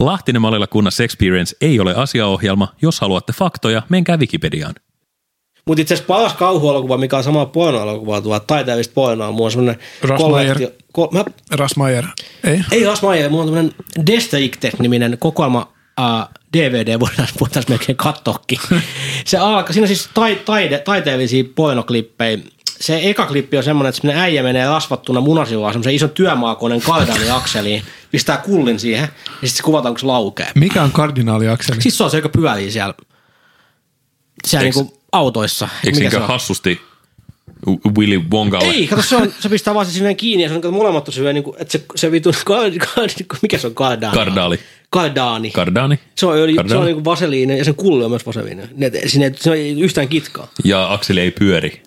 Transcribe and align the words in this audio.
Lahtinen 0.00 0.42
Malilla 0.42 0.66
kunnassa 0.66 1.04
Experience 1.04 1.56
ei 1.60 1.80
ole 1.80 1.94
asiaohjelma. 1.94 2.68
Jos 2.82 3.00
haluatte 3.00 3.32
faktoja, 3.32 3.82
menkää 3.88 4.16
Wikipediaan. 4.16 4.74
Mutta 5.66 5.82
itse 5.82 5.94
asiassa 5.94 6.14
paras 6.14 6.34
kauhuelokuva, 6.34 6.98
mikä 6.98 7.16
on 7.16 7.24
sama 7.24 7.46
pornoelokuva, 7.46 8.20
tuo 8.20 8.40
taiteellista 8.40 8.94
pornoa, 8.94 9.32
mulla 9.32 9.44
on 9.44 9.50
semmoinen 9.50 9.78
Russ 10.02 10.24
Meyer. 10.34 10.58
Ko, 10.92 11.08
mä, 11.12 11.24
Rasmayer. 11.50 12.04
Ei? 12.44 12.60
ei 12.72 12.84
Ras 12.84 13.02
Meyer, 13.02 13.30
mulla 13.30 13.42
on 13.42 13.48
tämmöinen 13.48 13.74
Destricted-niminen 14.06 15.16
kokoelma 15.18 15.72
uh, 16.00 16.34
DVD, 16.56 17.00
voidaan, 17.00 17.28
voitaisiin 17.40 17.72
melkein 17.72 17.96
katsoakin. 17.96 18.58
Se 19.24 19.38
alkaa, 19.38 19.72
siinä 19.72 19.84
on 19.84 19.88
siis 19.88 20.08
tai, 20.14 20.36
taide, 20.44 20.78
taiteellisia 20.78 21.44
pornoklippejä. 21.54 22.38
Se 22.80 23.00
eka 23.02 23.26
klippi 23.26 23.56
on 23.56 23.62
semmoinen, 23.62 23.88
että 23.88 24.00
semmoinen 24.00 24.22
äijä 24.22 24.42
menee 24.42 24.66
rasvattuna 24.66 25.20
munasilaan 25.20 25.72
semmoisen 25.72 25.94
ison 25.94 26.10
työmaakoneen 26.10 26.80
kardaniakseliin, 26.80 27.82
pistää 28.10 28.36
kullin 28.36 28.80
siihen, 28.80 29.08
ja 29.24 29.32
sitten 29.32 29.56
se 29.56 29.62
kuvataan, 29.62 29.94
kun 29.94 30.00
se 30.00 30.06
laukee. 30.06 30.46
Mikä 30.54 30.82
on 30.82 30.92
kardinaaliakseli? 30.92 31.82
Siis 31.82 31.98
se 31.98 32.04
on 32.04 32.10
se, 32.10 32.16
joka 32.16 32.28
pyörii 32.28 32.70
siellä, 32.70 32.94
siellä 34.46 34.68
Eiks- 34.68 34.74
niinku 34.76 35.00
autoissa. 35.12 35.64
Eikö 35.64 35.86
Mikä 35.86 35.94
se 35.96 36.00
niinkö 36.00 36.20
on? 36.20 36.28
hassusti 36.28 36.80
Willy 37.98 38.22
Wonkalle? 38.32 38.66
Ei, 38.68 38.86
kato, 38.86 39.02
se, 39.02 39.16
on, 39.16 39.32
se 39.40 39.48
pistää 39.48 39.74
vaan 39.74 39.86
se 39.86 39.92
silleen 39.92 40.16
kiinni 40.16 40.42
ja 40.42 40.48
se 40.48 40.54
on 40.54 40.60
kato, 40.60 40.72
molemmat 40.72 41.08
on 41.08 41.14
silleen, 41.14 41.34
niin 41.34 41.44
kuin, 41.44 41.56
että 41.58 41.72
se, 41.72 41.84
se 41.96 42.12
vitu, 42.12 42.30
kard, 42.44 42.74
kard, 42.78 43.10
mikä 43.42 43.58
se 43.58 43.66
on 43.66 43.74
kardaani? 43.74 44.14
Kardaali. 44.16 44.60
Kardaani. 44.90 45.50
Kardaani. 45.50 45.98
se 46.14 46.26
on, 46.26 46.36
öljy, 46.36 46.52
se 46.52 46.56
Kardaani. 46.56 46.80
on 46.80 46.86
niin 46.86 46.96
kuin 46.96 47.04
vaseliini 47.04 47.58
ja 47.58 47.64
sen 47.64 47.74
kulli 47.74 48.04
on 48.04 48.10
myös 48.10 48.26
vaseliini. 48.26 48.62
Ne, 48.76 48.90
siinä 49.06 49.26
ei, 49.26 49.32
siinä 49.36 49.54
ei 49.54 49.80
yhtään 49.80 50.08
kitkaa. 50.08 50.48
Ja 50.64 50.92
Akseli 50.92 51.20
ei 51.20 51.30
pyöri. 51.30 51.82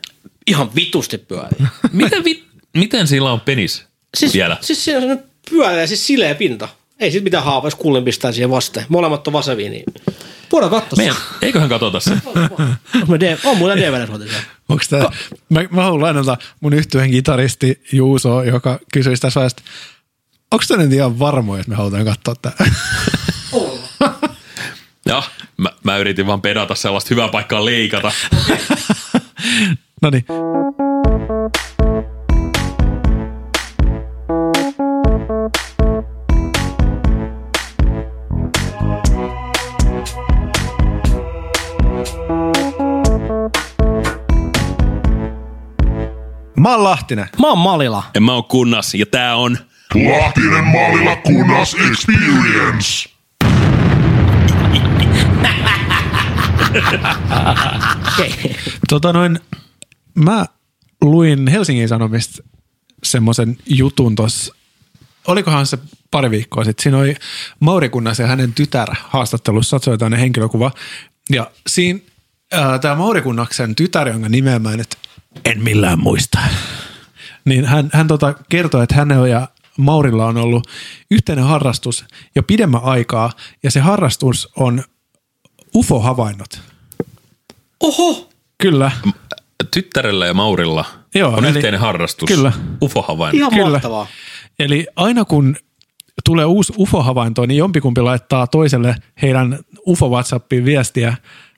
Ihan 0.47 0.75
vitusti 0.75 1.17
pyörii. 1.17 1.67
Miten, 1.91 2.23
vi- 2.23 2.43
miten 2.77 3.07
sillä 3.07 3.31
on 3.31 3.41
penis 3.41 3.83
siis, 4.17 4.33
vielä? 4.33 4.57
Siis 4.61 4.85
siinä 4.85 4.99
on 5.11 5.19
pyöreä, 5.49 5.87
siis 5.87 6.07
sileä 6.07 6.35
pinta. 6.35 6.69
Ei 6.99 7.11
sit 7.11 7.23
mitään 7.23 7.43
haavaa, 7.43 7.67
jos 7.67 7.75
kullin 7.75 8.03
pistää 8.03 8.31
siihen 8.31 8.49
vasten. 8.49 8.85
Molemmat 8.89 9.27
on 9.27 9.33
vaseliini. 9.33 9.83
Voidaan 10.51 10.69
katsoa 10.71 10.97
Meidän, 10.97 11.15
eiköhän 11.41 11.69
katsota 11.69 11.99
se. 11.99 12.11
On, 13.09 13.19
D- 13.19 13.37
on 13.43 13.57
mulla 13.57 13.75
DVD. 13.75 14.29
Onko 14.69 14.83
tää, 14.89 15.11
mä, 15.49 15.63
mä 15.71 15.83
haluan 15.83 16.01
lainata 16.01 16.37
mun 16.59 16.73
yhtyeen 16.73 17.11
kitaristi 17.11 17.81
Juuso, 17.91 18.43
joka 18.43 18.79
kysyisi 18.93 19.21
tässä 19.21 19.39
vaiheessa, 19.39 19.57
onko 20.51 20.65
tämä 20.67 20.83
nyt 20.83 20.93
ihan 20.93 21.19
varmoja, 21.19 21.59
että 21.59 21.69
me 21.69 21.75
halutaan 21.75 22.05
katsoa 22.05 22.35
tämä? 22.35 22.55
Ja, 25.05 25.23
mä, 25.57 25.69
mä 25.83 25.97
yritin 25.97 26.27
vaan 26.27 26.41
pedata 26.41 26.75
sellaista 26.75 27.07
hyvää 27.09 27.27
paikkaa 27.27 27.65
leikata. 27.65 28.11
No 30.03 30.09
niin. 30.09 30.25
Mä 46.57 46.69
oon 46.69 46.83
Lahtinen. 46.83 47.27
Mä 47.39 47.47
oon 47.47 47.57
Malila. 47.57 48.03
En 48.15 48.23
mä 48.23 48.33
oon 48.33 48.43
kunnas 48.43 48.93
ja 48.95 49.05
tää 49.05 49.35
on... 49.35 49.57
Lahtinen 49.95 50.63
mallilla 50.63 51.15
kunnas 51.15 51.75
experience. 51.89 53.09
Tota 58.89 59.13
noin, 59.13 59.39
mä 60.15 60.45
luin 61.01 61.47
Helsingin 61.47 61.87
Sanomista 61.87 62.43
semmoisen 63.03 63.57
jutun 63.65 64.15
tuossa, 64.15 64.55
olikohan 65.27 65.67
se 65.67 65.77
pari 66.11 66.31
viikkoa 66.31 66.63
sitten. 66.63 66.83
Siinä 66.83 66.97
oli 66.97 67.15
Mauri 67.59 67.89
Kunnas 67.89 68.19
ja 68.19 68.27
hänen 68.27 68.53
tytär 68.53 68.89
haastattelussa, 69.03 69.79
se 69.79 69.89
oli 69.89 69.97
tämmöinen 69.97 70.19
henkilökuva. 70.19 70.71
Ja 71.29 71.51
siinä 71.67 71.99
tämä 72.81 72.95
Mauri 72.95 73.21
Kunnaksen 73.21 73.75
tytär, 73.75 74.07
jonka 74.07 74.29
nimeä 74.29 74.59
mä 74.59 74.77
nyt 74.77 74.97
en 75.45 75.63
millään 75.63 75.99
muista, 75.99 76.39
niin 77.45 77.65
hän, 77.65 77.89
hän 77.93 78.07
tota 78.07 78.33
kertoi, 78.49 78.83
että 78.83 78.95
hänellä 78.95 79.27
ja 79.27 79.47
Maurilla 79.77 80.25
on 80.25 80.37
ollut 80.37 80.67
yhteinen 81.11 81.45
harrastus 81.45 82.05
jo 82.35 82.43
pidemmän 82.43 82.83
aikaa, 82.83 83.31
ja 83.63 83.71
se 83.71 83.79
harrastus 83.79 84.49
on 84.55 84.83
UFO-havainnot. 85.75 86.61
Oho! 87.79 88.29
Kyllä. 88.57 88.91
Tyttärellä 89.71 90.25
ja 90.25 90.33
Maurilla 90.33 90.85
Joo, 91.15 91.33
on 91.33 91.45
eli- 91.45 91.55
yhteinen 91.55 91.79
harrastus. 91.79 92.27
Kyllä. 92.27 92.51
UFO-havainto. 92.83 93.37
Ihan 93.37 93.53
Kyllä. 93.53 93.69
mahtavaa. 93.69 94.07
Eli 94.59 94.87
aina 94.95 95.25
kun 95.25 95.55
tulee 96.25 96.45
uusi 96.45 96.73
UFO-havainto, 96.77 97.45
niin 97.45 97.57
jompikumpi 97.57 98.01
laittaa 98.01 98.47
toiselle 98.47 98.95
heidän 99.21 99.59
UFO-WhatsAppiin 99.87 100.65
viestiä, 100.65 101.15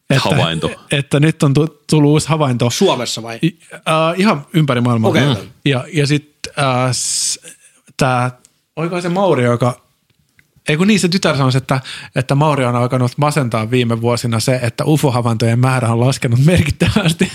että, 0.10 0.30
Havainto. 0.30 0.72
että 0.92 1.20
nyt 1.20 1.44
on 1.44 1.54
tu- 1.54 1.84
tullut 1.90 2.10
uusi 2.10 2.28
havainto. 2.30 2.70
Suomessa 2.70 3.24
vai? 3.24 3.40
I- 3.44 3.60
äh, 3.74 3.84
ihan 4.18 4.46
ympäri 4.54 4.82
maailmaa. 4.82 5.10
Okei. 5.10 5.26
Mm. 5.26 5.36
Ja, 5.66 5.86
ja 5.94 6.08
sitten 6.08 6.54
äh, 6.60 6.92
tämä, 7.98 8.32
oliko 8.76 9.02
se 9.02 9.10
Mauri, 9.10 9.44
joka, 9.44 9.82
ei 10.70 10.78
kun 10.78 10.88
niin 10.88 11.00
se 11.00 11.08
tytär 11.10 11.38
sanoi, 11.38 11.52
että, 11.56 11.80
että 12.16 12.36
Mauri 12.36 12.66
on 12.66 12.76
alkanut 12.76 13.12
masentaa 13.18 13.72
viime 13.72 14.02
vuosina 14.02 14.40
se, 14.40 14.60
että 14.64 14.84
UFO-havaintojen 14.86 15.60
määrä 15.60 15.90
on 15.92 16.00
laskenut 16.00 16.40
merkittävästi. 16.46 17.32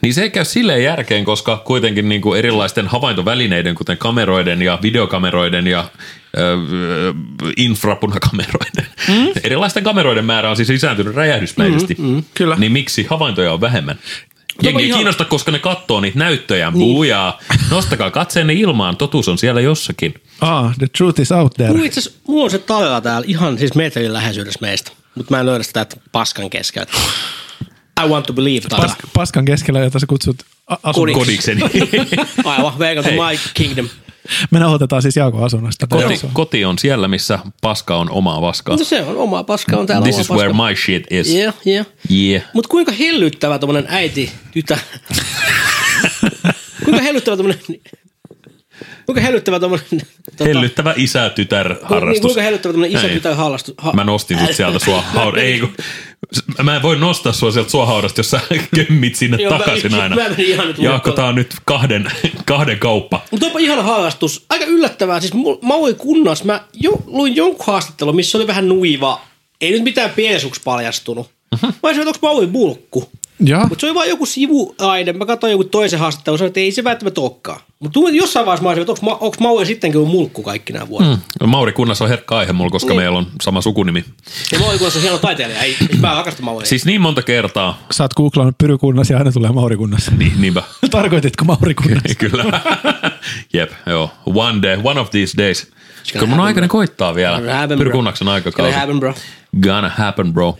Niin 0.00 0.14
se 0.14 0.22
ei 0.22 0.30
käy 0.30 0.44
silleen 0.44 0.82
järkeen, 0.82 1.24
koska 1.24 1.62
kuitenkin 1.64 2.08
niin 2.08 2.20
kuin 2.20 2.38
erilaisten 2.38 2.86
havaintovälineiden, 2.88 3.74
kuten 3.74 3.98
kameroiden 3.98 4.62
ja 4.62 4.78
videokameroiden 4.82 5.66
ja 5.66 5.84
ö, 6.36 6.40
ö, 6.42 7.14
infrapunakameroiden, 7.56 8.86
mm? 9.08 9.28
erilaisten 9.44 9.84
kameroiden 9.84 10.24
määrä 10.24 10.50
on 10.50 10.56
siis 10.56 10.68
lisääntynyt 10.68 11.14
räjähdysmäisesti. 11.14 11.94
Mm, 11.98 12.06
mm, 12.06 12.24
kyllä. 12.34 12.56
Niin 12.56 12.72
miksi 12.72 13.06
havaintoja 13.10 13.52
on 13.52 13.60
vähemmän? 13.60 13.98
Jengi 14.62 14.82
ei 14.82 14.88
ihan- 14.88 14.98
kiinnosta, 14.98 15.24
koska 15.24 15.50
ne 15.52 15.58
katsoo 15.58 16.00
niitä 16.00 16.18
näyttöjä. 16.18 16.70
Bujaa. 16.72 17.38
Nostakaa 17.70 18.10
katseenne 18.10 18.52
ilmaan, 18.52 18.96
totuus 18.96 19.28
on 19.28 19.38
siellä 19.38 19.60
jossakin. 19.60 20.14
Ah, 20.40 20.78
the 20.78 20.86
truth 20.98 21.20
is 21.20 21.32
out 21.32 21.54
there. 21.54 21.72
Mulla 21.72 21.84
itse 21.84 22.00
asiassa, 22.00 22.20
mulla 22.28 22.44
on 22.44 22.50
se 22.50 22.58
tallella 22.58 23.00
täällä 23.00 23.24
ihan 23.28 23.58
siis 23.58 23.74
metrin 23.74 24.12
läheisyydessä 24.12 24.58
meistä, 24.62 24.90
mutta 25.14 25.34
mä 25.34 25.40
en 25.40 25.46
löydä 25.46 25.64
sitä 25.64 25.80
että 25.80 25.96
paskan 26.12 26.50
keskeltä. 26.50 26.92
I 28.04 28.08
want 28.08 28.26
to 28.26 28.32
believe. 28.32 28.66
Pas, 28.76 28.92
paskan 29.14 29.44
keskellä, 29.44 29.80
jota 29.80 29.98
sä 29.98 30.06
kutsut 30.06 30.36
a- 30.66 30.76
asunnoksi. 30.82 31.20
Kodikseni. 31.20 31.60
Aivan, 32.44 32.78
welcome 32.78 33.16
to 33.16 33.22
my 33.28 33.38
kingdom. 33.54 33.88
Me 34.50 34.58
nauhoitetaan 34.58 35.02
siis 35.02 35.16
Jaakon 35.16 35.44
asunnosta. 35.44 35.86
Koti, 35.86 36.20
koti 36.32 36.64
on 36.64 36.78
siellä, 36.78 37.08
missä 37.08 37.38
paska 37.60 37.96
on 37.96 38.10
omaa 38.10 38.40
paskaa. 38.40 38.76
No 38.76 38.84
se 38.84 39.02
on 39.02 39.16
oma 39.16 39.44
paska, 39.44 39.76
on 39.76 39.86
täällä 39.86 40.04
This 40.04 40.14
oma 40.14 40.20
is 40.22 40.28
paska. 40.28 40.44
where 40.44 40.52
my 40.70 40.76
shit 40.76 41.04
is. 41.10 41.34
Yeah, 41.34 41.54
yeah. 41.66 41.86
Yeah. 42.10 42.44
Mutta 42.54 42.68
kuinka 42.68 42.92
hellyttävä 42.92 43.58
tommonen 43.58 43.84
äiti, 43.88 44.32
tytär... 44.52 44.78
kuinka 46.84 47.02
hellyttävä 47.02 47.36
tommonen... 47.36 47.60
Kuinka 49.06 49.20
hellyttävä 49.20 49.60
tommonen... 49.60 49.86
Tota, 49.90 50.44
Hellyttävä 50.44 50.94
isä-tytär 50.96 51.74
ku- 51.74 51.94
Niin, 51.94 52.22
kuinka 52.22 52.42
hellyttävä 52.42 52.72
tommonen 52.72 52.96
isä 52.98 53.06
Ei. 53.08 53.14
tytär 53.14 53.34
harrastus... 53.34 53.74
Ha, 53.78 53.92
Mä 53.92 54.04
nostin 54.04 54.38
sut 54.38 54.52
sieltä 54.56 54.78
sua 54.78 55.00
haudasta. 55.14 55.40
Ei, 55.40 55.60
kun, 55.60 55.72
mä 56.62 56.76
en 56.76 56.82
voi 56.82 56.96
nostaa 56.96 57.32
sua 57.32 57.50
sieltä 57.50 57.70
sua 57.70 57.86
haudasta, 57.86 58.18
jos 58.18 58.30
sä 58.30 58.40
kömmit 58.76 59.16
sinne 59.16 59.36
Joo, 59.42 59.52
mä- 59.52 59.58
takaisin 59.58 59.94
aina. 59.94 60.16
mä 60.16 60.28
menin 60.28 60.46
ihan 60.46 60.66
nyt 60.66 60.78
Jaakko, 60.78 61.12
tää 61.12 61.26
on 61.26 61.34
nyt 61.34 61.54
kahden, 61.64 62.10
kahden 62.46 62.78
kauppa. 62.78 63.20
Mutta 63.30 63.46
onpa 63.46 63.58
ihana 63.58 63.82
harrastus. 63.82 64.44
Aika 64.48 64.64
yllättävää. 64.64 65.20
Siis 65.20 65.32
Maui 65.62 65.94
kunnas, 65.94 66.44
mä 66.44 66.60
jo, 66.74 66.92
luin 67.06 67.36
jonkun 67.36 67.66
haastattelun, 67.66 68.16
missä 68.16 68.38
oli 68.38 68.46
vähän 68.46 68.68
nuiva. 68.68 69.20
Ei 69.60 69.70
nyt 69.70 69.82
mitään 69.82 70.10
piesuksi 70.10 70.60
paljastunut. 70.64 71.30
Mä 71.62 71.70
olisin, 71.82 72.00
että 72.02 72.08
onko 72.10 72.18
Maui 72.22 72.46
bulkku. 72.46 73.10
Ja, 73.46 73.58
Mutta 73.68 73.80
se 73.80 73.86
oli 73.86 73.94
vaan 73.94 74.08
joku 74.08 74.26
sivuaine. 74.26 75.12
Mä 75.12 75.26
katsoin 75.26 75.50
joku 75.50 75.64
toisen 75.64 75.98
haastattelun, 75.98 76.38
sanoin, 76.38 76.48
että 76.48 76.60
ei 76.60 76.72
se 76.72 76.84
välttämättä 76.84 77.20
olekaan. 77.20 77.60
Mutta 77.80 78.00
jossain 78.12 78.46
vaiheessa 78.46 78.62
mä 78.62 78.68
olisin, 78.68 78.80
että 78.82 78.92
onko, 78.92 79.12
onko 79.24 79.36
Maui 79.40 79.66
sittenkin 79.66 79.98
ollut 79.98 80.12
mulkku 80.12 80.42
kaikki 80.42 80.72
nämä 80.72 80.88
vuodet. 80.88 81.08
Mm. 81.40 81.48
Mauri 81.48 81.72
Kunnas 81.72 82.02
on 82.02 82.08
herkkä 82.08 82.34
aihe 82.36 82.52
mulla, 82.52 82.70
koska 82.70 82.88
Niin. 82.88 82.96
meillä 83.00 83.18
on 83.18 83.26
sama 83.42 83.60
sukunimi. 83.60 84.04
Ja 84.52 84.58
Maui 84.58 84.78
kunnas 84.78 84.96
on 84.96 85.02
hieno 85.02 85.18
taiteilija. 85.18 85.62
Ei, 85.62 85.76
mä 86.00 86.14
rakastan 86.14 86.44
Maui. 86.44 86.66
Siis 86.66 86.84
niin 86.86 87.00
monta 87.00 87.22
kertaa. 87.22 87.78
sä 87.90 88.04
oot 88.04 88.14
googlannut 88.14 88.58
Pyrykunnas 88.58 89.10
ja 89.10 89.18
aina 89.18 89.32
tulee 89.32 89.50
Maurikunnas. 89.52 90.10
Niin, 90.18 90.32
niinpä. 90.40 90.62
Tarkoititko 90.90 91.44
Maurikunnas? 91.44 92.02
Kyllä. 92.18 92.44
Jep, 93.52 93.70
joo. 93.86 94.10
One 94.26 94.62
day, 94.62 94.78
one 94.84 95.00
of 95.00 95.10
these 95.10 95.36
days. 95.42 95.66
Kyllä 96.12 96.26
mun 96.26 96.40
aikainen 96.40 96.68
koittaa 96.68 97.14
vielä. 97.14 97.36
Happen, 97.52 97.68
bro. 97.68 97.84
Pyrkunnaksen 97.84 98.24
Gonna 98.24 98.34
aikakausi. 98.34 98.72
happen, 98.72 99.00
bro. 99.00 99.14
Gonna 99.62 99.88
happen, 99.96 100.32
bro. 100.32 100.56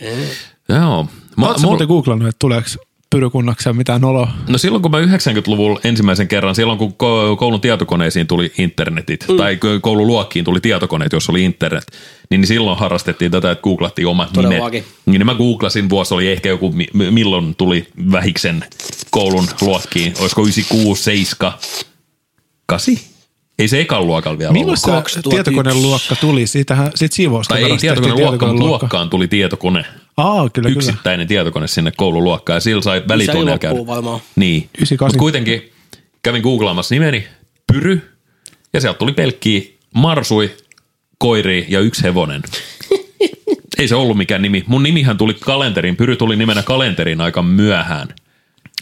Joo. 0.69 1.07
Mä, 1.37 1.45
Oletko 1.47 1.61
muuten 1.67 1.87
googlannut, 1.87 2.27
että 2.27 2.39
tuleeko 2.39 2.67
Pyrykunnakseen 3.09 3.75
mitään 3.75 4.03
oloa? 4.03 4.31
No 4.47 4.57
silloin 4.57 4.81
kun 4.81 4.91
mä 4.91 5.01
90-luvulla 5.01 5.79
ensimmäisen 5.83 6.27
kerran, 6.27 6.55
silloin 6.55 6.77
kun 6.79 6.91
ko- 6.91 7.37
koulun 7.37 7.61
tietokoneisiin 7.61 8.27
tuli 8.27 8.51
internetit, 8.57 9.25
mm. 9.29 9.37
tai 9.37 9.55
ko- 9.55 9.79
koululuokkiin 9.81 10.45
tuli 10.45 10.59
tietokoneet, 10.61 11.11
jos 11.13 11.29
oli 11.29 11.43
internet, 11.43 11.83
niin 12.29 12.41
niin 12.41 12.47
silloin 12.47 12.79
harrastettiin 12.79 13.31
tätä, 13.31 13.51
että 13.51 13.61
googlattiin 13.61 14.07
omat 14.07 14.33
Todellakin. 14.33 14.83
nimet. 14.83 14.95
Niin 15.05 15.25
mä 15.25 15.35
googlasin, 15.35 15.89
vuosi 15.89 16.13
oli 16.13 16.31
ehkä 16.31 16.49
joku, 16.49 16.71
mi- 16.71 16.87
mi- 16.93 17.11
milloin 17.11 17.55
tuli 17.55 17.87
vähiksen 18.11 18.65
koulun 19.11 19.47
luokkiin, 19.61 20.13
olisiko 20.19 20.41
96, 20.41 21.03
7, 21.03 21.53
8? 22.65 22.95
Ei 23.59 23.67
se 23.67 23.79
ekan 23.81 24.07
luokalla 24.07 24.37
vielä 24.39 24.51
Milloin 24.53 24.67
ollut. 24.67 24.79
se 24.79 24.91
2001. 24.91 25.29
tietokoneluokka 25.29 26.15
tuli? 26.15 26.47
Siitähän, 26.47 26.91
siitä 26.95 27.15
siivousta 27.15 27.53
Tai 27.53 27.63
ei 27.63 27.77
tietokoneluokka, 27.77 28.47
mutta 28.47 28.63
luokkaan 28.63 29.09
tuli 29.09 29.27
tietokone. 29.27 29.85
Aa, 30.17 30.49
kyllä, 30.49 30.49
kyllä. 30.69 30.69
Yksittäinen 30.69 31.27
tietokone 31.27 31.67
sinne 31.67 31.91
koululuokkaan 31.97 32.57
ja 32.57 32.61
sillä 32.61 32.81
sai 32.81 32.99
Se 32.99 33.07
välitunneilla 33.07 33.51
ei 33.51 33.59
käydä. 33.59 33.87
varmaan. 33.87 34.19
Niin, 34.35 34.57
98. 34.57 35.05
mutta 35.07 35.19
kuitenkin 35.19 35.71
kävin 36.23 36.41
googlaamassa 36.41 36.95
nimeni, 36.95 37.27
Pyry, 37.73 38.11
ja 38.73 38.81
sieltä 38.81 38.99
tuli 38.99 39.11
pelkkiä 39.13 39.61
marsui, 39.93 40.51
koiri 41.17 41.65
ja 41.69 41.79
yksi 41.79 42.03
hevonen. 42.03 42.41
Ei 43.79 43.87
se 43.87 43.95
ollut 43.95 44.17
mikään 44.17 44.41
nimi. 44.41 44.63
Mun 44.67 44.83
nimihän 44.83 45.17
tuli 45.17 45.33
kalenteriin. 45.33 45.95
Pyry 45.95 46.15
tuli 46.15 46.35
nimenä 46.35 46.63
kalenteriin 46.63 47.21
aika 47.21 47.41
myöhään. 47.43 48.07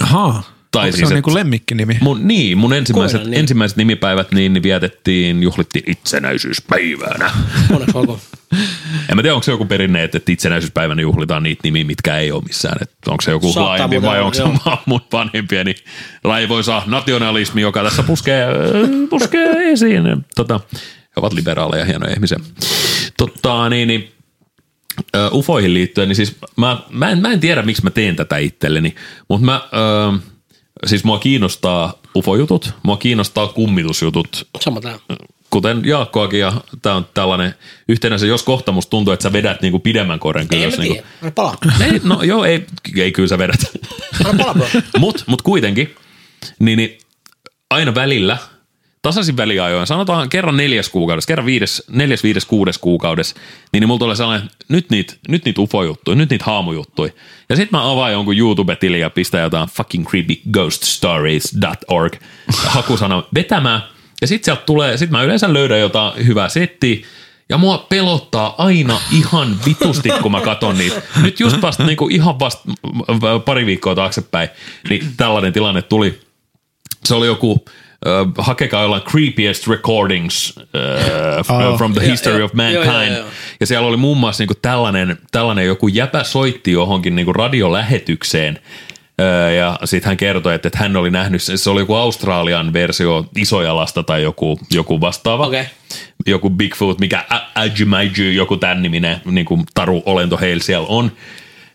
Ahaa. 0.04 0.44
Tai 0.72 0.92
se 0.92 0.96
siis, 0.96 1.04
on 1.08 1.12
et- 1.12 1.16
niinku 1.16 1.34
lemmikkinimi. 1.34 1.98
Mun, 2.02 2.28
niin, 2.28 2.58
mun 2.58 2.74
ensimmäiset, 2.74 3.18
Koiran 3.18 3.32
nimi. 3.32 3.40
ensimmäiset 3.40 3.78
nimipäivät 3.78 4.32
niin, 4.32 4.54
niin 4.54 4.64
vietettiin, 4.64 5.44
juhlittiin 5.44 5.84
itsenäisyyspäivänä. 5.92 7.32
Onneksi 7.72 7.98
olkoon. 7.98 8.20
En 9.10 9.16
mä 9.16 9.22
tiedä, 9.22 9.36
onko 9.36 9.44
se 9.44 9.52
joku 9.52 9.66
perinne, 9.66 10.04
että 10.04 10.20
itsenäisyyspäivänä 10.30 11.02
juhlitaan 11.02 11.44
niitä 11.44 11.62
nimiä, 11.64 11.86
mitkä 11.86 12.18
ei 12.18 12.32
ole 12.32 12.44
missään. 12.44 12.78
Että 12.82 13.12
onko 13.12 13.22
se 13.22 13.32
joku 13.32 13.46
Saattaa 13.46 13.70
laajempi 13.70 14.02
vai 14.02 14.22
onko 14.22 14.34
se 14.34 14.44
vaan 14.44 14.78
mun 14.86 15.02
vanhempieni 15.12 15.76
raivoisa 16.24 16.82
nationalismi, 16.86 17.62
joka 17.62 17.84
tässä 17.84 18.04
puskee, 18.04 18.46
puskee 19.10 19.72
esiin. 19.72 20.04
Tota, 20.36 20.60
he 20.76 21.14
ovat 21.16 21.34
liberaaleja, 21.34 21.86
hienoja 21.86 22.14
ihmisiä. 22.14 22.40
Totta, 23.18 23.70
niin, 23.70 23.88
niin 23.88 24.12
ö, 25.16 25.30
ufoihin 25.34 25.74
liittyen, 25.74 26.08
niin 26.08 26.16
siis 26.16 26.36
mä, 26.56 26.78
mä, 26.90 27.10
en, 27.10 27.22
mä 27.22 27.32
en 27.32 27.40
tiedä, 27.40 27.62
miksi 27.62 27.84
mä 27.84 27.90
teen 27.90 28.16
tätä 28.16 28.38
itselleni, 28.38 28.96
mutta 29.30 29.46
mä, 29.46 29.62
ö, 29.74 30.20
siis 30.86 31.04
mua 31.04 31.20
kiinnostaa 31.20 31.94
ufojutut, 32.16 32.74
mua 32.84 32.98
kiinnostaa 32.98 33.48
kummitusjutut, 33.48 34.48
Sama 34.60 34.82
tää. 34.82 35.00
Kuten 35.54 35.82
Jaakkoakin, 35.86 36.40
ja 36.40 36.54
tämä 36.82 36.96
on 36.96 37.08
tällainen 37.14 37.56
yhtenä 37.88 38.18
se, 38.18 38.28
jos 38.28 38.44
kohta 38.44 38.72
musta 38.72 38.90
tuntuu, 38.90 39.14
että 39.14 39.24
sä 39.24 39.34
vedät 39.34 39.62
niinku 39.62 39.80
pidemmän 39.80 40.20
korren 40.20 40.48
Ei, 40.52 40.64
en 40.64 40.68
ylös. 40.68 40.78
mä 40.78 40.84
Niinku, 40.84 41.04
palaa. 41.36 41.58
ei, 41.86 42.02
no 42.04 42.22
joo, 42.22 42.46
ei, 42.46 42.66
ei 42.98 43.12
kyllä 43.12 43.28
sä 43.28 43.38
vedät. 43.38 43.60
Mut, 45.00 45.24
mut 45.28 45.42
kuitenkin, 45.42 45.96
niin, 46.60 46.78
niin 46.78 46.98
aina 47.70 47.96
välillä, 47.96 48.38
tasaisin 49.02 49.38
väliajoin, 49.38 49.88
sanotaan 49.88 50.30
kerran 50.30 50.58
neljäs 50.58 50.90
kuukaudessa, 50.90 51.28
kerran 51.28 51.46
viides, 51.46 51.84
neljäs, 51.90 52.24
viides, 52.24 52.46
kuudes 52.46 52.78
kuukaudessa, 52.78 53.36
niin, 53.74 53.82
niin 53.82 53.88
mulla 53.88 54.00
tulee 54.00 54.16
sellainen, 54.16 54.50
nyt 54.70 54.90
niitä 54.90 55.14
nyt 55.28 55.46
niit 55.46 55.58
ufojuttuja, 55.58 56.16
nyt 56.16 56.30
niitä 56.30 56.46
haamujuttuja. 56.46 57.12
Ja 57.50 57.56
sit 57.56 57.72
mä 57.72 57.92
avaan 57.92 58.12
jonkun 58.12 58.38
YouTube-tilin 58.38 59.00
ja 59.00 59.10
pistän 59.10 59.42
jotain 59.42 59.70
fucking 59.70 60.08
creepy 60.08 60.36
ghoststories.org 60.52 62.14
hakusana 62.48 63.24
vetämään. 63.34 63.93
Ja 64.24 64.28
sit 64.28 64.44
sieltä 64.44 64.62
tulee, 64.66 64.98
sit 64.98 65.10
mä 65.10 65.24
yleensä 65.24 65.54
löydän 65.54 65.80
jotain 65.80 66.28
hyvää 66.28 66.50
settiä, 66.50 67.06
ja 67.50 67.58
mua 67.58 67.86
pelottaa 67.90 68.56
aina 68.58 69.00
ihan 69.12 69.58
vitusti, 69.66 70.10
kun 70.22 70.32
mä 70.32 70.42
katon 70.42 70.78
niitä. 70.78 71.02
Nyt 71.22 71.40
just 71.40 71.62
vasta, 71.62 71.84
niin 71.84 71.98
kuin 71.98 72.16
ihan 72.16 72.40
vasta 72.40 72.64
pari 73.46 73.66
viikkoa 73.66 73.96
taaksepäin, 73.96 74.50
niin 74.90 75.06
tällainen 75.18 75.54
tilanne 75.54 75.82
tuli. 75.82 76.20
Se 77.06 77.16
oli 77.16 77.28
joku, 77.28 77.52
uh, 77.52 77.66
hakekaa 78.38 78.82
jollain 78.82 79.02
creepiest 79.04 79.68
recordings 79.68 80.54
uh, 80.58 80.64
Oh. 81.56 81.78
from 81.78 81.94
the 81.94 82.08
history 82.12 82.38
joo, 82.38 82.46
of 82.46 82.54
mankind. 82.54 82.86
joo, 82.86 83.18
joo. 83.18 83.28
Ja 83.60 83.66
siellä 83.68 83.88
oli 83.88 83.98
muun 83.98 84.18
muassa 84.18 84.42
niinku 84.42 84.56
tällainen, 84.62 85.18
tällainen 85.32 85.66
joku 85.66 85.88
jäpä 85.88 86.24
soitti 86.24 86.72
johonkin 86.72 87.16
niinku 87.16 87.34
radiolähetykseen. 87.34 88.60
Ja 89.58 89.80
sitten 89.86 90.10
hän 90.10 90.18
kertoi, 90.18 90.56
että, 90.56 90.68
että 90.68 90.80
hän 90.80 90.96
oli 90.96 91.12
nähnyt, 91.12 91.42
se 91.42 91.70
oli 91.70 91.82
joku 91.82 91.94
Australian 91.94 92.74
versio 92.74 93.26
Isojalasta 93.38 94.04
tai 94.04 94.24
joku, 94.24 94.60
joku 94.72 95.02
vastaava. 95.02 95.48
Okei. 95.48 95.66
Joku 96.28 96.50
Bigfoot, 96.50 97.00
mikä 97.00 97.26
Ajumaiju, 97.56 98.32
joku 98.32 98.58
tämän 98.58 98.82
niminen 98.82 99.22
niin 99.26 99.46
kuin 99.46 99.64
taru-olento 99.74 100.38
heillä 100.38 100.64
siellä 100.64 100.88
on. 100.88 101.12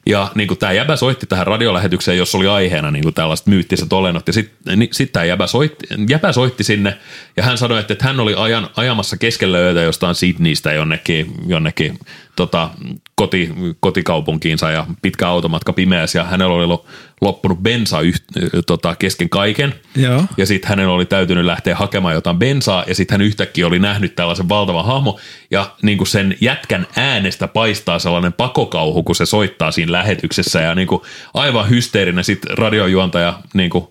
Ja 0.06 0.30
niin 0.34 0.48
kuin 0.48 0.58
tämä 0.58 0.72
jäbä 0.72 0.96
soitti 0.96 1.26
tähän 1.26 1.46
radiolähetykseen, 1.46 2.18
jossa 2.18 2.38
oli 2.38 2.46
aiheena 2.46 2.90
niin 2.90 3.02
kuin 3.02 3.14
tällaiset 3.14 3.46
myyttiset 3.46 3.92
olennot. 3.92 4.26
Ja 4.26 4.32
sitten 4.32 4.78
niin, 4.78 4.88
sit 4.92 5.12
tämä 5.12 5.24
jäbä 5.24 5.46
soitti, 5.46 5.86
jäbä 6.08 6.32
soitti 6.32 6.64
sinne 6.64 6.98
ja 7.36 7.42
hän 7.42 7.58
sanoi, 7.58 7.80
että, 7.80 7.92
että 7.92 8.04
hän 8.04 8.20
oli 8.20 8.34
ajan, 8.36 8.68
ajamassa 8.76 9.16
keskellä 9.16 9.60
yötä 9.60 9.80
jostain 9.80 10.14
Sydneystä 10.14 10.72
jonnekin, 10.72 11.34
jonnekin 11.46 11.98
tota, 12.36 12.70
koti, 13.14 13.50
kotikaupunkiinsa 13.80 14.70
ja 14.70 14.86
pitkä 15.02 15.28
automatka 15.28 15.72
pimeässä 15.72 16.18
ja 16.18 16.24
hänellä 16.24 16.54
oli 16.54 16.66
lo- 16.66 16.86
loppunut 17.20 17.62
bensa 17.62 18.00
yht, 18.00 18.24
tota, 18.66 18.94
kesken 18.94 19.28
kaiken. 19.28 19.74
Joo. 19.96 20.24
Ja 20.36 20.46
sitten 20.46 20.68
hänen 20.68 20.88
oli 20.88 21.06
täytynyt 21.06 21.44
lähteä 21.44 21.76
hakemaan 21.76 22.14
jotain 22.14 22.38
bensaa 22.38 22.84
ja 22.86 22.94
sitten 22.94 23.14
hän 23.14 23.26
yhtäkkiä 23.26 23.66
oli 23.66 23.78
nähnyt 23.78 24.14
tällaisen 24.14 24.48
valtavan 24.48 24.84
hahmo 24.84 25.18
ja 25.50 25.70
niin 25.82 25.98
kuin 25.98 26.08
sen 26.08 26.36
jätkän 26.40 26.86
äänestä 26.96 27.48
paistaa 27.48 27.98
sellainen 27.98 28.32
pakokauhu, 28.32 29.02
kun 29.02 29.16
se 29.16 29.26
soittaa 29.26 29.70
siinä 29.70 29.92
lähetyksessä 29.92 30.60
ja 30.60 30.74
niin 30.74 30.88
kuin 30.88 31.02
aivan 31.34 31.70
hysteerinen 31.70 32.24
sitten 32.24 32.58
radiojuontaja 32.58 33.38
niin 33.54 33.70
kuin, 33.70 33.84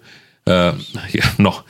öö, 0.49 0.73
no 1.37 1.65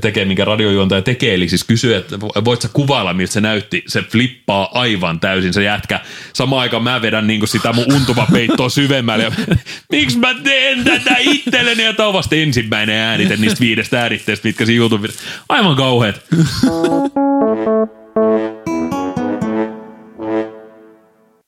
tekee, 0.00 0.24
minkä 0.24 0.44
radiojuontaja 0.44 1.02
tekee, 1.02 1.34
eli 1.34 1.48
siis 1.48 1.64
kysyy, 1.64 1.94
että 1.94 2.20
voit 2.20 2.62
sä 2.62 2.68
kuvailla, 2.72 3.14
miltä 3.14 3.32
se 3.32 3.40
näytti, 3.40 3.84
se 3.86 4.02
flippaa 4.02 4.68
aivan 4.80 5.20
täysin, 5.20 5.52
se 5.52 5.62
jätkä. 5.62 6.00
Samaan 6.32 6.62
aikaan 6.62 6.82
mä 6.82 7.02
vedän 7.02 7.26
niin 7.26 7.48
sitä 7.48 7.72
mun 7.72 7.92
untuvapeittoa 7.94 8.68
syvemmälle, 8.80 9.32
miksi 9.92 10.18
mä 10.18 10.34
teen 10.34 10.84
tätä 10.84 11.16
itselleni, 11.18 11.82
ja 11.82 11.92
tää 11.92 12.06
on 12.06 12.14
vasta 12.14 12.36
ensimmäinen 12.36 12.96
äänite 12.96 13.36
niistä 13.36 13.60
viidestä 13.60 14.00
äänitteestä, 14.00 14.48
mitkä 14.48 14.66
siinä 14.66 14.80
YouTubessa, 14.80 15.20
aivan 15.48 15.76
kauheat. 15.76 16.20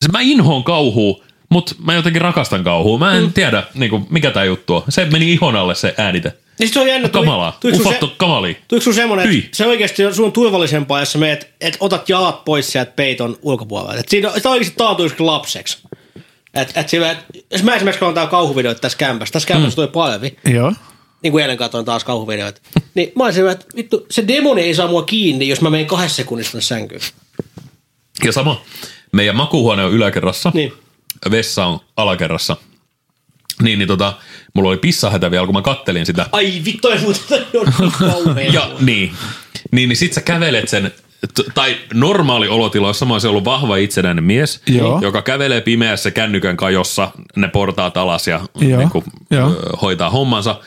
Se 0.01 0.11
mä 0.11 0.19
inhoon 0.21 0.63
kauhua, 0.63 1.23
mutta 1.49 1.75
mä 1.85 1.93
jotenkin 1.93 2.21
rakastan 2.21 2.63
kauhua. 2.63 2.97
Mä 2.97 3.13
en 3.13 3.33
tiedä, 3.33 3.63
niin 3.73 3.89
kuin, 3.89 4.05
mikä 4.09 4.31
tämä 4.31 4.43
juttu 4.43 4.75
on. 4.75 4.83
Se 4.89 5.05
meni 5.05 5.33
ihon 5.33 5.55
alle 5.55 5.75
se 5.75 5.95
äänite. 5.97 6.42
Niin 6.59 6.69
se 6.73 6.79
on 6.79 6.87
jännä. 6.87 7.09
Kamalaa. 7.09 7.59
on 8.01 8.11
kamalia. 8.17 8.55
Tuliko 8.67 8.83
sun 8.83 8.93
semmonen, 8.93 9.27
Hyi. 9.29 9.37
että 9.39 9.57
se 9.57 9.65
oikeasti 9.67 10.05
on 10.05 10.15
sun 10.15 10.31
turvallisempaa, 10.31 10.99
jos 10.99 11.11
sä 11.11 11.17
meet, 11.17 11.53
että 11.61 11.77
otat 11.79 12.09
jalat 12.09 12.45
pois 12.45 12.71
sieltä 12.71 12.91
peiton 12.95 13.37
ulkopuolella. 13.41 13.99
Et 13.99 14.09
siinä 14.09 14.31
sitä 14.35 14.49
oikeasti 14.49 14.77
taatuisi 14.77 15.15
lapseksi. 15.19 15.77
Et, 16.53 16.71
et 16.77 16.89
sillä, 16.89 17.11
et, 17.11 17.17
jos 17.51 17.63
mä 17.63 17.75
esimerkiksi 17.75 17.99
katson 17.99 18.13
tää 18.13 18.27
kauhuvideoita 18.27 18.81
tässä 18.81 18.97
kämpässä, 18.97 19.33
tässä 19.33 19.47
kämpässä 19.47 19.69
mm. 19.69 19.75
tuli 19.75 19.87
paljon, 19.87 20.31
Joo. 20.53 20.73
niin 21.23 21.31
kuin 21.31 21.41
eilen 21.41 21.57
katsoin 21.57 21.85
taas 21.85 22.03
kauhuvideoita, 22.03 22.61
niin 22.93 23.11
mä 23.15 23.23
olisin, 23.23 23.49
että 23.49 23.65
vittu, 23.75 24.05
se 24.11 24.27
demoni 24.27 24.61
ei 24.61 24.75
saa 24.75 24.87
mua 24.87 25.03
kiinni, 25.03 25.47
jos 25.47 25.61
mä 25.61 25.69
menen 25.69 25.85
kahdessa 25.85 26.15
sekunnissa 26.15 26.51
tänne 26.51 26.61
sänkyyn. 26.61 27.01
Ja 28.25 28.31
sama, 28.31 28.61
meidän 29.11 29.35
makuuhuone 29.35 29.83
on 29.85 29.91
yläkerrassa, 29.91 30.51
Niin. 30.53 30.73
vessa 31.31 31.65
on 31.65 31.79
alakerrassa. 31.97 32.57
Niin, 33.61 33.79
niin 33.79 33.87
tota, 33.87 34.13
mulla 34.53 34.69
oli 34.69 34.77
pissahätä 34.77 35.31
vielä, 35.31 35.45
kun 35.45 35.55
mä 35.55 35.61
kattelin 35.61 36.05
sitä. 36.05 36.25
Ai 36.31 36.61
vittu, 36.65 36.87
ei 36.87 36.99
muuta 36.99 37.19
on 37.81 37.91
kauhea. 38.11 38.51
Ja 38.51 38.69
niin, 38.79 39.13
niin, 39.71 39.89
niin 39.89 39.97
sit 39.97 40.13
sä 40.13 40.21
kävelet 40.21 40.69
sen, 40.69 40.91
t- 41.33 41.53
tai 41.53 41.77
normaali 41.93 42.47
olotiloissa 42.47 43.05
mä 43.05 43.13
olisin 43.13 43.29
ollut 43.29 43.45
vahva 43.45 43.77
itsenäinen 43.77 44.23
mies, 44.23 44.61
Joo. 44.67 44.99
joka 45.01 45.21
kävelee 45.21 45.61
pimeässä 45.61 46.11
kännykän 46.11 46.57
kajossa 46.57 47.11
ne 47.35 47.47
portaat 47.47 47.97
alas 47.97 48.27
ja 48.27 48.41
Joo, 48.61 48.79
niin 48.79 48.89
kuin, 48.89 49.05
joo. 49.31 49.49
ö, 49.49 49.77
hoitaa 49.81 50.09
hommansa. 50.09 50.59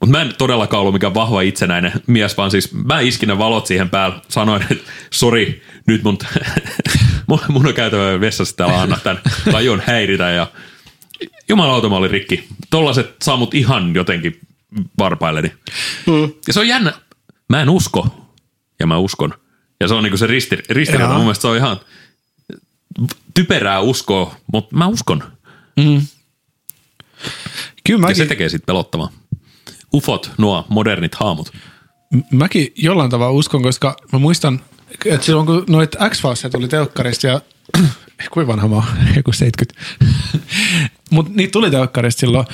Mutta 0.00 0.18
mä 0.18 0.22
en 0.22 0.34
todellakaan 0.38 0.80
ollut 0.80 0.92
mikään 0.94 1.14
vahva 1.14 1.40
itsenäinen 1.40 1.92
mies, 2.06 2.36
vaan 2.36 2.50
siis 2.50 2.72
mä 2.72 3.00
iskin 3.00 3.28
ne 3.28 3.38
valot 3.38 3.66
siihen 3.66 3.90
päälle, 3.90 4.16
sanoin, 4.28 4.62
että 4.70 4.90
sori, 5.10 5.62
nyt 5.86 6.02
mun, 6.02 6.18
mun, 7.48 7.66
on 7.66 7.74
käytävä 7.74 8.20
vessassa 8.20 8.56
täällä 8.56 8.80
anna 8.80 8.98
tämän 9.02 9.20
kajun 9.52 9.82
häiritä 9.86 10.30
ja 10.30 10.46
jumalauta 11.48 11.88
mä 11.88 11.96
olin 11.96 12.10
rikki. 12.10 12.48
Tollaset 12.70 13.16
saa 13.22 13.36
mut 13.36 13.54
ihan 13.54 13.94
jotenkin 13.94 14.40
varpailleni. 14.98 15.52
Mm. 16.06 16.32
Ja 16.46 16.52
se 16.52 16.60
on 16.60 16.68
jännä. 16.68 16.92
Mä 17.48 17.62
en 17.62 17.70
usko, 17.70 18.28
ja 18.80 18.86
mä 18.86 18.98
uskon. 18.98 19.34
Ja 19.80 19.88
se 19.88 19.94
on 19.94 20.02
niinku 20.02 20.16
se 20.16 20.26
risti, 20.26 20.58
ristiriita. 20.70 21.12
Mun 21.12 21.20
mielestä 21.20 21.42
se 21.42 21.48
on 21.48 21.56
ihan 21.56 21.80
typerää 23.34 23.80
uskoa, 23.80 24.36
mutta 24.52 24.76
mä 24.76 24.86
uskon. 24.86 25.24
Kyllä 27.84 27.98
Ja 27.98 27.98
mäkin, 27.98 28.16
se 28.16 28.26
tekee 28.26 28.48
sit 28.48 28.66
pelottavaa. 28.66 29.10
Ufot, 29.94 30.30
nuo 30.38 30.66
modernit 30.68 31.14
haamut. 31.14 31.52
mäkin 32.32 32.72
jollain 32.76 33.10
tavalla 33.10 33.32
uskon, 33.32 33.62
koska 33.62 33.96
mä 34.12 34.18
muistan, 34.18 34.60
että 35.04 35.26
silloin 35.26 35.46
kun 35.46 35.64
noit 35.68 35.96
x 36.10 36.22
tuli 36.52 36.68
telkkarista 36.68 37.26
ja 37.26 37.40
kuinka 38.30 38.52
vanha 38.52 38.68
mä 38.68 38.74
oon, 38.74 38.84
joku 39.16 39.32
70. 39.32 39.80
Mutta 41.10 41.32
niitä 41.34 41.52
tuli 41.52 41.70
telkkarista 41.70 42.20
silloin. 42.20 42.46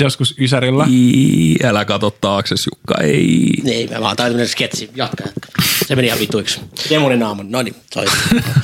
joskus 0.00 0.34
Ysärillä. 0.40 0.86
Ii, 0.90 1.56
älä 1.64 1.84
kato 1.84 2.10
taakse, 2.10 2.54
Jukka, 2.70 2.94
ei. 3.02 3.54
Ei, 3.66 3.86
mä 3.86 4.00
vaan, 4.00 4.16
tää 4.16 4.24
oli 4.24 4.30
tämmönen 4.30 4.48
sketsi. 4.48 4.90
Jatka, 4.94 5.24
jatka. 5.24 5.48
Se 5.86 5.96
meni 5.96 6.06
ihan 6.06 6.18
vituiksi. 6.18 6.60
Demonin 6.90 7.18
naama. 7.18 7.42
No 7.48 7.62
niin, 7.62 7.74
soi. 7.94 8.04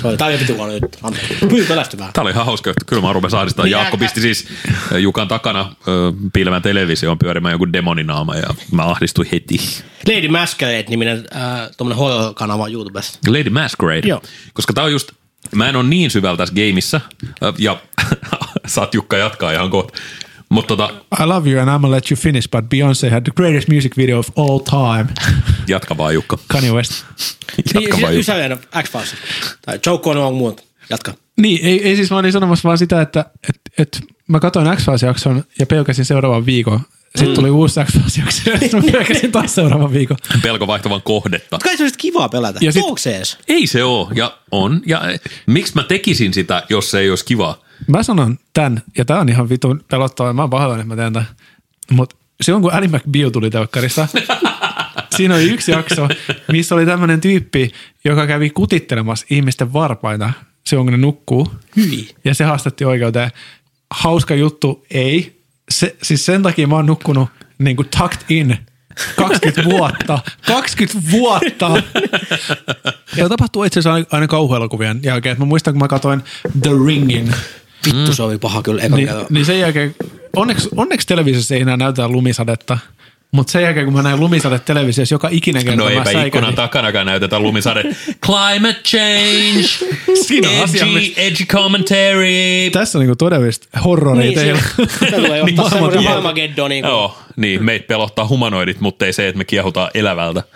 soi. 0.03 0.17
Tää 0.17 0.29
oli 0.29 0.41
vitu 0.41 0.55
huono 0.55 0.73
juttu. 0.73 0.99
Anteeksi. 1.03 1.35
Pyy 1.47 1.65
pelästymään. 1.65 2.13
Tämä 2.13 2.23
oli 2.23 2.31
ihan 2.31 2.47
hauska, 2.47 2.71
että 2.71 2.85
kyllä 2.85 3.03
mä 3.03 3.13
rupesin 3.13 3.39
ahdistaa. 3.39 3.65
Niin, 3.65 3.71
Jaakko 3.71 3.97
pisti 3.97 4.21
siis 4.21 4.49
Jukan 4.99 5.29
takana 5.29 5.75
ö, 5.89 6.13
piilevän 6.33 6.63
televisioon 6.63 7.19
pyörimään 7.19 7.53
joku 7.53 7.73
demoninaama 7.73 8.37
ja 8.37 8.55
mä 8.71 8.85
ahdistuin 8.85 9.29
heti. 9.33 9.57
Lady 10.09 10.29
Masquerade-niminen 10.29 11.25
äh, 11.37 11.71
tuommoinen 11.77 11.99
horror-kanava 11.99 12.69
YouTubesta. 12.69 13.19
Lady 13.29 13.51
Masquerade. 13.51 14.09
Joo. 14.09 14.23
Koska 14.53 14.73
tää 14.73 14.85
on 14.85 14.93
just, 14.93 15.13
mä 15.55 15.69
en 15.69 15.77
ole 15.77 15.89
niin 15.89 16.11
syvällä 16.11 16.37
tässä 16.37 16.55
gameissa, 16.55 17.01
ja 17.59 17.77
saat 18.67 18.95
Jukka 18.95 19.17
jatkaa 19.17 19.53
ihan 19.53 19.71
kohta. 19.71 19.99
Mutta 20.49 20.77
tota, 20.77 20.95
I 21.23 21.27
love 21.27 21.51
you 21.51 21.61
and 21.61 21.69
I'm 21.69 21.81
gonna 21.81 21.91
let 21.91 22.11
you 22.11 22.17
finish, 22.17 22.51
but 22.51 22.65
Beyoncé 22.71 23.11
had 23.11 23.23
the 23.23 23.33
greatest 23.37 23.69
music 23.69 23.97
video 23.97 24.19
of 24.19 24.29
all 24.39 24.59
time. 24.59 25.07
jatka 25.69 25.97
vaan 25.97 26.15
Jukka. 26.15 26.39
Kanye 26.49 26.73
West. 26.73 26.93
Jatka 27.75 27.81
Niin, 27.81 27.91
vaan 27.91 27.99
siis 27.99 28.03
Jukka. 28.03 28.11
Ysärien 28.11 28.59
X-Files. 28.83 29.15
Tai 29.67 29.81
Joe 29.87 29.99
Cono 29.99 30.27
on 30.27 30.35
muuta. 30.35 30.63
Jatka. 30.91 31.15
Niin, 31.37 31.67
ei, 31.67 31.89
ei 31.89 31.97
siis 31.97 32.11
mä 32.11 32.17
olin 32.17 32.33
sanomassa 32.33 32.67
vaan 32.67 32.79
sitä, 32.79 33.01
että 33.01 33.25
et, 33.49 33.61
et 33.79 34.01
mä 34.29 34.41
katsoin 34.41 34.77
x 34.77 35.03
jakson 35.03 35.45
ja 35.59 35.67
pelkäsin 35.67 36.05
seuraavan 36.05 36.47
viikon. 36.47 36.81
Sitten 37.17 37.29
Mm. 37.29 37.35
tuli 37.35 37.51
uusi 37.51 37.81
x 37.85 38.19
jakso 38.19 38.51
ja 38.51 38.59
sitten 38.59 38.85
mä 38.85 38.93
pelkäsin 38.93 39.33
taas 39.33 39.55
seuraavan 39.55 39.93
viikon. 39.93 40.17
Pelko 40.43 40.67
vaihtavan 40.67 41.03
kohdetta. 41.03 41.59
Kai 41.59 41.77
se 41.77 41.83
olisi 41.83 41.99
kivaa 41.99 42.29
pelätä. 42.29 42.59
Ja 42.63 42.73
sit- 42.73 42.83
se 42.99 43.17
edes? 43.17 43.39
Ei 43.49 43.67
se 43.67 43.85
oo, 43.85 44.11
ja 44.15 44.39
on. 44.51 44.81
Ja 44.87 45.11
eh, 45.11 45.21
miksi 45.47 45.73
mä 45.75 45.83
tekisin 45.83 46.35
sitä, 46.35 46.63
jos 46.69 46.91
se 46.91 46.99
ei 46.99 47.11
olisi 47.11 47.25
kivaa? 47.25 47.59
Mä 47.87 48.03
sanon 48.03 48.39
tän, 48.53 48.83
ja 48.99 49.05
tää 49.05 49.21
on 49.21 49.29
ihan 49.29 49.49
vitun 49.49 49.85
pelottava, 49.91 50.33
mä 50.33 50.43
oon 50.43 50.51
pahoillani, 50.51 50.81
että 50.81 50.95
mä 50.95 50.97
teen 50.97 51.13
tän. 51.13 51.27
Mutta 51.91 52.17
silloin 52.43 52.63
kun 52.63 52.73
Ally 52.73 52.89
McBeal 52.89 53.31
tuli 53.31 53.51
telkkarissa, 53.51 54.09
siinä 55.17 55.35
oli 55.35 55.51
yksi 55.51 55.73
jakso, 55.73 56.09
missä 56.53 56.75
oli 56.75 56.87
tämmöinen 56.87 57.21
tyyppi, 57.21 57.73
joka 58.05 58.27
kävi 58.27 58.51
kutittelemassa 58.51 59.27
ihmisten 59.31 59.73
varpaita 59.73 60.31
silloin, 60.67 60.87
kun 60.87 60.93
ne 60.93 60.99
nukkuu. 60.99 61.49
Hyi. 61.77 62.09
Ja 62.25 62.35
se 62.35 62.45
haastatti 62.45 62.85
oikeuteen. 62.85 63.31
Hauska 63.91 64.35
juttu, 64.35 64.87
ei. 64.91 65.42
Se, 65.73 65.97
siis 66.03 66.27
sen 66.27 66.43
takia 66.43 66.67
mä 66.67 66.75
oon 66.75 66.87
nukkunut 66.87 67.29
niin 67.59 67.77
kuin 67.77 67.89
tucked 67.99 68.21
in 68.29 68.59
20 69.17 69.65
vuotta. 69.65 70.19
20 70.47 71.11
vuotta! 71.13 71.83
Ja 73.17 73.29
tapahtuu 73.29 73.65
itse 73.65 73.81
asiassa 73.81 73.95
aina, 73.95 74.07
aina 74.11 74.27
kauhuelokuvien 74.29 75.01
jälkeen. 75.03 75.39
Mä 75.39 75.45
muistan, 75.45 75.75
kun 75.75 75.83
mä 75.83 75.89
katsoin 75.89 76.23
The 76.63 76.71
Ringin, 76.87 77.35
Vittu 77.87 78.15
se 78.15 78.23
oli 78.23 78.39
paha 78.39 78.63
kyllä 78.63 78.83
eka 78.83 78.97
niin, 78.97 79.09
niin 79.31 79.47
sen 79.47 79.61
jälkeen, 79.61 79.95
onneksi, 80.37 80.69
onneksi 80.77 81.07
televisiossa 81.07 81.55
ei 81.55 81.61
enää 81.61 81.77
näytä 81.77 82.09
lumisadetta, 82.09 82.79
mutta 83.33 83.51
sen 83.53 83.63
jälkeen, 83.63 83.85
kun 83.87 83.95
mä 83.95 84.03
näin 84.03 84.21
lumisade 84.21 84.59
televisiossa 84.59 85.15
joka 85.15 85.29
ikinen 85.31 85.65
kerta, 85.65 85.77
No 85.83 85.89
eipä 85.89 86.05
säikähdin. 86.05 86.27
ikkunan 86.27 86.55
takanakaan 86.55 87.07
näytetä 87.07 87.39
lumisade. 87.41 87.83
Climate 88.27 88.81
change, 88.85 89.69
Siinä 90.23 90.51
on 90.51 90.63
asia, 90.65 90.83
edgy, 90.83 90.95
mistä- 90.95 91.21
edgy 91.21 91.45
commentary. 91.45 92.71
Tässä 92.73 92.99
on 92.99 93.01
niinku 93.01 93.17
todellista 93.17 93.81
horroria 93.85 94.23
Niin, 94.23 94.35
teillä. 94.35 94.63
se 95.01 95.17
tulee 95.17 95.43
Niin, 95.45 95.61
ottaa 95.61 95.71
semmoisen 95.71 96.03
Joo, 96.83 97.19
niin, 97.37 97.65
meitä 97.65 97.87
pelottaa 97.87 98.29
humanoidit, 98.29 98.81
mutta 98.81 99.07
ei 99.07 99.13
se, 99.13 99.29
että 99.29 99.39
me 99.39 99.45
kiehutaan 99.45 99.91
elävältä. 99.95 100.43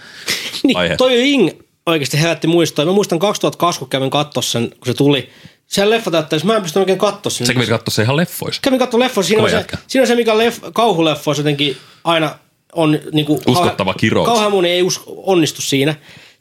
Niin, 0.62 0.76
aihe. 0.76 0.96
toi 0.96 1.14
Ring 1.16 1.50
oikeasti 1.86 2.20
herätti 2.20 2.46
muistoa. 2.46 2.84
Mä 2.84 2.92
muistan 2.92 3.18
2002, 3.18 3.78
kun 3.78 3.88
kävin 3.88 4.10
katsoa 4.10 4.42
sen, 4.42 4.68
kun 4.70 4.86
se 4.86 4.94
tuli. 4.94 5.28
Siellä 5.66 5.94
leffateatterissa, 5.94 6.46
mä 6.46 6.56
en 6.56 6.62
pystynyt 6.62 6.82
oikein 6.82 6.98
katsoa 6.98 7.30
sen. 7.30 7.46
Sä 7.46 7.54
kävit 7.54 7.68
katsoa 7.68 7.92
se 7.94 8.02
ihan 8.02 8.16
leffoissa. 8.16 8.60
Kävin 8.62 8.78
katsoa 8.78 9.00
leffoissa. 9.00 9.28
Siinä, 9.28 9.42
on 9.42 9.50
se, 9.50 9.64
siinä 9.86 10.02
on 10.02 10.06
se, 10.06 10.14
mikä 10.14 10.38
leff, 10.38 10.58
kauhuleffoissa 10.72 11.40
jotenkin 11.40 11.76
aina 12.04 12.34
on... 12.76 12.98
Niin 13.12 13.26
kuin, 13.26 13.40
Uskottava 13.46 13.94
kirous. 13.94 14.26
Kauhean 14.26 14.52
moni 14.52 14.70
ei 14.70 14.82
usko, 14.82 15.14
onnistu 15.16 15.62
siinä. 15.62 15.94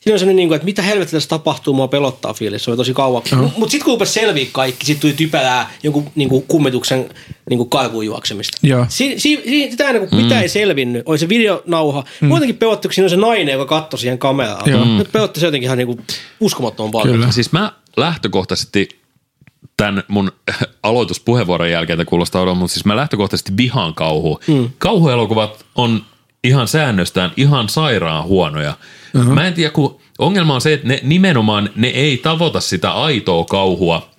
Siinä 0.06 0.15
on 0.15 0.20
sellainen, 0.20 0.36
niin 0.36 0.48
kuin, 0.48 0.56
että 0.56 0.65
mitä 0.65 0.82
helvettiä 0.82 1.12
tässä 1.12 1.30
tapahtuu, 1.30 1.74
mua 1.74 1.88
pelottaa 1.88 2.34
fiilis. 2.34 2.63
Se 2.63 2.72
oli 2.72 2.77
tosi 2.77 2.94
kauan. 2.94 3.24
Uh-huh. 3.34 3.51
Mutta 3.58 3.72
sitten 3.72 3.86
kun 3.86 3.94
rupesi 3.94 4.13
selviä 4.13 4.46
kaikki, 4.51 4.86
sitten 4.86 5.01
tuli 5.01 5.13
typerää 5.13 5.72
jonkun 5.84 6.12
niin 6.15 6.30
kuin 6.30 6.44
kummituksen 6.48 7.10
niin 7.50 7.58
kuin 7.58 7.70
karkuun 7.70 8.06
juoksemista. 8.06 8.58
Si, 8.89 9.13
si, 9.20 9.42
si, 9.46 9.68
sitä 9.72 9.89
ennen 9.89 10.10
kuin 10.10 10.24
mitä 10.24 10.42
ei 10.42 10.50
selvinnyt, 10.50 11.04
oli 11.06 11.18
se 11.18 11.30
videonauha. 11.30 12.04
Mm. 12.22 12.27
Muutenkin 12.27 12.58
pelotti, 12.58 12.88
kun 12.88 12.94
siinä 12.94 13.06
on 13.06 13.10
se 13.10 13.15
nainen, 13.15 13.54
joka 13.54 13.82
katsoi 13.82 14.00
siihen 14.00 14.18
kameraan. 14.18 14.72
Joo. 14.72 14.86
Nyt 14.86 15.12
pelotti 15.12 15.39
se 15.39 15.46
jotenkin 15.46 15.68
ihan 15.68 15.77
niin 15.77 15.88
kuin 15.88 16.01
uskomattoman 16.39 16.92
paljon. 16.92 17.15
Kyllä. 17.15 17.32
Siis 17.32 17.51
mä 17.51 17.72
lähtökohtaisesti 17.98 18.89
tämän 19.77 20.04
mun 20.08 20.32
aloituspuheenvuoron 20.84 21.72
jälkeen, 21.72 22.01
että 22.01 22.10
kuulostaa 22.10 22.42
odon, 22.42 22.58
mutta 22.58 22.74
siis 22.74 22.86
mä 22.86 22.96
lähtökohtaisesti 22.96 23.51
vihaan 23.58 23.94
kauhua. 23.94 24.39
Mm. 24.48 24.70
Kauhuelokuvat 24.77 25.65
on 25.75 26.01
ihan 26.48 26.68
säännöstään 26.68 27.32
ihan 27.38 27.70
sairaan 27.70 28.24
huonoja. 28.24 28.78
Uh-huh. 29.16 29.34
Mä 29.34 29.48
en 29.48 29.54
tiedä, 29.54 29.70
kun 29.72 30.00
ongelma 30.20 30.56
on 30.56 30.62
se, 30.62 30.74
että 30.74 30.88
ne 30.88 31.00
nimenomaan 31.04 31.70
ne 31.75 31.88
ei 31.88 32.18
tavoita 32.18 32.60
sitä 32.60 32.92
aitoa 32.92 33.46
kauhua, 33.46 34.10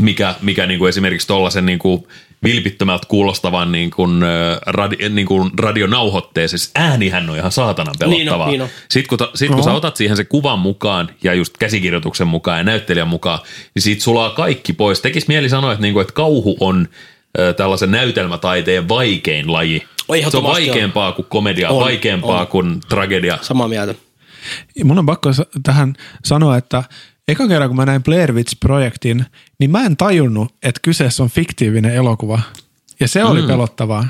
mikä, 0.00 0.34
mikä 0.42 0.66
niin 0.66 0.78
kuin 0.78 0.88
esimerkiksi 0.88 1.26
tuollaisen 1.26 1.66
niin 1.66 1.78
kuin 1.78 2.06
vilpittömältä 2.44 3.06
kuulostavan 3.08 3.72
niin 3.72 3.90
kuin, 3.90 4.22
radi, 4.66 5.08
niin 5.08 5.26
kuin 5.26 5.50
radionauhoitteeseen. 5.58 6.58
Siis 6.58 6.70
äänihän 6.74 7.30
on 7.30 7.36
ihan 7.36 7.52
saatanan 7.52 7.94
pelottavaa. 7.98 8.46
Niin 8.50 8.62
on, 8.62 8.68
niin 8.68 8.74
on. 8.74 8.88
Sitten 8.90 9.08
kun, 9.08 9.18
ta- 9.18 9.30
sit, 9.34 9.50
kun 9.50 9.64
sä 9.64 9.72
otat 9.72 9.96
siihen 9.96 10.16
se 10.16 10.24
kuvan 10.24 10.58
mukaan 10.58 11.08
ja 11.22 11.34
just 11.34 11.56
käsikirjoituksen 11.58 12.26
mukaan 12.26 12.58
ja 12.58 12.64
näyttelijän 12.64 13.08
mukaan, 13.08 13.38
niin 13.74 13.82
siitä 13.82 14.02
sulaa 14.02 14.30
kaikki 14.30 14.72
pois. 14.72 15.00
Tekis 15.00 15.28
mieli 15.28 15.48
sanoa, 15.48 15.72
että, 15.72 15.82
niinku, 15.82 16.00
että 16.00 16.14
kauhu 16.14 16.56
on 16.60 16.88
tällaisen 17.56 17.90
näytelmätaiteen 17.90 18.88
vaikein 18.88 19.52
laji. 19.52 19.82
Oi, 20.08 20.24
Se 20.30 20.36
on 20.36 20.42
vaikeampaa 20.42 21.12
kuin 21.12 21.26
komedia, 21.28 21.70
On, 21.70 21.80
vaikeampaa 21.84 22.40
on. 22.40 22.46
kuin 22.46 22.80
tragedia. 22.88 23.38
Samaa 23.42 23.68
mieltä. 23.68 23.94
Mun 24.84 24.98
on 24.98 25.06
pakko 25.06 25.30
tähän 25.62 25.94
sanoa, 26.24 26.56
että 26.56 26.84
eka 27.28 27.48
kerran 27.48 27.68
kun 27.68 27.76
mä 27.76 27.86
näin 27.86 28.02
Blair 28.02 28.32
Witch-projektin, 28.32 29.24
niin 29.58 29.70
mä 29.70 29.84
en 29.84 29.96
tajunnut, 29.96 30.54
että 30.62 30.80
kyseessä 30.82 31.22
on 31.22 31.30
fiktiivinen 31.30 31.94
elokuva. 31.94 32.40
Ja 33.00 33.08
se 33.08 33.24
oli 33.24 33.42
mm. 33.42 33.46
pelottavaa. 33.48 34.08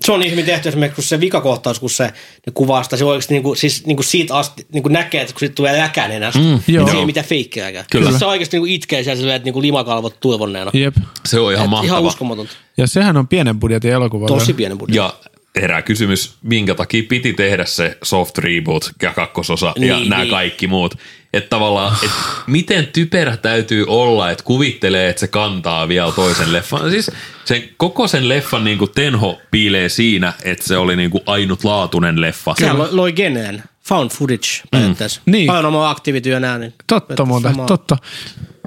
Se 0.00 0.12
on 0.12 0.20
niin 0.20 0.32
hyvin 0.32 0.44
tehty 0.44 0.68
esimerkiksi 0.68 0.94
kun 0.94 1.04
se 1.04 1.20
vikakohtaus, 1.20 1.80
kun 1.80 1.90
se 1.90 2.04
ne 2.46 2.52
kuvaa 2.54 2.82
sitä, 2.82 2.96
se 2.96 3.04
oikeasti 3.04 3.34
niin 3.34 3.42
kuin, 3.42 3.56
siis 3.56 3.86
niin 3.86 3.96
kuin 3.96 4.04
siitä 4.04 4.36
asti 4.36 4.66
niin 4.72 4.82
kuin 4.82 4.92
näkee, 4.92 5.20
että 5.20 5.34
kun 5.34 5.40
siitä 5.40 5.54
tulee 5.54 5.78
läkänenästä, 5.78 6.40
mm, 6.40 6.60
joo. 6.68 6.84
niin 6.84 6.94
se 6.94 6.98
ei 6.98 7.06
mitään 7.06 7.26
feikkejäkään. 7.26 7.84
Kyllä. 7.90 8.08
Siis 8.08 8.18
se 8.18 8.26
oikeasti 8.26 8.56
niin 8.56 8.62
kuin 8.62 8.72
itkee 8.72 9.04
siellä 9.04 9.16
silleen, 9.16 9.36
että 9.36 9.44
niin 9.44 9.52
kuin 9.52 9.62
limakalvot 9.62 10.20
turvonneena. 10.20 10.70
Jep. 10.74 10.96
Se 11.24 11.40
on 11.40 11.52
ihan 11.52 11.64
Et 11.64 11.70
mahtava. 11.70 11.86
Ihan 11.86 12.02
uskomatonta. 12.02 12.52
Ja 12.76 12.86
sehän 12.86 13.16
on 13.16 13.28
pienen 13.28 13.60
budjetin 13.60 13.92
elokuva. 13.92 14.26
Tosi 14.26 14.52
pienen 14.52 14.78
budjetin. 14.78 14.96
Ja 14.96 15.14
herää 15.60 15.82
kysymys, 15.82 16.36
minkä 16.42 16.74
takia 16.74 17.02
piti 17.08 17.32
tehdä 17.32 17.64
se 17.64 17.98
soft 18.02 18.38
reboot 18.38 18.90
ja 19.02 19.12
kakkososa 19.12 19.72
niin, 19.78 19.88
ja 19.88 19.96
Niin, 19.96 20.10
nämä 20.10 20.22
niin. 20.22 20.30
kaikki 20.30 20.66
muut. 20.66 20.94
Että 21.32 21.48
tavallaan, 21.48 21.96
että 22.02 22.16
miten 22.46 22.86
typerä 22.86 23.36
täytyy 23.36 23.84
olla, 23.88 24.30
että 24.30 24.44
kuvittelee, 24.44 25.08
että 25.08 25.20
se 25.20 25.26
kantaa 25.28 25.88
vielä 25.88 26.12
toisen 26.12 26.52
leffan. 26.52 26.90
Siis 26.90 27.10
sen, 27.44 27.68
koko 27.76 28.08
sen 28.08 28.28
leffan 28.28 28.64
niin 28.64 28.78
kuin 28.78 28.90
tenho 28.94 29.40
piilee 29.50 29.88
siinä, 29.88 30.32
että 30.42 30.66
se 30.66 30.76
oli 30.76 30.96
niin 30.96 31.10
kuin 31.10 31.22
ainutlaatuinen 31.26 32.20
leffa. 32.20 32.54
Sehän 32.58 32.78
loi, 32.78 32.88
loi 32.90 33.12
geneen. 33.12 33.62
Found 33.88 34.10
footage 34.10 34.46
periaatteessa. 34.70 35.20
Niin. 35.26 35.44
Mm. 35.44 35.46
Paranormal 35.46 35.84
activity 35.84 36.30
ja 36.30 36.40
nää. 36.40 36.58
Niin 36.58 36.74
Totta 36.86 37.24
muuten, 37.24 37.54
totta. 37.66 37.96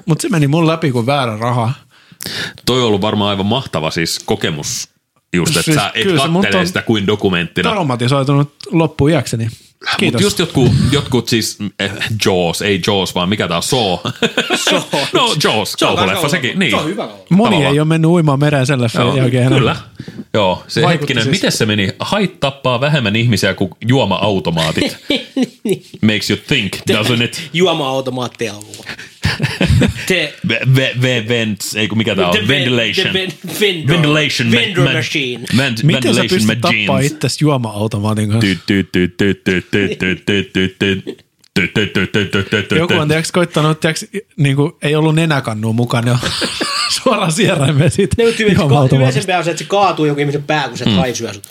Mutta 0.06 0.22
se 0.22 0.28
meni 0.28 0.46
mun 0.46 0.66
läpi 0.66 0.90
kuin 0.90 1.06
väärä 1.06 1.36
raha. 1.36 1.72
Toi 2.66 2.80
on 2.80 2.86
ollut 2.86 3.00
varmaan 3.00 3.30
aivan 3.30 3.46
mahtava 3.46 3.90
siis 3.90 4.18
kokemus 4.24 4.88
just, 5.36 5.50
että 5.50 5.62
Siis 5.62 5.76
sä 5.76 5.90
et 5.94 6.06
kattele 6.16 6.56
on 6.60 6.66
sitä 6.66 6.82
kuin 6.82 7.06
dokumenttina. 7.06 7.70
Traumatisoitunut 7.70 8.54
loppuiäkseni. 8.70 9.48
Kiitos. 9.48 9.69
Mutta 10.02 10.22
just 10.22 10.38
jotkut, 10.38 10.72
jotkut 10.92 11.28
siis, 11.28 11.58
eh, 11.78 11.90
Jaws, 12.26 12.62
ei 12.62 12.80
Jaws, 12.86 13.14
vaan 13.14 13.28
mikä 13.28 13.48
tää 13.48 13.56
on, 13.56 13.62
Saw. 13.62 13.98
Saw. 14.56 14.82
no 15.12 15.34
Jaws, 15.44 15.72
Se 15.72 15.86
on 15.86 15.96
kauhuleffa 15.96 16.28
sekin. 16.28 16.58
Niin. 16.58 16.70
Se 16.70 16.76
on 16.76 16.84
hyvä 16.86 17.02
kauhuleffa. 17.02 17.34
Moni 17.34 17.50
tavallaan. 17.50 17.74
ei 17.74 17.80
ole 17.80 17.88
mennyt 17.88 18.10
uimaan 18.10 18.38
mereen 18.38 18.66
sen 18.66 18.80
leffan 18.82 19.06
Joo, 19.06 19.16
jälkeen. 19.16 19.48
Kyllä. 19.48 19.76
Joo, 20.34 20.64
se 20.68 20.82
Vaikutti 20.82 21.00
hetkinen, 21.02 21.22
siis- 21.24 21.36
miten 21.36 21.52
se 21.52 21.66
meni? 21.66 21.88
Hait 21.98 22.40
tappaa 22.40 22.80
vähemmän 22.80 23.16
ihmisiä 23.16 23.54
kuin 23.54 23.70
juoma-automaatit. 23.88 24.96
Makes 26.02 26.30
you 26.30 26.38
think, 26.48 26.72
doesn't 26.76 27.22
it? 27.24 27.42
Juoma-automaattia 27.52 28.54
on 28.54 28.62
Te, 30.06 30.34
V- 30.48 30.74
v- 30.76 31.02
v- 31.02 31.28
vents, 31.28 31.76
ei 31.76 31.88
kun 31.88 31.98
mikä 31.98 32.14
tää 32.16 32.26
on, 32.28 32.32
The 32.32 32.40
ven- 32.42 32.48
ventilation. 32.48 33.06
the 33.12 33.12
ven- 33.12 33.32
vendor- 33.60 33.88
ventilation. 33.92 34.50
vendor 34.50 34.84
ma- 34.84 34.92
machine. 34.92 35.44
vent- 35.56 35.82
Miten 35.82 36.14
sä 36.14 36.20
pystyt 36.20 36.60
tappaa 36.60 36.72
machines. 36.94 37.12
itsesi 37.12 37.44
juoma-automaatin 37.44 38.30
kanssa? 38.30 38.46
Ty- 38.50 38.58
ty- 38.66 38.82
ty- 38.92 39.10
ty- 39.16 39.34
ty- 39.34 39.62
joku 42.76 42.94
on 42.94 43.08
tiiäks, 43.08 43.32
koittanut, 43.32 43.80
tiiäks, 43.80 44.06
niinku, 44.36 44.78
ei 44.82 44.96
ollut 44.96 45.14
nenäkannua 45.14 45.72
mukana, 45.72 46.18
ne 46.22 46.30
suoraan 47.02 47.32
sieraimeen 47.32 47.90
siitä. 47.90 48.14
Ne, 48.18 48.24
mutta 48.24 48.96
yleisempää 48.96 49.38
on 49.38 49.44
se, 49.44 49.50
että 49.50 49.62
se 49.64 49.68
kaatuu 49.68 50.04
joku 50.04 50.20
ihmisen 50.20 50.42
pää, 50.42 50.68
kun 50.68 50.78
se 50.78 50.84
mm. 50.84 50.90
haisyö 50.90 51.34
sut. 51.34 51.48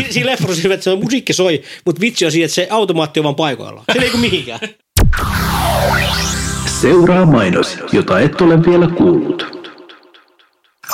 Siinä 0.10 0.30
leffa 0.30 0.48
on 0.48 0.72
että 0.72 0.84
se 0.84 0.96
musiikki 0.96 1.32
soi, 1.32 1.62
mutta 1.84 2.00
vitsi 2.00 2.24
on 2.24 2.32
siinä, 2.32 2.44
että 2.44 2.54
se 2.54 2.68
automaatti 2.70 3.20
on 3.20 3.24
vaan 3.24 3.34
paikoillaan. 3.34 3.84
Se 3.92 3.98
ei 3.98 4.10
kuin 4.10 4.20
mihinkään. 4.20 4.60
Seuraa 6.80 7.26
mainos, 7.26 7.78
jota 7.92 8.20
et 8.20 8.40
ole 8.40 8.64
vielä 8.64 8.88
kuullut. 8.88 9.63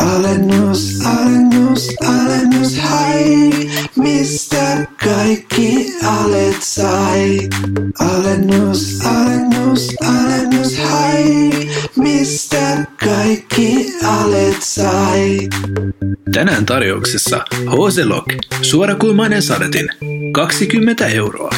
Alennus, 0.01 1.01
alennus, 1.07 1.89
alennus, 2.07 2.79
hai, 2.79 3.51
mistä 3.97 4.87
kaikki 5.05 5.95
alet 6.05 6.57
sai. 6.63 7.49
Alennus, 7.99 9.01
alennus, 9.07 9.95
alennus, 10.05 10.79
hai, 10.79 11.51
mistä 11.97 12.85
kaikki 13.05 13.95
alet 14.05 14.57
sai. 14.61 15.49
Tänään 16.33 16.67
tarjouksessa 16.67 17.45
Hoselok, 17.77 18.25
suorakulmainen 18.63 19.43
sadetin, 19.43 19.89
20 20.33 21.07
euroa. 21.07 21.51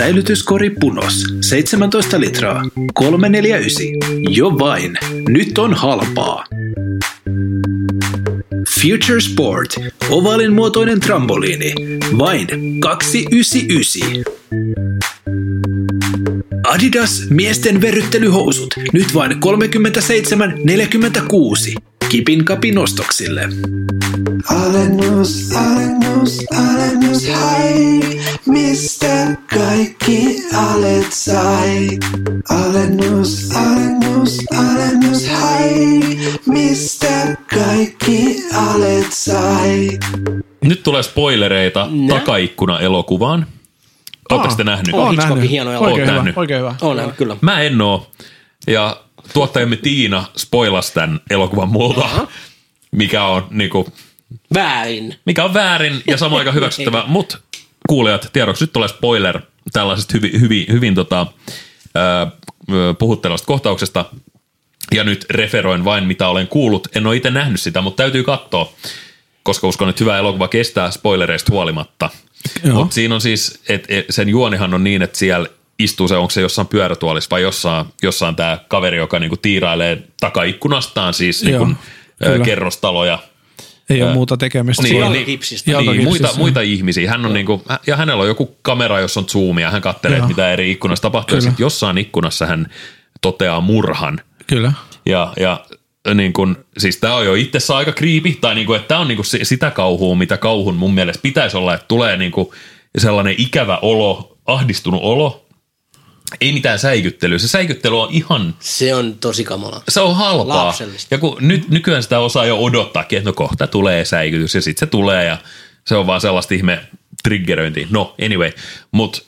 Säilytyskori 0.00 0.70
Punos, 0.70 1.24
17 1.40 2.20
litraa, 2.20 2.62
349. 2.94 3.86
Jo 4.30 4.58
vain, 4.58 4.98
nyt 5.28 5.58
on 5.58 5.74
halpaa. 5.74 6.44
Future 8.80 9.20
Sport, 9.20 9.76
ovaalin 10.10 10.52
muotoinen 10.52 11.00
trampoliini, 11.00 11.74
vain 12.18 12.48
299. 12.80 14.24
Adidas 16.64 17.22
miesten 17.30 17.80
verryttelyhousut, 17.80 18.74
nyt 18.92 19.14
vain 19.14 19.32
37,46. 19.32 21.89
Kipin 22.10 22.44
kapin 22.44 22.78
ostoksille. 22.78 23.48
Alennus, 24.48 25.56
alennus, 25.56 26.38
alennus, 26.58 27.28
hai, 27.28 28.00
mistä 28.46 29.36
kaikki 29.54 30.36
alet 30.54 31.06
sai. 31.12 31.88
Alennus, 32.48 33.50
alennus, 33.56 34.38
alennus, 34.58 35.28
hai, 35.28 36.00
mistä 36.46 37.36
kaikki 37.54 38.36
alet 38.54 39.06
sai. 39.12 39.98
Nyt 40.64 40.82
tulee 40.82 41.02
spoilereita 41.02 41.88
Nä? 41.90 42.14
takaikkuna-elokuvaan. 42.14 43.46
Oletteko 44.30 44.54
te 44.54 44.64
nähnyt? 44.64 44.94
On. 44.94 45.10
Hitchcockin 45.10 45.34
nähnyt. 45.34 45.50
hieno 45.50 45.70
elokuva. 45.70 45.90
Oikein 45.90 46.00
Oot 46.02 46.08
hyvä, 46.10 46.16
nähnyt. 46.16 46.36
oikein 46.36 46.60
hyvä. 46.60 46.74
On 46.80 47.12
kyllä. 47.16 47.36
Mä 47.40 47.60
en 47.60 47.80
oo. 47.80 48.10
Ja 48.66 49.00
tuottajamme 49.32 49.76
Tiina 49.76 50.24
spoilasi 50.36 50.94
tämän 50.94 51.20
elokuvan 51.30 51.68
multa, 51.68 52.26
mikä 52.92 53.24
on, 53.24 53.46
niinku, 53.50 53.92
Väärin. 54.54 55.14
mikä 55.24 55.44
on 55.44 55.54
väärin 55.54 56.02
ja 56.06 56.16
samaan 56.16 56.38
aikaan 56.38 56.54
hyväksyttävä. 56.54 57.04
Mutta 57.16 57.38
kuulijat, 57.88 58.30
tiedoksi 58.32 58.64
nyt 58.64 58.72
tulee 58.72 58.88
spoiler 58.88 59.40
tällaisesta 59.72 60.12
hyvin, 60.14 60.40
hyvin, 60.40 60.66
hyvin 60.70 60.94
tota, 60.94 61.26
puhuttelevasta 62.98 63.46
kohtauksesta. 63.46 64.04
Ja 64.94 65.04
nyt 65.04 65.26
referoin 65.30 65.84
vain, 65.84 66.04
mitä 66.04 66.28
olen 66.28 66.48
kuullut. 66.48 66.88
En 66.94 67.06
ole 67.06 67.16
itse 67.16 67.30
nähnyt 67.30 67.60
sitä, 67.60 67.80
mutta 67.80 68.02
täytyy 68.02 68.22
katsoa, 68.22 68.72
koska 69.42 69.68
uskon, 69.68 69.88
että 69.88 70.04
hyvä 70.04 70.18
elokuva 70.18 70.48
kestää 70.48 70.90
spoilereista 70.90 71.52
huolimatta. 71.52 72.10
Mutta 72.72 72.94
siinä 72.94 73.14
on 73.14 73.20
siis, 73.20 73.60
että 73.68 73.94
sen 74.10 74.28
juonihan 74.28 74.74
on 74.74 74.84
niin, 74.84 75.02
että 75.02 75.18
siellä 75.18 75.48
istuu 75.84 76.08
se, 76.08 76.16
onko 76.16 76.30
se 76.30 76.40
jossain 76.40 76.68
pyörätuolissa 76.68 77.30
vai 77.30 77.42
jossain, 77.42 77.86
jossain 78.02 78.36
tämä 78.36 78.58
kaveri, 78.68 78.96
joka 78.96 79.18
niinku 79.18 79.36
tiirailee 79.36 80.02
takaikkunastaan 80.20 81.14
siis 81.14 81.42
Joo, 81.42 81.64
niinku, 81.64 81.82
kyllä. 82.24 82.44
kerrostaloja. 82.44 83.18
Ei 83.90 84.02
ole 84.02 84.12
muuta 84.12 84.36
tekemistä. 84.36 84.82
Niin, 84.82 84.90
Siinä- 84.90 85.06
jalkakipsistä. 85.06 85.70
Niin, 85.80 86.04
muita, 86.04 86.28
muita 86.36 86.60
ihmisiä. 86.60 87.10
Hän 87.10 87.26
on 87.26 87.32
niinku, 87.34 87.62
ja 87.86 87.96
hänellä 87.96 88.22
on 88.22 88.28
joku 88.28 88.56
kamera, 88.62 89.00
jossa 89.00 89.20
on 89.20 89.28
zoomia. 89.28 89.70
Hän 89.70 89.82
katselee, 89.82 90.18
Joo. 90.18 90.28
mitä 90.28 90.52
eri 90.52 90.70
ikkunassa 90.70 91.02
tapahtuu. 91.02 91.36
Ja 91.36 91.40
Kyllä. 91.40 91.50
sitten 91.50 91.64
jossain 91.64 91.98
ikkunassa 91.98 92.46
hän 92.46 92.66
toteaa 93.20 93.60
murhan. 93.60 94.20
Kyllä. 94.46 94.72
Ja, 95.06 95.32
ja 95.40 95.64
niin 96.14 96.32
kun, 96.32 96.64
siis 96.78 96.96
tämä 96.96 97.14
on 97.14 97.26
jo 97.26 97.34
itsessään 97.34 97.78
aika 97.78 97.92
kriipi, 97.92 98.38
tai 98.40 98.54
niin 98.54 98.66
kun, 98.66 98.76
että 98.76 98.88
tämä 98.88 99.00
on 99.00 99.08
niin 99.08 99.16
kun 99.16 99.24
si- 99.24 99.44
sitä 99.44 99.70
kauhua, 99.70 100.14
mitä 100.14 100.36
kauhun 100.36 100.74
mun 100.74 100.94
mielestä 100.94 101.22
pitäisi 101.22 101.56
olla, 101.56 101.74
että 101.74 101.86
tulee 101.88 102.16
niin 102.16 102.32
kun 102.32 102.50
sellainen 102.98 103.34
ikävä 103.38 103.78
olo, 103.82 104.36
ahdistunut 104.46 105.00
olo, 105.02 105.46
ei 106.40 106.52
mitään 106.52 106.78
säikyttelyä. 106.78 107.38
Se 107.38 107.48
säikyttely 107.48 108.00
on 108.00 108.08
ihan, 108.10 108.54
Se 108.60 108.94
on 108.94 109.14
tosi 109.14 109.44
kamala. 109.44 109.82
se 109.88 110.00
on 110.00 110.16
halpaa. 110.16 110.66
Lapsellista. 110.66 111.14
Ja 111.14 111.18
kun 111.18 111.36
nyt, 111.40 111.68
nykyään 111.68 112.02
sitä 112.02 112.18
osaa 112.18 112.46
jo 112.46 112.58
odottaakin, 112.58 113.18
että 113.18 113.30
no 113.30 113.34
kohta 113.34 113.66
tulee 113.66 114.04
säikytys, 114.04 114.54
ja 114.54 114.62
sitten 114.62 114.80
se 114.86 114.90
tulee, 114.90 115.24
ja 115.24 115.38
se 115.86 115.94
on 115.96 116.06
vaan 116.06 116.20
sellaista 116.20 116.54
ihme 116.54 116.80
triggeröintiä. 117.22 117.86
No, 117.90 118.14
anyway, 118.24 118.52
mutta 118.92 119.22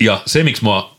ja 0.00 0.22
se, 0.26 0.42
miksi 0.42 0.64
mua 0.64 0.96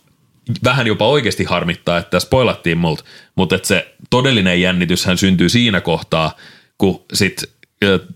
vähän 0.63 0.87
jopa 0.87 1.07
oikeasti 1.07 1.43
harmittaa, 1.43 1.97
että 1.97 2.19
spoilattiin 2.19 2.77
multa, 2.77 3.03
mutta 3.35 3.55
että 3.55 3.67
se 3.67 3.95
todellinen 4.09 4.61
jännityshän 4.61 5.17
syntyy 5.17 5.49
siinä 5.49 5.81
kohtaa, 5.81 6.35
kun 6.77 7.05
sit 7.13 7.43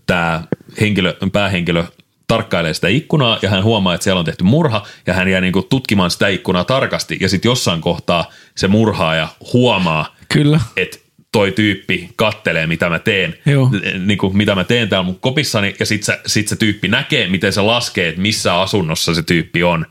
tämä 0.06 0.44
henkilö, 0.80 1.16
päähenkilö 1.32 1.84
tarkkailee 2.30 2.74
sitä 2.74 2.88
ikkunaa 2.88 3.38
ja 3.42 3.50
hän 3.50 3.64
huomaa, 3.64 3.94
että 3.94 4.04
siellä 4.04 4.18
on 4.18 4.24
tehty 4.24 4.44
murha 4.44 4.86
ja 5.06 5.14
hän 5.14 5.28
jää 5.28 5.40
niinku 5.40 5.62
tutkimaan 5.62 6.10
sitä 6.10 6.28
ikkunaa 6.28 6.64
tarkasti 6.64 7.18
ja 7.20 7.28
sitten 7.28 7.48
jossain 7.48 7.80
kohtaa 7.80 8.30
se 8.56 8.68
murhaaja 8.68 9.28
huomaa, 9.52 10.16
Kyllä. 10.28 10.60
että 10.76 10.98
toi 11.32 11.52
tyyppi 11.52 12.08
kattelee, 12.16 12.66
mitä 12.66 12.88
mä 12.88 12.98
teen, 12.98 13.34
Joo. 13.46 13.70
niin 14.06 14.18
kuin, 14.18 14.36
mitä 14.36 14.54
mä 14.54 14.64
teen 14.64 14.88
täällä 14.88 15.06
mun 15.06 15.20
kopissani, 15.20 15.74
ja 15.80 15.86
sit, 15.86 16.02
se, 16.02 16.20
sit 16.26 16.48
se 16.48 16.56
tyyppi 16.56 16.88
näkee, 16.88 17.28
miten 17.28 17.52
se 17.52 17.60
laskee, 17.60 18.08
että 18.08 18.20
missä 18.20 18.60
asunnossa 18.60 19.14
se 19.14 19.22
tyyppi 19.22 19.62
on. 19.62 19.86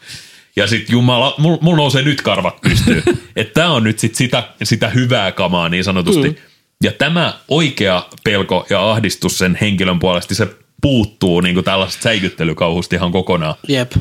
Ja 0.56 0.68
sit 0.68 0.90
jumala, 0.90 1.36
mulla 1.38 1.58
mul 1.62 1.76
nousee 1.76 2.02
nyt 2.02 2.22
karvat 2.22 2.62
pystyyn. 2.62 3.04
että 3.36 3.54
tää 3.54 3.72
on 3.72 3.84
nyt 3.84 4.00
sit 4.00 4.16
sitä, 4.16 4.44
sitä 4.64 4.90
hyvää 4.90 5.32
kamaa 5.32 5.70
niin 5.70 5.84
sanotusti. 5.84 6.30
Mm. 6.30 6.36
Ja 6.84 6.92
tämä 6.92 7.34
oikea 7.48 8.06
pelko 8.24 8.66
ja 8.70 8.92
ahdistus 8.92 9.38
sen 9.38 9.58
henkilön 9.62 10.00
puolesta, 10.00 10.36
se 10.36 10.48
puuttuu 10.82 11.42
niin 11.42 11.54
kuin 11.56 11.64
tällaista 11.64 12.04
säikyttelykauhusta 12.04 12.96
ihan 12.96 13.12
kokonaan. 13.12 13.56
Jep. 13.68 13.92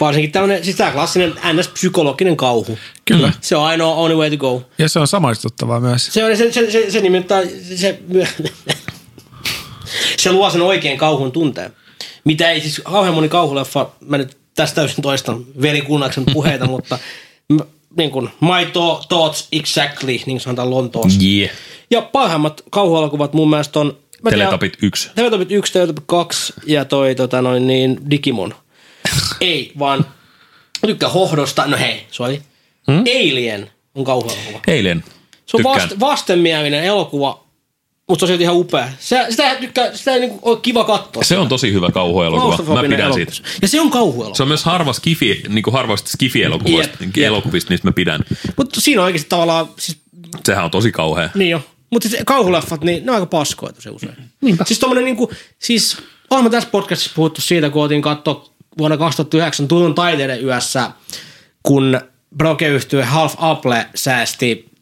Varsinkin 0.00 0.32
tämmöinen, 0.32 0.64
siis 0.64 0.76
tämä 0.76 0.90
klassinen 0.90 1.32
NS-psykologinen 1.32 2.36
kauhu. 2.36 2.78
Kyllä. 3.04 3.32
Se 3.40 3.56
on 3.56 3.64
ainoa 3.64 3.94
only 3.94 4.16
way 4.16 4.30
to 4.30 4.36
go. 4.36 4.62
Ja 4.78 4.88
se 4.88 4.98
on 4.98 5.06
samaistuttavaa 5.06 5.80
myös. 5.80 6.06
Se, 6.06 6.24
on, 6.24 6.36
se, 6.36 6.52
se, 6.52 6.70
se, 6.70 6.90
se 6.90 7.00
nimittäin, 7.00 7.50
se, 7.76 8.00
se 10.16 10.32
luo 10.32 10.50
sen 10.50 10.62
oikein 10.62 10.98
kauhun 10.98 11.32
tunteen. 11.32 11.72
Mitä 12.24 12.50
ei 12.50 12.60
siis 12.60 12.80
kauhean 12.84 13.14
moni 13.14 13.28
kauhuleffa, 13.28 13.90
mä 14.00 14.18
nyt 14.18 14.36
tästä 14.54 14.74
täysin 14.74 15.02
toistan 15.02 15.44
velikunnaksen 15.62 16.24
puheita, 16.32 16.66
mutta 16.74 16.98
niin 17.96 18.10
kuin, 18.10 18.30
my 18.40 18.64
tho- 18.64 19.06
thoughts 19.08 19.48
exactly, 19.52 20.18
niin 20.26 20.40
sanotaan 20.40 20.70
Lontoossa. 20.70 21.20
Yeah. 21.24 21.50
Ja 21.90 22.02
parhaimmat 22.02 22.62
kauhuelokuvat 22.70 23.32
mun 23.32 23.50
mielestä 23.50 23.80
on... 23.80 23.96
mä 24.24 24.30
Teletapit 24.30 24.76
1. 24.82 25.10
Teletubit 25.14 25.52
1, 25.52 25.72
Teletubit 25.72 26.04
2 26.06 26.52
ja 26.66 26.84
toi 26.84 27.14
tota 27.14 27.42
noin 27.42 27.66
niin 27.66 28.10
Digimon. 28.10 28.54
Ei, 29.40 29.72
vaan 29.78 29.98
mä 30.82 30.86
tykkään 30.86 31.12
Hohdosta. 31.12 31.66
No 31.66 31.76
hei, 31.76 32.06
sorry. 32.10 32.42
Hmm? 32.86 33.00
Alien 33.00 33.70
on 33.94 34.04
kauhuelokuva. 34.04 34.60
Eilen. 34.66 35.04
Se 35.46 35.56
on 35.56 35.62
vast, 35.64 36.00
vastenmielinen 36.00 36.84
elokuva, 36.84 37.44
mutta 38.08 38.20
se 38.20 38.24
on 38.24 38.28
silti 38.28 38.42
ihan 38.42 38.56
upea. 38.56 38.88
Se, 38.98 39.26
sitä, 39.30 39.54
tykkää, 39.54 39.96
sitä 39.96 40.14
ei 40.14 40.20
niinku 40.20 40.38
ole 40.42 40.58
kiva 40.62 40.84
katsoa. 40.84 41.22
Se 41.22 41.38
on 41.38 41.48
tosi 41.48 41.72
hyvä 41.72 41.90
kauhuelokuva. 41.90 42.74
Mä 42.74 42.82
pidän 42.82 43.00
elokuva. 43.00 43.14
siitä. 43.32 43.48
Ja 43.62 43.68
se 43.68 43.80
on 43.80 43.90
kauhuelokuva. 43.90 44.36
Se 44.36 44.42
on 44.42 44.48
myös 44.48 44.64
harva 44.64 44.92
skifi, 44.92 45.42
niin 45.48 45.62
kuin 45.62 45.74
harvoista 45.74 46.10
skifi-elokuvista, 46.10 46.96
jep. 47.00 47.16
elokuvista, 47.16 47.70
mistä 47.70 47.88
mä 47.88 47.92
pidän. 47.92 48.20
Mutta 48.56 48.80
siinä 48.80 49.00
on 49.00 49.04
oikeasti 49.04 49.28
tavallaan, 49.28 49.68
siis, 49.78 49.98
Sehän 50.44 50.64
on 50.64 50.70
tosi 50.70 50.92
kauhea. 50.92 51.28
niin 51.34 51.50
jo. 51.50 51.62
Mutta 51.94 52.08
siis 52.08 52.22
kauhuleffat, 52.26 52.84
niin 52.84 53.06
ne 53.06 53.10
on 53.10 53.14
aika 53.14 53.26
paskoja 53.26 53.72
tosi 53.72 53.90
usein. 53.90 54.16
Niinpä. 54.40 54.64
Siis 54.64 54.78
tommonen 54.80 55.04
niinku, 55.04 55.30
siis 55.58 55.96
olemme 56.30 56.50
tässä 56.50 56.68
podcastissa 56.70 57.12
puhuttu 57.16 57.40
siitä, 57.40 57.70
kun 57.70 57.84
otin 57.84 58.02
katsoa 58.02 58.48
vuonna 58.78 58.96
2009 58.96 59.68
Turun 59.68 59.94
taiteiden 59.94 60.44
yössä, 60.44 60.90
kun 61.62 62.00
Broke-yhtye 62.36 63.04
Half 63.04 63.34
Apple 63.38 63.86
säästi 63.94 64.74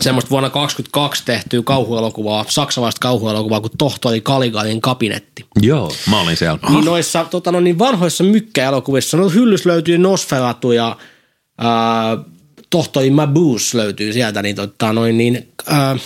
semmoista 0.00 0.30
vuonna 0.30 0.50
2022 0.50 1.24
tehtyä 1.24 1.62
kauhuelokuvaa, 1.64 2.44
saksalaista 2.48 2.98
kauhuelokuvaa, 2.98 3.60
kuin 3.60 3.72
Tohtori 3.78 4.20
Kaligalin 4.20 4.80
kabinetti. 4.80 5.46
Joo, 5.62 5.92
mä 6.10 6.20
olin 6.20 6.36
siellä. 6.36 6.58
Niin 6.68 6.84
noissa 6.84 7.24
tota, 7.24 7.52
no, 7.52 7.60
niin 7.60 7.78
vanhoissa 7.78 8.24
mykkäelokuvissa, 8.24 9.16
no 9.16 9.28
hyllys 9.28 9.66
löytyy 9.66 9.98
Nosferatu 9.98 10.72
ja 10.72 10.96
ää, 11.58 12.18
Tohtori 12.70 13.10
Mabuse 13.10 13.76
löytyy 13.78 14.12
sieltä, 14.12 14.42
niin, 14.42 14.56
tota, 14.56 14.92
noin, 14.92 15.18
niin 15.18 15.48
ää, 15.66 15.96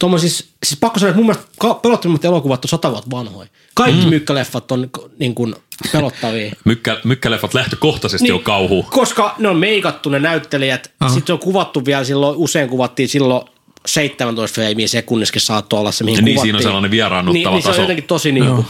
tommosis, 0.00 0.48
siis 0.66 0.80
pakko 0.80 0.98
sanoa, 0.98 1.10
että 1.10 1.22
mun 1.22 1.26
mielestä 1.26 1.74
pelottavimmat 1.82 2.24
elokuvat 2.24 2.64
on 2.64 2.68
sata 2.68 2.90
vuotta 2.90 3.10
vanhoja. 3.10 3.48
Kaikki 3.74 4.04
mm. 4.04 4.10
mykkäleffat 4.10 4.72
on 4.72 4.90
niin 5.18 5.34
kuin, 5.34 5.54
pelottavia. 5.92 6.52
Mykkä, 6.64 7.00
mykkäleffat 7.04 7.54
lähtökohtaisesti 7.54 8.24
niin. 8.24 8.34
on 8.34 8.42
kauhu. 8.42 8.82
Koska 8.82 9.34
ne 9.38 9.48
on 9.48 9.56
meikattu 9.56 10.08
ne 10.08 10.18
näyttelijät, 10.18 10.92
Aha. 11.00 11.10
sitten 11.10 11.26
se 11.26 11.32
on 11.32 11.38
kuvattu 11.38 11.84
vielä 11.84 12.04
silloin, 12.04 12.36
usein 12.36 12.68
kuvattiin 12.68 13.08
silloin 13.08 13.48
17 13.86 14.54
freimiä 14.54 14.88
sekunniskin 14.88 15.40
saattoi 15.40 15.80
olla 15.80 15.92
se, 15.92 16.04
mihin 16.04 16.24
Niin, 16.24 16.34
kuvattiin. 16.34 16.42
siinä 16.42 16.58
on 16.58 16.62
sellainen 16.62 16.90
vieraannuttava 16.90 17.50
niin, 17.50 17.54
niin 17.54 17.62
se 17.62 17.68
on 17.68 17.72
taso. 17.72 17.82
jotenkin 17.82 18.04
tosi 18.04 18.32
niin 18.32 18.46
kuin, 18.46 18.66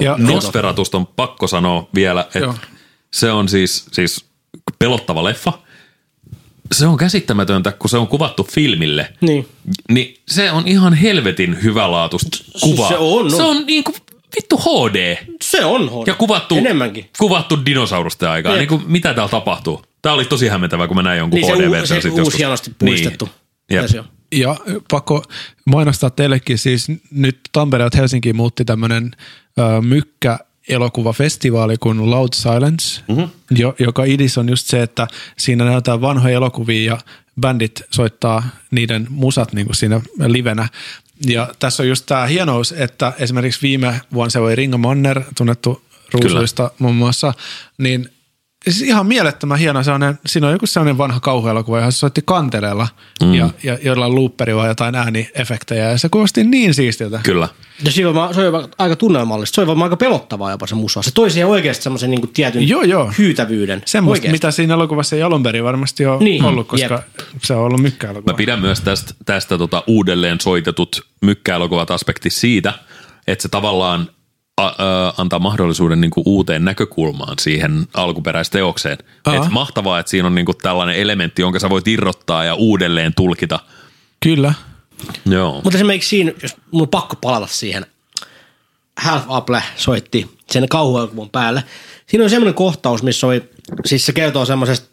Ja 0.00 0.14
Nosferatusta 0.18 0.96
on 0.96 1.06
pakko 1.06 1.46
sanoa 1.46 1.88
vielä, 1.94 2.20
että 2.20 2.38
Joo. 2.38 2.54
se 3.10 3.32
on 3.32 3.48
siis, 3.48 3.86
siis 3.92 4.24
pelottava 4.78 5.24
leffa. 5.24 5.52
Se 6.74 6.86
on 6.86 6.96
käsittämätöntä, 6.96 7.72
kun 7.72 7.90
se 7.90 7.96
on 7.96 8.08
kuvattu 8.08 8.48
filmille. 8.52 9.12
Niin. 9.20 9.48
Niin 9.90 10.14
se 10.28 10.52
on 10.52 10.68
ihan 10.68 10.94
helvetin 10.94 11.62
hyvälaatuista 11.62 12.38
kuvaa. 12.60 12.88
se 12.88 12.96
on, 12.98 13.30
Se 13.30 13.42
on. 13.42 13.56
on 13.56 13.66
niinku 13.66 13.94
vittu 14.36 14.56
HD. 14.58 15.16
Se 15.42 15.64
on 15.64 15.88
HD. 15.90 16.06
Ja 16.06 16.14
kuvattu, 16.14 16.56
Enemmänkin. 16.56 17.10
kuvattu 17.18 17.66
dinosaurusten 17.66 18.28
aikaa. 18.28 18.56
Niin 18.56 18.68
kuin, 18.68 18.82
mitä 18.86 19.14
täällä 19.14 19.30
tapahtuu? 19.30 19.82
Tämä 20.02 20.14
oli 20.14 20.24
tosi 20.24 20.48
hämmentävää, 20.48 20.86
kun 20.86 20.96
mä 20.96 21.02
näin 21.02 21.18
jonkun 21.18 21.40
Niin 21.40 21.46
se, 21.46 21.52
u- 21.66 21.86
se 22.00 22.08
uusi 22.08 22.20
joskus. 22.20 22.38
hienosti 22.38 22.70
puistettu 22.78 23.24
Niin. 23.24 23.32
Jep. 23.70 23.80
versio. 23.82 24.04
Ja 24.34 24.56
pakko 24.90 25.24
mainostaa 25.66 26.10
teillekin, 26.10 26.58
siis 26.58 26.86
nyt 27.10 27.40
Tampereelta 27.52 27.98
Helsinkiin 27.98 28.36
muutti 28.36 28.64
tämmöinen 28.64 29.10
mykkä 29.80 30.38
elokuvafestivaali 30.70 31.76
kuin 31.76 32.10
Loud 32.10 32.28
Silence, 32.34 33.00
mm-hmm. 33.08 33.28
jo, 33.50 33.74
joka 33.78 34.04
idis 34.04 34.38
on 34.38 34.48
just 34.48 34.66
se, 34.66 34.82
että 34.82 35.06
siinä 35.38 35.64
näytetään 35.64 36.00
vanhoja 36.00 36.36
elokuvia 36.36 36.92
ja 36.92 36.98
bändit 37.40 37.82
soittaa 37.90 38.48
niiden 38.70 39.06
musat 39.10 39.52
niin 39.52 39.66
kuin 39.66 39.76
siinä 39.76 40.00
livenä. 40.26 40.68
Ja 41.26 41.54
tässä 41.58 41.82
on 41.82 41.88
just 41.88 42.06
tämä 42.06 42.26
hienous, 42.26 42.72
että 42.72 43.12
esimerkiksi 43.18 43.62
viime 43.62 44.00
vuonna 44.12 44.30
se 44.30 44.38
oli 44.38 44.54
Ringo 44.54 44.78
Manner, 44.78 45.22
tunnettu 45.36 45.82
ruusuista 46.12 46.70
muun 46.78 46.96
muassa, 46.96 47.34
niin 47.78 48.08
siis 48.68 48.82
ihan 48.82 49.06
mielettömän 49.06 49.58
hieno 49.58 49.82
sellainen, 49.82 50.18
siinä 50.26 50.46
on 50.46 50.52
joku 50.52 50.66
sellainen 50.66 50.98
vanha 50.98 51.20
kauhuelokuva, 51.20 51.78
johon 51.78 51.92
se 51.92 51.98
soitti 51.98 52.22
kanteleella 52.24 52.88
mm. 53.22 53.34
ja, 53.34 53.50
ja 53.62 53.78
jollain 53.82 54.14
looperilla 54.14 54.66
jotain 54.66 54.94
ääniefektejä 54.94 55.90
ja 55.90 55.98
se 55.98 56.08
kuulosti 56.08 56.44
niin 56.44 56.74
siistiltä. 56.74 57.20
Kyllä. 57.22 57.48
Ja 57.84 57.90
se 57.90 58.06
oli 58.06 58.68
aika 58.78 58.96
tunnelmallista. 58.96 59.54
Se 59.54 59.60
oli 59.60 59.66
varmaan 59.68 59.86
aika 59.86 59.96
pelottavaa 59.96 60.50
jopa 60.50 60.66
se 60.66 60.74
musa. 60.74 61.02
Se 61.02 61.10
toi 61.14 61.30
siihen 61.30 61.48
oikeasti 61.48 61.82
semmoisen 61.82 62.10
niin 62.10 62.28
tietyn 62.28 62.68
Joo, 62.68 62.82
joo. 62.82 63.12
hyytävyyden. 63.18 63.82
Semmoista, 63.86 64.20
Oikeasti. 64.20 64.32
mitä 64.32 64.50
siinä 64.50 64.74
elokuvassa 64.74 65.16
ei 65.16 65.22
alun 65.22 65.42
perin 65.42 65.64
varmasti 65.64 66.06
ole 66.06 66.24
Niin, 66.24 66.44
ollut, 66.44 66.68
koska 66.68 66.94
jep. 66.94 67.28
se 67.42 67.54
on 67.54 67.60
ollut 67.64 67.80
mykkäelokuva. 67.80 68.32
Mä 68.32 68.36
pidän 68.36 68.60
myös 68.60 68.80
tästä, 68.80 69.14
tästä 69.24 69.58
tota 69.58 69.84
uudelleen 69.86 70.40
soitetut 70.40 71.06
mykkäelokuvat 71.22 71.90
aspekti 71.90 72.30
siitä, 72.30 72.72
että 73.26 73.42
se 73.42 73.48
tavallaan 73.48 74.08
antaa 75.18 75.38
mahdollisuuden 75.38 76.00
niinku 76.00 76.22
uuteen 76.26 76.64
näkökulmaan 76.64 77.34
siihen 77.40 77.86
alkuperäisteokseen. 77.94 78.98
Et 79.32 79.50
mahtavaa, 79.50 79.98
että 79.98 80.10
siinä 80.10 80.26
on 80.26 80.34
niinku 80.34 80.54
tällainen 80.54 80.96
elementti, 80.96 81.42
jonka 81.42 81.58
sä 81.58 81.70
voit 81.70 81.88
irrottaa 81.88 82.44
ja 82.44 82.54
uudelleen 82.54 83.14
tulkita. 83.14 83.60
Kyllä. 84.20 84.54
Joo. 85.26 85.60
Mutta 85.64 85.78
esimerkiksi 85.78 86.08
siinä, 86.08 86.32
jos 86.42 86.56
mun 86.70 86.82
on 86.82 86.88
pakko 86.88 87.16
palata 87.20 87.46
siihen, 87.46 87.86
Half 88.96 89.24
Apple 89.28 89.62
soitti 89.76 90.30
sen 90.50 90.68
kauhuelokuvan 90.68 91.30
päälle. 91.30 91.64
Siinä 92.06 92.24
on 92.24 92.30
semmoinen 92.30 92.54
kohtaus, 92.54 93.02
missä 93.02 93.26
oli, 93.26 93.50
siis 93.86 94.06
se 94.06 94.12
kertoo 94.12 94.44
semmoisesta 94.44 94.89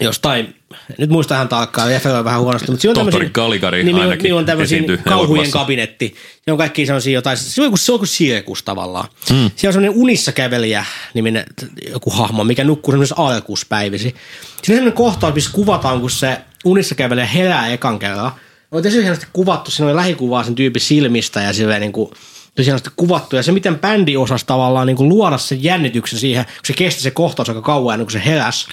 jostain, 0.00 0.54
nyt 0.98 1.10
muista 1.10 1.34
ihan 1.34 1.48
tarkkaan, 1.48 1.88
referoi 1.88 2.24
vähän 2.24 2.40
huonosti, 2.40 2.70
mutta 2.70 2.82
siinä 2.82 2.90
on 2.90 2.94
Tohtori 2.94 3.12
tämmöisiä, 3.12 3.32
Caligari 3.32 3.84
niin, 3.84 3.96
ainakin 3.96 4.22
niin 4.22 4.34
on 4.34 4.46
tämmöisiä 4.46 4.82
kauhujen 5.08 5.50
kabinetti. 5.50 6.14
Se 6.44 6.52
on 6.52 6.58
kaikki 6.58 6.86
sellaisia 6.86 7.12
jotain, 7.12 7.36
se 7.36 7.60
on 7.60 7.64
joku, 7.64 7.76
se 7.76 7.92
on 7.92 7.94
joku 7.94 8.06
sirkus 8.06 8.62
tavallaan. 8.62 9.08
Hmm. 9.28 9.50
Siellä 9.56 9.68
on 9.68 9.72
semmoinen 9.72 10.02
unissa 10.02 10.32
kävelijä 10.32 10.84
niminen 11.14 11.44
joku 11.90 12.10
hahmo, 12.10 12.44
mikä 12.44 12.64
nukkuu 12.64 12.92
semmoisessa 12.92 13.22
alkuuspäivisi. 13.22 14.08
Siinä 14.08 14.16
on 14.60 14.64
semmoinen 14.64 14.92
kohtaus, 14.92 15.34
missä 15.34 15.50
kuvataan, 15.52 16.00
kun 16.00 16.10
se 16.10 16.38
unissa 16.64 16.94
kävelijä 16.94 17.26
herää 17.26 17.68
ekan 17.68 17.98
kerran. 17.98 18.32
On 18.70 18.82
tosi 18.82 19.02
hienosti 19.02 19.26
kuvattu, 19.32 19.70
siinä 19.70 19.86
oli 19.86 19.96
lähikuvaa 19.96 20.44
sen 20.44 20.54
tyypin 20.54 20.82
silmistä 20.82 21.40
ja 21.42 21.52
silleen 21.52 21.80
niin 21.80 21.92
kuin, 21.92 22.10
tosi 22.54 22.66
hienosti 22.66 22.90
kuvattu. 22.96 23.36
Ja 23.36 23.42
se, 23.42 23.52
miten 23.52 23.78
bändi 23.78 24.16
osasi 24.16 24.46
tavallaan 24.46 24.86
niin 24.86 24.96
kuin 24.96 25.08
luoda 25.08 25.38
sen 25.38 25.62
jännityksen 25.62 26.18
siihen, 26.18 26.44
kun 26.44 26.54
se 26.64 26.72
kesti 26.72 27.02
se 27.02 27.10
kohtaus 27.10 27.48
aika 27.48 27.62
kauan 27.62 27.94
ennen 27.94 28.06
kuin 28.06 28.12
se 28.12 28.22
heräsi. 28.24 28.66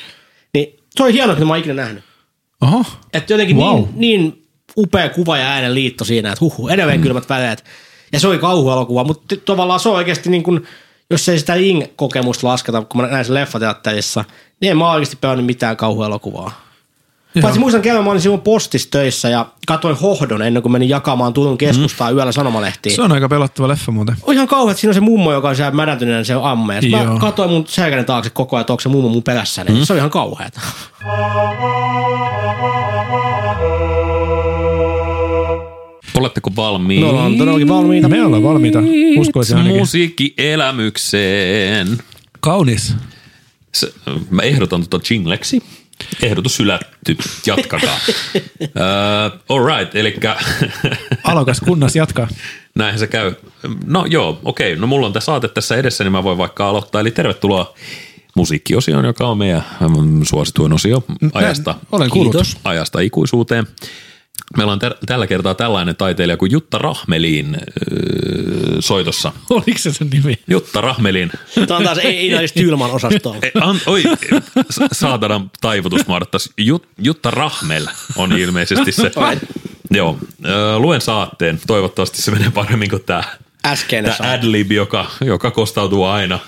Niin 0.53 0.78
se 0.99 1.03
oli 1.03 1.13
hienoa, 1.13 1.35
mitä 1.35 1.45
mä 1.45 1.53
oon 1.53 1.59
ikinä 1.59 1.73
nähnyt. 1.73 2.03
Oho. 2.61 2.85
Että 3.13 3.33
jotenkin 3.33 3.57
Wow. 3.57 3.75
wow. 3.75 3.87
niin, 3.95 4.21
niin 4.21 4.47
upea 4.77 5.09
kuva 5.09 5.37
ja 5.37 5.47
äänen 5.47 5.73
liitto 5.73 6.05
siinä, 6.05 6.29
että 6.31 6.45
huhu, 6.45 6.67
edelleen 6.67 6.99
mm. 6.99 7.03
kylmät 7.03 7.29
väreet. 7.29 7.63
Ja 8.13 8.19
se 8.19 8.27
oli 8.27 8.37
kauhuelokuva, 8.37 9.03
mutta 9.03 9.35
tavallaan 9.45 9.79
se 9.79 9.89
on 9.89 9.95
oikeasti 9.95 10.29
niin 10.29 10.43
kuin, 10.43 10.67
jos 11.09 11.29
ei 11.29 11.39
sitä 11.39 11.55
Ing-kokemusta 11.55 12.47
lasketa, 12.47 12.81
kun 12.81 13.01
mä 13.01 13.07
näin 13.07 13.25
sen 13.25 13.35
leffateatterissa, 13.35 14.25
niin 14.61 14.71
en 14.71 14.77
mä 14.77 14.91
oikeasti 14.91 15.17
pelannut 15.21 15.45
mitään 15.45 15.77
kauhuelokuvaa. 15.77 16.68
Joo. 17.35 17.41
Paitsi 17.41 17.59
muistan 17.59 17.81
kerran, 17.81 18.03
mä 18.03 18.09
olin 18.09 18.21
silloin 18.21 18.41
postissa 18.41 18.91
töissä 18.91 19.29
ja 19.29 19.45
katsoin 19.67 19.95
Hohdon 19.95 20.41
ennen 20.41 20.63
kuin 20.63 20.71
menin 20.71 20.89
jakamaan 20.89 21.33
Turun 21.33 21.57
keskustaa 21.57 22.11
mm. 22.11 22.17
yöllä 22.17 22.31
sanomalehtiin. 22.31 22.95
Se 22.95 23.01
on 23.01 23.11
aika 23.11 23.29
pelottava 23.29 23.67
leffa 23.67 23.91
muuten. 23.91 24.15
on 24.23 24.33
ihan 24.33 24.47
kauhean, 24.47 24.71
että 24.71 24.81
siinä 24.81 24.89
on 24.89 24.93
se 24.93 24.99
mummo, 24.99 25.33
joka 25.33 25.49
on 25.49 25.55
siellä 25.55 25.71
mädäntyneenä 25.71 26.23
se 26.23 26.33
amme. 26.41 26.79
Ja 26.81 27.03
mä 27.03 27.19
katsoin 27.19 27.49
mun 27.49 27.65
selkänen 27.67 28.05
taakse 28.05 28.29
koko 28.29 28.55
ajan, 28.55 28.61
että 28.61 28.73
onko 28.73 28.81
se 28.81 28.89
mummo 28.89 29.09
mun 29.09 29.23
perässäni. 29.23 29.71
Mm. 29.71 29.83
Se 29.83 29.93
on 29.93 29.97
ihan 29.97 30.09
kauheata. 30.09 30.61
Oletteko 36.17 36.51
valmiita? 36.55 37.05
Me 37.05 37.11
ollaan 37.11 37.37
todellakin 37.37 37.67
valmiita. 37.67 38.09
Me 38.09 38.25
ollaan 38.25 38.43
valmiita, 38.43 38.79
uskoisin 39.17 39.57
ainakin. 39.57 39.79
Musiikkielämykseen. 39.79 41.87
Kaunis. 42.39 42.95
Se, 43.73 43.93
mä 44.29 44.41
ehdotan 44.41 44.87
tuota 44.87 45.13
jingleksi. 45.13 45.63
Ehdotus 46.23 46.59
hylätty. 46.59 46.88
Jatkakaa. 47.45 47.97
uh, 48.61 49.39
all 49.49 49.65
right, 49.65 49.95
eli 49.95 50.15
Alokas 51.23 51.59
kunnas 51.59 51.95
jatkaa. 51.95 52.27
näinhän 52.75 52.99
se 52.99 53.07
käy. 53.07 53.33
No 53.85 54.05
joo, 54.05 54.39
okei. 54.45 54.75
No 54.75 54.87
mulla 54.87 55.07
on 55.07 55.13
tämä 55.13 55.21
saate 55.21 55.47
tässä 55.47 55.75
edessä, 55.75 56.03
niin 56.03 56.11
mä 56.11 56.23
voin 56.23 56.37
vaikka 56.37 56.69
aloittaa. 56.69 57.01
Eli 57.01 57.11
tervetuloa 57.11 57.73
musiikkiosioon, 58.35 59.05
joka 59.05 59.27
on 59.27 59.37
meidän 59.37 59.65
mm, 59.97 60.23
suosituin 60.23 60.73
osio 60.73 61.03
ajasta, 61.33 61.75
Olen 61.91 62.09
kuullut. 62.09 62.33
Kiitos. 62.33 62.57
ajasta 62.63 62.99
ikuisuuteen. 62.99 63.67
Meillä 64.57 64.73
on 64.73 64.79
ter- 64.79 64.95
tällä 65.05 65.27
kertaa 65.27 65.55
tällainen 65.55 65.95
taiteilija 65.95 66.37
kuin 66.37 66.51
Jutta 66.51 66.77
Rahmelin 66.77 67.55
öö, 67.55 68.81
soitossa. 68.81 69.31
Oliko 69.49 69.77
se 69.77 69.93
sen 69.93 70.09
nimi? 70.09 70.39
Jutta 70.47 70.81
Rahmelin 70.81 71.31
Tämä 71.67 71.77
on 71.77 71.83
taas 71.83 71.97
ei, 71.97 72.17
ei 72.17 72.33
edes 72.33 72.53
Tylman 72.53 72.91
osastoon. 72.91 73.37
E, 73.43 73.51
An, 73.61 73.79
oi, 73.85 74.03
sa- 74.69 74.87
saatanan 74.91 75.51
taivutus 75.61 76.07
Marttas. 76.07 76.49
Jut, 76.57 76.87
Jutta 76.97 77.31
Rahmel 77.31 77.87
on 78.15 78.31
ilmeisesti 78.37 78.91
se. 78.91 79.11
Joo, 79.91 80.17
ö, 80.45 80.79
luen 80.79 81.01
saatteen. 81.01 81.59
Toivottavasti 81.67 82.21
se 82.21 82.31
menee 82.31 82.51
paremmin 82.51 82.89
kuin 82.89 83.03
tämä 83.03 83.23
Äskeinen 83.65 84.13
tämä 84.17 84.31
adlib, 84.31 84.71
joka, 84.71 85.11
joka 85.21 85.51
kostautuu 85.51 86.03
aina. 86.05 86.39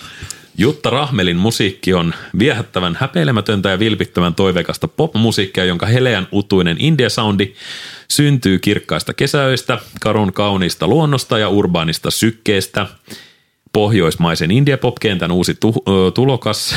Jutta 0.57 0.89
Rahmelin 0.89 1.37
musiikki 1.37 1.93
on 1.93 2.13
viehättävän 2.39 2.97
häpeilemätöntä 2.99 3.69
ja 3.69 3.79
vilpittömän 3.79 4.35
toiveikasta 4.35 4.87
popmusiikkia, 4.87 5.65
jonka 5.65 5.85
heleän 5.85 6.27
utuinen 6.31 6.77
indie-soundi 6.79 7.53
syntyy 8.11 8.59
kirkkaista 8.59 9.13
kesäöistä, 9.13 9.79
karun 10.01 10.33
kauniista 10.33 10.87
luonnosta 10.87 11.37
ja 11.39 11.49
urbaanista 11.49 12.11
sykkeestä. 12.11 12.87
Pohjoismaisen 13.73 14.51
indie-pop-kentän 14.51 15.31
uusi 15.31 15.55
tu- 15.59 15.83
ö, 15.87 16.11
tulokas. 16.11 16.75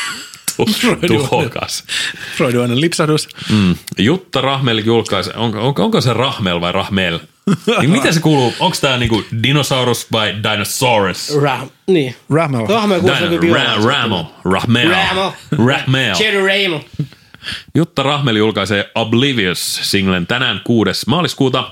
tu- 0.56 0.66
tuhokas. 1.06 1.84
Freudilainen 2.36 2.80
lipsahdus. 2.80 3.28
Mm. 3.52 3.74
Jutta 3.98 4.40
Rahmel 4.40 4.78
julkaisi, 4.78 5.30
onko, 5.36 5.60
onko, 5.60 5.84
onko 5.84 6.00
se 6.00 6.12
Rahmel 6.12 6.60
vai 6.60 6.72
Rahmel? 6.72 7.18
Niin 7.80 7.90
miten 7.90 8.14
se 8.14 8.20
kuuluu? 8.20 8.52
Onko 8.60 8.76
tämä 8.80 8.96
niinku 8.96 9.24
dinosaurus 9.42 10.06
vai 10.12 10.34
dinosaurus? 10.42 11.32
Ra- 11.42 11.66
niin. 11.86 12.14
Rahmel. 12.30 12.66
Rahmel 12.66 13.00
kuulostaa 13.00 13.28
Dino, 13.30 13.40
kuin 13.40 13.52
violaa. 13.52 13.76
Ramel, 13.76 14.24
Rahmel, 14.44 14.88
Ramel. 14.90 15.30
Rahmel. 15.66 16.16
Jerry 16.20 16.38
Ramel. 16.40 16.80
Jutta 17.74 18.02
Rahmel 18.02 18.36
julkaisee 18.36 18.90
Oblivious-singlen 18.94 20.26
tänään 20.26 20.60
6. 20.64 20.90
maaliskuuta. 21.06 21.70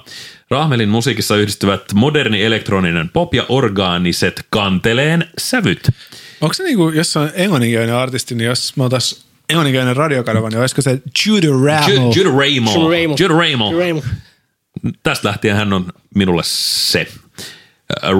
Rahmelin 0.51 0.89
musiikissa 0.89 1.37
yhdistyvät 1.37 1.93
moderni 1.95 2.43
elektroninen 2.45 3.09
pop 3.09 3.35
ja 3.35 3.47
orgaaniset 3.49 4.47
kanteleen 4.51 5.25
sävyt. 5.39 5.89
Onko 6.41 6.55
se 6.55 6.63
niinku, 6.63 6.89
jos 6.91 7.17
on 7.17 7.31
englanninkielinen 7.35 7.95
artisti, 7.95 8.35
niin 8.35 8.47
jos 8.47 8.77
me 8.77 8.85
otas 8.85 9.25
englanninkielinen 9.49 9.97
radiokanava, 9.97 10.49
niin 10.49 10.61
olisiko 10.61 10.83
se 10.83 10.99
Judy 11.27 11.49
Ramel? 11.51 11.97
Ju- 11.97 12.13
Jude 12.17 12.39
Raymond. 12.39 13.19
Jude 13.21 14.03
Tästä 15.03 15.29
lähtien 15.29 15.57
hän 15.57 15.73
on 15.73 15.87
minulle 16.15 16.43
se. 16.45 17.07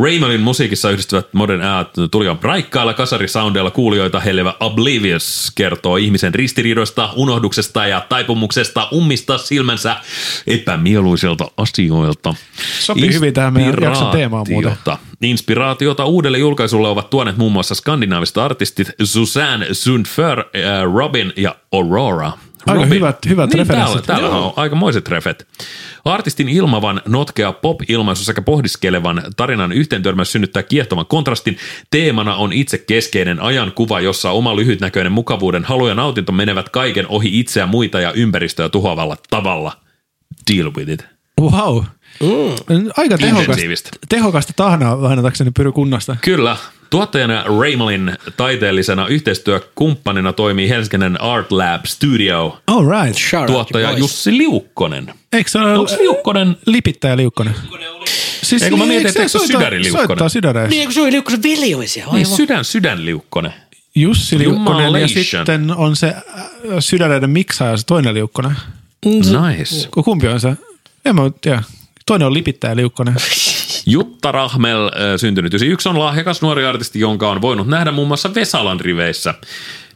Raymelin 0.03 0.41
musiikissa 0.41 0.91
yhdistyvät 0.91 1.35
modern 1.35 1.63
äät 1.63 1.89
tulivat 2.11 2.45
raikkailla 2.45 2.95
kasarisoundeilla 2.95 3.71
kuulijoita 3.71 4.21
hellevä 4.21 4.55
Oblivious 4.61 5.53
kertoo 5.55 5.97
ihmisen 5.97 6.35
ristiriidoista, 6.35 7.11
unohduksesta 7.17 7.87
ja 7.87 8.07
taipumuksesta 8.09 8.89
ummistaa 8.93 9.39
silmänsä 9.39 9.97
epämieluisilta 10.47 11.51
asioilta. 11.57 12.35
Sopii 12.81 13.13
hyvin 13.15 13.35
tähän 13.35 13.53
meidän 13.53 13.75
jakson 13.83 14.11
teemaan 14.11 14.47
muuten. 14.51 14.77
Inspiraatiota. 15.23 16.05
Uudelle 16.05 16.39
julkaisulle 16.39 16.89
ovat 16.89 17.11
tuoneet 17.11 17.37
muun 17.37 17.53
muassa 17.53 17.75
skandinaaviset 17.75 18.39
artistit 18.39 18.91
Susanne 19.05 19.67
Sundför, 19.73 20.39
äh, 20.41 20.45
Robin 20.95 21.33
ja 21.37 21.55
Aurora. 21.73 22.33
Aika 22.67 22.75
Robin. 22.75 22.91
hyvät- 22.91 23.27
hyvät 23.29 23.51
niin, 23.51 23.59
referenssit. 23.59 24.05
Täällä, 24.07 24.29
täällä 24.29 24.39
on 24.47 24.53
aikamoiset 24.57 25.09
refet. 25.09 25.47
Artistin 26.05 26.49
ilmavan, 26.49 27.03
notkea 27.07 27.53
pop-ilmaisu 27.53 28.25
sekä 28.25 28.43
pohdiskelevan 28.43 29.23
tarinan 29.37 29.73
yhteentörmäys 29.73 30.33
synnyttää 30.33 30.63
kiehtovan 30.63 31.07
kontrastin. 31.07 31.59
Teemana 31.91 32.37
on 32.37 32.53
itse 32.53 32.79
keskeinen 32.79 33.41
ajankuva, 33.41 34.01
jossa 34.01 34.31
oma 34.31 34.57
lyhytnäköinen 34.57 35.13
mukavuuden 35.13 35.65
halu 35.65 35.89
ja 35.89 35.95
nautinto 35.95 36.33
menevät 36.33 36.69
kaiken 36.69 37.09
ohi 37.09 37.41
itseä, 37.41 37.67
muita 37.67 38.01
ja 38.01 38.13
ympäristöä 38.13 38.69
tuhoavalla 38.69 39.17
tavalla. 39.31 39.73
Deal 40.53 40.73
with 40.77 40.91
it. 40.91 41.07
Wow. 41.41 41.85
Mm. 42.21 42.91
Aika 42.97 43.19
tehokasta, 43.19 43.91
tehokasta 44.09 44.53
tahnaa 44.57 45.03
lainatakseni 45.03 45.51
Pyry 45.57 45.73
Kunnasta. 45.73 46.17
Kyllä. 46.21 46.57
Tuottajana 46.95 47.45
Raymalin 47.61 48.17
taiteellisena 48.37 49.07
yhteistyökumppanina 49.07 50.33
toimii 50.33 50.69
Helsingin 50.69 51.21
Art 51.21 51.53
Lab 51.53 51.85
Studio. 51.85 52.59
All 52.67 52.87
right. 52.91 53.19
Shout 53.19 53.47
Tuottaja 53.47 53.89
out. 53.89 53.99
Jussi 53.99 54.39
Liukkonen. 54.39 55.15
Eikö 55.33 55.51
se 55.51 55.59
ole 55.59 55.79
Onko 55.79 55.93
Liukkonen? 55.99 56.57
lipittäjä 56.67 57.17
Liukkonen? 57.17 57.55
Siis 58.43 58.63
Eikö 58.63 58.77
mä 58.77 58.85
mietin, 58.87 58.97
eikö 58.97 59.09
että 59.09 59.21
eikö 59.21 59.29
se 59.29 59.39
ole 59.39 59.47
Sydäri 59.47 59.83
Liukkonen? 59.83 60.07
Soittaa 60.09 60.29
Sydäreistä. 60.29 60.71
Niin, 60.71 60.85
kun 60.85 60.95
se 60.95 61.01
oli 61.01 61.13
Liukkosen 61.13 61.43
veli 61.43 61.89
siellä. 61.89 62.13
Niin, 62.13 62.27
sydän, 62.27 62.65
sydän 62.65 63.05
Liukkonen. 63.05 63.53
Jussi 63.95 64.39
Liukkonen 64.39 65.01
ja 65.01 65.09
sitten 65.09 65.75
on 65.77 65.97
se 65.97 66.07
äh, 66.07 66.45
Sydäreiden 66.79 67.31
miksaaja, 67.31 67.77
se 67.77 67.87
toinen 67.87 68.15
Liukkonen. 68.15 68.57
Nice. 69.05 69.89
Ku- 69.91 70.03
Kumpi 70.03 70.29
on 70.29 70.41
se? 70.41 70.53
En 71.05 71.15
mä 71.15 71.23
tiedä. 71.41 71.63
Toinen 72.07 72.27
on 72.27 72.35
lipittäjä 72.35 72.77
Liukkonen. 72.77 73.15
Jutta 73.87 74.33
Rahmel, 74.33 74.87
äh, 74.87 74.93
syntynyt 75.17 75.55
91, 75.55 75.89
on 75.89 75.99
lahjakas 75.99 76.43
nuori 76.43 76.65
artisti, 76.65 77.01
jonka 77.01 77.31
on 77.31 77.43
voinut 77.43 77.67
nähdä 77.67 77.93
muun 77.93 78.09
muassa 78.09 78.35
Vesalan 78.35 78.81
riveissä. 78.81 79.35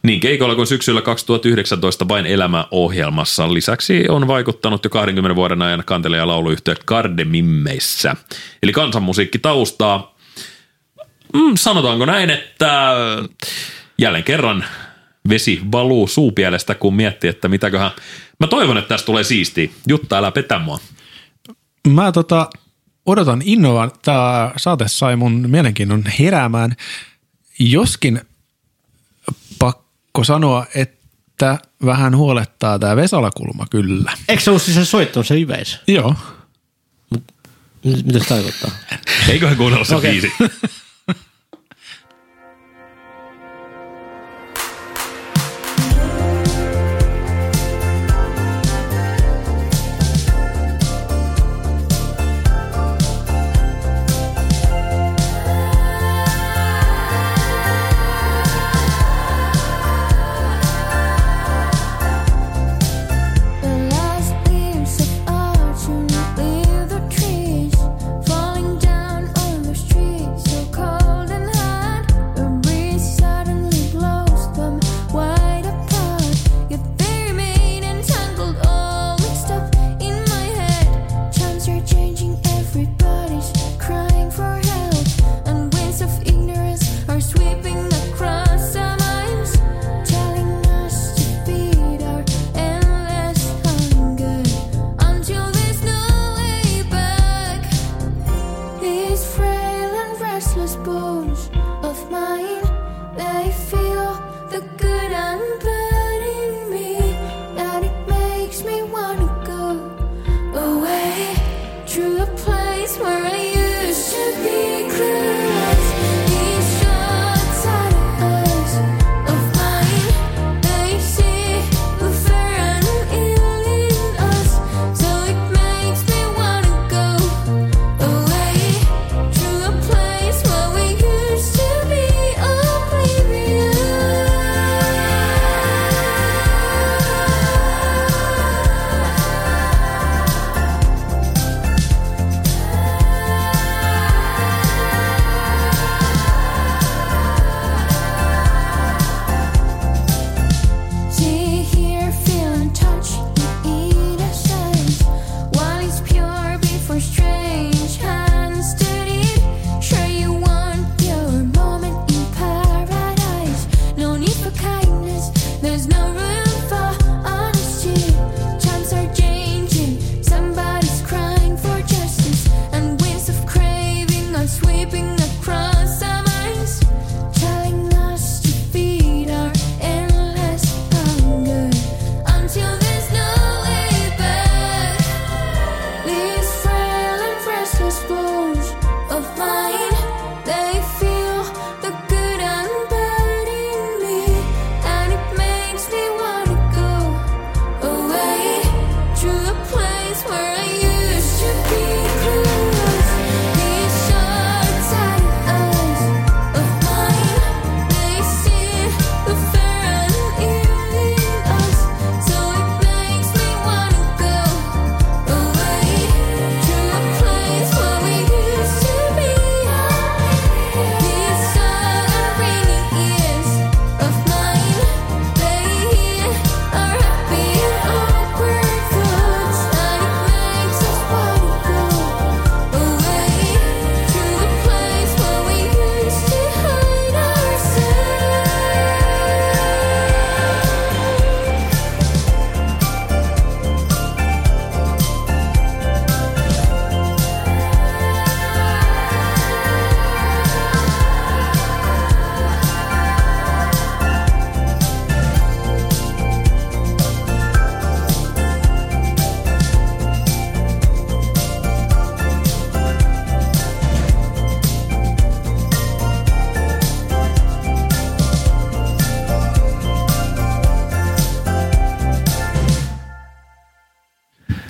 Niin 0.03 0.19
keikoilla 0.19 0.55
kuin 0.55 0.67
syksyllä 0.67 1.01
2019 1.01 2.07
Vain 2.07 2.25
elämä-ohjelmassa. 2.25 3.53
Lisäksi 3.53 4.05
on 4.09 4.27
vaikuttanut 4.27 4.83
jo 4.83 4.89
20 4.89 5.35
vuoden 5.35 5.61
ajan 5.61 5.83
kantele- 5.85 6.17
ja 6.17 6.27
lauluyhtiö 6.27 6.75
Kardemimmeissä. 6.85 8.15
Eli 8.63 8.71
kansanmusiikki 8.71 9.39
taustaa. 9.39 10.15
Mm, 11.33 11.55
sanotaanko 11.55 12.05
näin, 12.05 12.29
että 12.29 12.93
jälleen 13.97 14.23
kerran 14.23 14.65
vesi 15.29 15.61
valuu 15.71 16.07
suupielestä, 16.07 16.75
kun 16.75 16.95
miettii, 16.95 17.29
että 17.29 17.47
mitäköhän... 17.47 17.91
Mä 18.39 18.47
toivon, 18.47 18.77
että 18.77 18.89
tästä 18.89 19.05
tulee 19.05 19.23
siistiä. 19.23 19.69
Jutta, 19.87 20.17
älä 20.17 20.31
petä 20.31 20.59
mua. 20.59 20.79
Mä 21.87 22.11
tota, 22.11 22.49
odotan 23.11 23.41
innolla. 23.45 23.91
Tämä 24.01 24.51
saate 24.57 24.87
sai 24.87 25.15
mun 25.15 25.45
mielenkiinnon 25.49 26.03
heräämään. 26.19 26.75
Joskin 27.59 28.21
pakko 29.59 30.23
sanoa, 30.23 30.65
että 30.75 31.57
vähän 31.85 32.15
huolettaa 32.17 32.79
tämä 32.79 32.95
Vesalakulma 32.95 33.65
kyllä. 33.71 34.11
Eikö 34.29 34.43
se 34.43 34.49
ollut 34.49 34.61
siis 34.63 34.75
se 34.77 34.85
soittanut 34.85 35.27
se 35.27 35.39
yleisö? 35.39 35.77
Joo. 35.87 36.15
Mit- 37.11 38.05
Mitä 38.05 38.19
se 38.19 38.25
tarkoittaa? 38.25 38.71
Eiköhän 39.29 39.57
kuunnella 39.57 39.85
se 39.85 39.95
Okei. 39.95 40.11
biisi. 40.11 40.31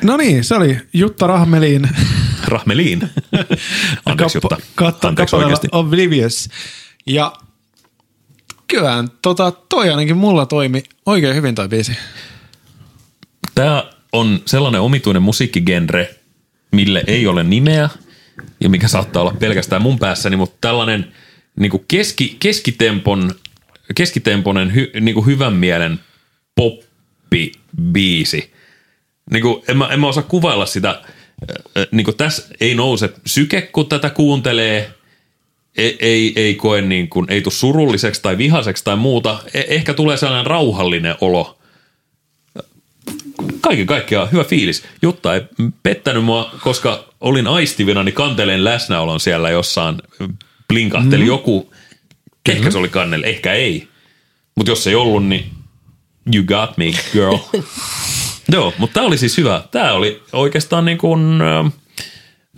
No 0.10 0.18
niin, 0.18 0.44
se 0.44 0.56
oli 0.56 0.78
Jutta 0.94 1.28
Rahmelin 1.28 1.90
Rahmeliin. 2.48 3.10
Anteeksi 4.06 4.38
Jutta. 4.38 4.58
katto, 4.76 5.08
Anteeksi 5.08 5.36
oikeasti. 5.36 5.68
Oblivious. 5.72 6.50
Ja 7.06 7.34
kyllähän 8.68 9.08
tota, 9.22 9.52
toi 9.52 9.90
ainakin 9.90 10.18
mulla 10.18 10.46
toimi 10.46 10.84
oikein 11.06 11.36
hyvin 11.36 11.56
toi 11.56 11.70
biisi. 11.70 11.98
Tämä 13.56 13.84
on 14.12 14.40
sellainen 14.46 14.82
omituinen 14.82 15.22
musiikkigenre, 15.22 16.16
mille 16.72 17.04
ei 17.08 17.28
ole 17.28 17.44
nimeä 17.44 17.90
ja 18.62 18.70
mikä 18.70 18.88
saattaa 18.88 19.22
olla 19.22 19.36
pelkästään 19.40 19.82
mun 19.82 20.00
päässäni, 20.00 20.36
mutta 20.36 20.58
tällainen 20.62 21.14
niin 21.60 21.72
kuin 21.72 21.86
keski, 21.88 22.38
keskitempon, 22.40 23.36
keskitemponen 23.96 24.76
hy, 24.76 24.92
niin 25.02 25.14
kuin 25.14 25.26
hyvän 25.26 25.54
mielen 25.54 26.00
poppibiisi. 26.56 28.54
Niin 29.32 29.42
kuin, 29.42 29.64
en, 29.68 29.78
mä, 29.78 29.88
en 29.88 30.00
mä 30.00 30.08
osaa 30.08 30.24
kuvailla 30.24 30.66
sitä. 30.66 31.02
Niin 31.92 32.06
kuin 32.06 32.18
tässä 32.18 32.44
ei 32.62 32.76
nouse 32.76 33.10
syke, 33.26 33.62
kun 33.62 33.90
tätä 33.90 34.10
kuuntelee. 34.10 34.92
Ei, 35.78 35.98
ei, 36.00 36.34
ei 36.36 36.56
koe 36.56 36.82
niin 36.82 37.10
kuin, 37.10 37.26
ei 37.30 37.42
tule 37.42 37.54
surulliseksi 37.54 38.22
tai 38.22 38.38
vihaseksi 38.38 38.84
tai 38.84 38.96
muuta. 38.96 39.40
E- 39.54 39.64
ehkä 39.68 39.94
tulee 39.94 40.18
sellainen 40.18 40.46
rauhallinen 40.46 41.16
olo 41.22 41.60
kaiken 43.62 43.86
kaikkiaan 43.86 44.32
hyvä 44.32 44.44
fiilis. 44.44 44.84
Jutta 45.02 45.36
ei 45.36 45.42
pettänyt 45.84 46.24
mua, 46.24 46.52
koska 46.62 47.14
olin 47.22 47.48
aistivinani 47.48 48.12
kanteleen 48.12 48.64
läsnäolon 48.64 49.20
siellä 49.20 49.50
jossain. 49.50 50.02
Blinkahteli 50.68 51.24
mm. 51.24 51.28
joku. 51.28 51.74
Ehkä 52.50 52.72
se 52.72 52.78
oli 52.78 52.90
kannelle, 52.90 53.28
ehkä 53.28 53.54
ei. 53.54 53.88
Mutta 54.56 54.72
jos 54.72 54.88
ei 54.88 54.96
ollut, 54.96 55.26
niin 55.26 55.46
you 56.36 56.44
got 56.44 56.78
me, 56.78 56.86
girl. 57.14 57.38
Joo, 58.52 58.74
mutta 58.78 58.94
tämä 58.94 59.06
oli 59.06 59.18
siis 59.18 59.38
hyvä. 59.38 59.64
Tämä 59.72 59.94
oli 59.94 60.24
oikeastaan 60.34 60.86
niin 60.86 60.98
kuin, 60.98 61.40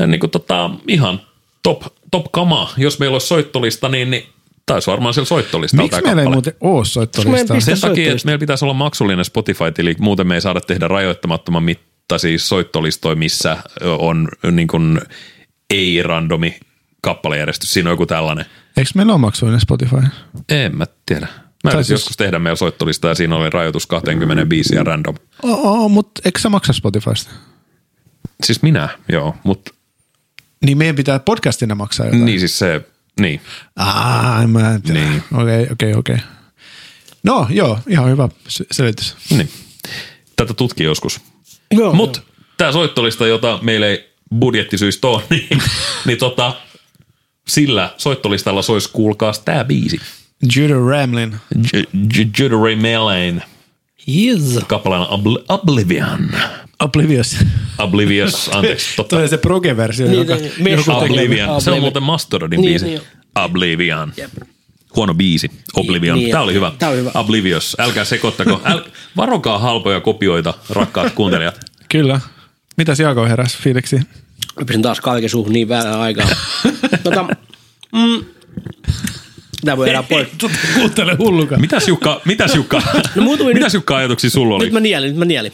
niin 0.07 0.19
kuin 0.19 0.29
tota, 0.29 0.69
ihan 0.87 1.21
top, 1.63 1.81
top 2.11 2.25
kama. 2.31 2.73
Jos 2.77 2.99
meillä 2.99 3.15
olisi 3.15 3.27
soittolista, 3.27 3.89
niin, 3.89 4.11
niin 4.11 4.23
taisi 4.65 4.91
varmaan 4.91 5.13
siellä 5.13 5.27
soittolistalla 5.27 5.83
Miksi 5.83 6.01
meillä 6.01 6.21
ei 6.21 6.27
muuten 6.27 6.53
ole 6.61 6.85
soittolistaa? 6.85 7.33
Mistä 7.33 7.53
Sen 7.53 7.59
takia, 7.59 7.79
soittolista? 7.79 8.11
että 8.15 8.25
meillä 8.25 8.39
pitäisi 8.39 8.65
olla 8.65 8.73
maksullinen 8.73 9.25
Spotify-tili, 9.25 9.95
muuten 9.99 10.27
me 10.27 10.35
ei 10.35 10.41
saada 10.41 10.61
tehdä 10.61 10.87
rajoittamattoman 10.87 11.63
mittaisia 11.63 12.39
soittolistoja, 12.39 13.15
missä 13.15 13.57
on 13.99 14.27
niin 14.51 14.67
kuin 14.67 15.01
ei-randomi 15.69 16.59
kappalejärjestys. 17.01 17.73
Siinä 17.73 17.89
on 17.89 17.93
joku 17.93 18.05
tällainen. 18.05 18.45
Eikö 18.77 18.89
meillä 18.95 19.13
ole 19.13 19.21
maksuinen 19.21 19.59
Spotify? 19.59 19.97
En 20.49 20.77
mä 20.77 20.85
tiedä. 21.05 21.27
Mä 21.63 21.71
siis- 21.71 21.89
joskus 21.89 22.17
tehdä 22.17 22.39
meidän 22.39 22.57
soittolista 22.57 23.07
ja 23.07 23.15
siinä 23.15 23.35
oli 23.35 23.49
rajoitus 23.49 23.87
25 23.87 24.75
ja 24.75 24.83
random. 24.83 25.15
Oo, 25.43 25.89
mutta 25.89 26.21
eikö 26.25 26.39
sä 26.39 26.49
maksa 26.49 26.73
Spotifysta? 26.73 27.29
Siis 28.43 28.61
minä, 28.61 28.89
joo, 29.09 29.35
mutta 29.43 29.71
Niin 30.65 30.77
meidän 30.77 30.95
pitää 30.95 31.19
podcastina 31.19 31.75
maksaa 31.75 32.05
jotain. 32.05 32.25
niin 32.25 32.39
siis 32.39 32.59
se, 32.59 32.81
niin. 33.19 33.41
Ah, 33.75 34.43
en 34.43 34.49
mä 34.49 34.73
en 34.73 34.81
tiedä. 34.81 34.99
Niin. 34.99 35.23
Okei, 35.41 35.67
okei, 35.71 35.93
okei. 35.93 36.17
No 37.23 37.47
joo, 37.49 37.79
ihan 37.87 38.09
hyvä 38.09 38.29
selitys. 38.71 39.15
niin. 39.29 39.49
Tätä 40.35 40.53
tutki 40.53 40.83
joskus. 40.83 41.21
Joo, 41.71 41.93
Mutta 41.93 42.21
tämä 42.57 42.71
soittolista, 42.71 43.27
jota 43.27 43.59
meillä 43.61 43.87
ei 43.87 44.13
budjettisyistä 44.39 45.07
ole, 45.07 45.23
niin, 45.29 45.61
niin 46.05 46.17
tota, 46.17 46.53
sillä 47.47 47.93
soittolistalla 47.97 48.61
sois 48.61 48.87
kuulkaas 48.87 49.39
tämä 49.39 49.63
biisi. 49.63 49.99
Judah 50.55 50.87
Ramlin. 50.89 51.35
Judah 52.39 52.61
Ray 52.63 52.75
Melaine 52.75 53.41
Yes. 54.07 54.59
kappaleena 54.67 55.05
Obl- 55.05 55.43
Oblivion. 55.49 56.29
Oblivious. 56.79 57.37
Oblivious, 57.77 58.49
anteeksi, 58.55 58.95
totta. 58.95 59.15
Toi 59.15 59.29
se 59.29 59.37
proge-versio, 59.37 60.07
Niin, 60.07 60.19
joka, 60.19 60.35
niin, 60.35 60.51
me- 60.59 60.69
joku 60.69 60.83
tekee. 60.83 60.95
Oblivion. 61.09 61.47
Se 61.47 61.51
on 61.51 61.55
Oblivion. 61.55 61.81
muuten 61.81 62.03
Mastodon 62.03 62.49
Niin, 62.49 62.61
biisi. 62.61 62.85
niin. 62.85 63.01
Oblivion. 63.35 64.13
Jep. 64.17 64.31
Huono 64.95 65.13
biisi. 65.13 65.51
Oblivion. 65.75 66.17
Niin, 66.17 66.31
Tämä 66.31 66.43
oli 66.43 66.53
hyvä. 66.53 66.71
tää 66.79 66.89
oli 66.89 66.97
hyvä. 66.97 67.11
Oblivious. 67.13 67.75
Älkää 67.79 68.05
sekoittako. 68.05 68.61
Äl, 68.71 68.79
varokaa 69.17 69.59
halpoja 69.59 70.01
kopioita, 70.01 70.53
rakkaat 70.69 71.13
kuuntelijat. 71.19 71.59
Kyllä. 71.89 72.19
Mitäs 72.77 72.99
Jaako 72.99 73.25
heräs 73.25 73.57
fiiliksi? 73.57 73.95
Mä 74.59 74.65
pidän 74.67 74.81
taas 74.81 75.01
kaiken 75.01 75.29
suuhun 75.29 75.53
niin 75.53 75.69
vähän 75.69 75.99
aikaa. 75.99 76.27
tota, 77.03 77.23
mm, 77.93 78.25
Tää 79.65 79.77
voi 79.77 79.89
elää 79.89 80.03
pois. 80.03 80.27
Kuuntele 80.73 81.15
hulluka. 81.19 81.57
Mitäs 81.57 81.87
Jukka, 81.87 82.21
mitäs 82.25 82.55
Jukka, 82.55 82.81
No 83.15 83.21
muutama 83.21 83.49
nyt- 83.49 83.53
mitäs 83.57 83.73
Jukka 83.73 83.95
ajatuksia 83.97 84.29
sulla 84.29 84.55
oli? 84.55 84.63
Nyt 84.63 84.73
mä 84.73 84.79
nielin, 84.79 85.07
nyt 85.09 85.17
mä 85.17 85.25
nielin. 85.25 85.53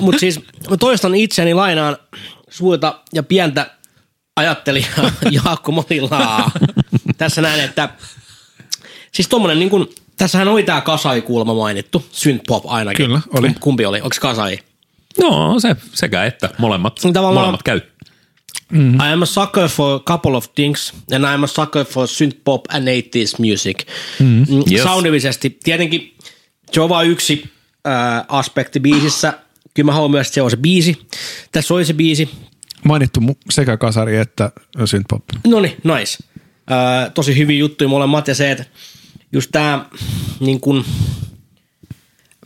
Mutta 0.00 0.18
siis 0.20 0.40
mä 0.70 0.76
toistan 0.76 1.14
itseäni 1.14 1.54
lainaan 1.54 1.96
suurta 2.50 3.00
ja 3.12 3.22
pientä 3.22 3.70
ajattelijaa 4.36 5.10
Jaakko 5.44 5.72
Molilaa. 5.72 6.50
Tässä 7.18 7.42
näen, 7.42 7.60
että 7.64 7.88
siis 9.12 9.28
tommonen 9.28 9.58
niin 9.58 9.70
kun, 9.70 9.88
tässähän 10.16 10.48
oli 10.48 10.62
tää 10.62 10.80
Kasai-kulma 10.80 11.54
mainittu, 11.54 12.06
synthpop 12.12 12.66
ainakin. 12.66 13.06
Kyllä, 13.06 13.20
oli. 13.38 13.48
Kum- 13.48 13.54
Kumpi 13.60 13.86
oli? 13.86 14.00
Onko 14.00 14.16
Kasai? 14.20 14.58
No 15.20 15.54
se 15.60 15.76
sekä 15.94 16.24
että. 16.24 16.50
Molemmat, 16.58 17.00
Niin 17.04 17.14
tavallaan- 17.14 17.40
molemmat 17.44 17.62
käy. 17.62 17.80
Mm-hmm. 18.74 19.00
I 19.00 19.12
am 19.12 19.22
a 19.22 19.26
sucker 19.26 19.68
for 19.68 19.96
a 19.96 20.12
couple 20.12 20.36
of 20.36 20.48
things, 20.54 20.92
and 21.12 21.24
I 21.24 21.34
am 21.34 21.44
a 21.44 21.46
sucker 21.46 21.84
for 21.84 22.08
synth 22.08 22.36
pop 22.44 22.64
and 22.68 22.88
80s 22.88 23.38
music. 23.38 23.86
Mm-hmm. 24.18 24.62
Yes. 24.72 24.82
Soundillisesti. 24.82 25.58
Tietenkin 25.64 26.14
se 26.72 26.80
on 26.80 26.88
vain 26.88 27.10
yksi 27.10 27.50
äh, 27.86 28.24
aspekti 28.28 28.80
biisissä. 28.80 29.32
Kyllä 29.74 29.86
mä 29.86 29.92
haluan 29.92 30.10
myös, 30.10 30.26
että 30.26 30.34
se 30.34 30.42
on 30.42 30.50
se 30.50 30.56
biisi. 30.56 31.06
Tässä 31.52 31.74
oli 31.74 31.84
se 31.84 31.94
biisi. 31.94 32.30
Mainittu 32.84 33.20
sekä 33.50 33.76
kasari 33.76 34.16
että 34.16 34.50
synthpop. 34.84 35.22
No 35.46 35.60
niin, 35.60 35.76
nice. 35.84 36.18
Äh, 36.70 37.12
tosi 37.14 37.36
hyviä 37.36 37.58
juttuja 37.58 37.88
molemmat 37.88 38.28
ja 38.28 38.34
se, 38.34 38.50
että 38.50 38.64
just 39.32 39.50
tää 39.52 39.84
niin 40.40 40.60
kun, 40.60 40.84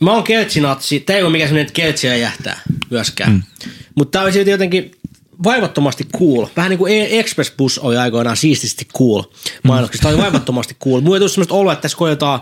mä 0.01 0.11
oon 0.11 0.23
keltsinatsi, 0.23 0.99
tää 0.99 1.15
ei 1.15 1.23
ole 1.23 1.31
mikään 1.31 1.57
että 1.57 1.73
keltsiä 1.73 2.15
jähtää 2.15 2.61
myöskään. 2.89 3.31
Mm. 3.31 3.43
Mutta 3.95 4.11
tää 4.11 4.21
oli 4.21 4.31
silti 4.31 4.51
jotenkin 4.51 4.91
vaivattomasti 5.43 6.07
cool. 6.17 6.47
Vähän 6.55 6.69
niin 6.69 6.77
kuin 6.77 6.93
E- 6.93 7.19
Express 7.19 7.53
Bus 7.57 7.79
oli 7.79 7.97
aikoinaan 7.97 8.37
siististi 8.37 8.87
cool 8.97 9.23
mainoksissa. 9.63 10.01
Tää 10.01 10.11
oli 10.11 10.21
vaivattomasti 10.21 10.77
cool. 10.83 11.01
Mulla 11.01 11.15
ei 11.15 11.19
tullut 11.19 11.31
semmoista 11.31 11.55
oloa, 11.55 11.73
että 11.73 11.81
tässä 11.81 11.97
koetaan 11.97 12.39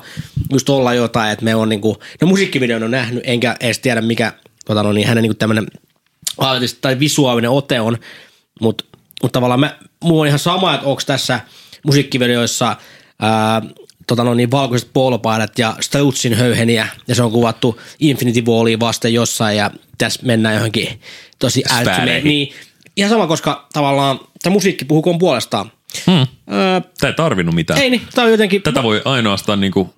just 0.51 0.69
olla 0.69 0.93
jotain, 0.93 1.31
että 1.31 1.45
me 1.45 1.55
on 1.55 1.69
niinku, 1.69 1.97
no 2.21 2.27
musiikkivideon 2.27 2.83
on 2.83 2.91
nähnyt, 2.91 3.23
enkä 3.25 3.55
edes 3.59 3.79
tiedä 3.79 4.01
mikä 4.01 4.33
tota 4.65 4.83
no 4.83 4.93
niin, 4.93 5.07
hänen 5.07 5.21
niinku 5.21 5.35
tämmönen 5.35 5.67
artisti 6.37 6.79
tai 6.81 6.99
visuaalinen 6.99 7.49
ote 7.49 7.81
on, 7.81 7.97
mutta 8.61 8.83
mut 9.23 9.31
tavallaan 9.31 9.59
mä, 9.59 9.77
mulla 10.03 10.21
on 10.21 10.27
ihan 10.27 10.39
sama, 10.39 10.73
että 10.73 10.87
onko 10.87 11.01
tässä 11.05 11.39
musiikkivideoissa 11.85 12.75
ää, 13.19 13.61
tota 14.07 14.23
no 14.23 14.33
niin, 14.33 14.51
valkoiset 14.51 14.89
polopaidat 14.93 15.59
ja 15.59 15.75
Strutsin 15.81 16.33
höyheniä, 16.33 16.87
ja 17.07 17.15
se 17.15 17.23
on 17.23 17.31
kuvattu 17.31 17.81
Infinity 17.99 18.41
Wallia 18.41 18.79
vasten 18.79 19.13
jossain, 19.13 19.57
ja 19.57 19.71
tässä 19.97 20.19
mennään 20.23 20.55
johonkin 20.55 21.01
tosi. 21.39 21.63
Sfääreihin. 21.67 22.23
Niin, 22.23 22.53
ihan 22.97 23.09
sama, 23.09 23.27
koska 23.27 23.67
tavallaan 23.73 24.19
tämä 24.43 24.53
musiikki 24.53 24.85
puhukoon 24.85 25.17
puolestaan. 25.17 25.71
Hmm. 26.05 26.27
Öö, 26.53 26.81
Tämä 26.99 27.09
ei 27.09 27.13
tarvinnut 27.13 27.55
mitään. 27.55 27.79
ei 27.79 27.89
niin, 27.89 28.01
tämä 28.15 28.25
on 28.25 28.31
jotenkin... 28.31 28.61
Tätä 28.61 28.83
voi 28.83 29.01
ainoastaan 29.05 29.59
niin 29.59 29.71
kuin 29.71 29.89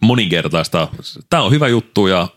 moninkertaista. 0.00 0.88
Tämä 1.30 1.42
on 1.42 1.52
hyvä 1.52 1.68
juttu 1.68 2.06
ja 2.06 2.28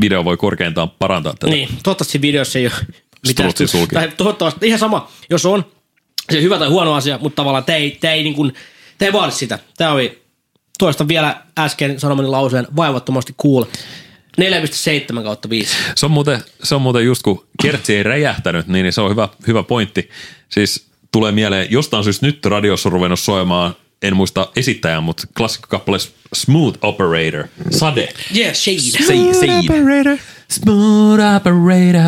video 0.00 0.24
voi 0.24 0.36
korkeintaan 0.36 0.90
parantaa 0.90 1.32
tätä. 1.32 1.46
Niin, 1.46 1.68
toivottavasti 1.82 2.20
videossa 2.20 2.58
ei 2.58 2.66
ole 2.66 2.74
mitään. 3.26 3.52
Sulki. 3.66 3.94
Tai 3.94 4.12
toivottavasti, 4.16 4.66
ihan 4.66 4.78
sama, 4.78 5.08
jos 5.30 5.46
on 5.46 5.64
se 6.32 6.42
hyvä 6.42 6.58
tai 6.58 6.68
huono 6.68 6.94
asia, 6.94 7.18
mutta 7.18 7.36
tavallaan 7.36 7.64
tämä 7.64 7.76
ei, 7.76 7.90
tää 8.00 8.12
ei, 8.12 8.22
niin 8.22 8.34
kuin, 8.34 8.54
tää 8.98 9.06
ei 9.06 9.12
vaadi 9.12 9.32
sitä. 9.32 9.58
Tämä 9.76 9.92
oli, 9.92 10.22
toista 10.78 11.08
vielä 11.08 11.42
äsken 11.58 12.00
sanomani 12.00 12.28
lauseen, 12.28 12.66
vaivattomasti 12.76 13.34
cool. 13.42 13.64
4,7 14.40 15.22
kautta 15.22 15.50
5. 15.50 15.76
Se 15.94 16.06
on, 16.06 16.12
muuten, 16.12 16.40
se 16.62 16.74
on 16.74 16.82
muuten 16.82 17.04
just 17.04 17.22
kun 17.22 17.46
kertsi 17.62 17.96
ei 17.96 18.02
räjähtänyt, 18.02 18.66
niin 18.66 18.92
se 18.92 19.00
on 19.00 19.10
hyvä, 19.10 19.28
hyvä 19.46 19.62
pointti. 19.62 20.10
Siis 20.48 20.86
tulee 21.12 21.32
mieleen, 21.32 21.66
jostain 21.70 22.04
syystä 22.04 22.26
nyt 22.26 22.46
radiossa 22.46 22.88
on 22.88 22.92
ruvennut 22.92 23.20
soimaan, 23.20 23.76
en 24.02 24.16
muista 24.16 24.48
esittäjää, 24.56 25.00
mutta 25.00 25.26
klassikkokappale 25.36 25.98
Smooth 26.34 26.78
Operator, 26.82 27.44
Sade. 27.70 28.08
Yeah, 28.36 28.54
shade. 28.54 28.78
Say, 28.78 29.34
say. 29.34 30.18
Smooth 30.50 31.20
Operator. 31.36 32.00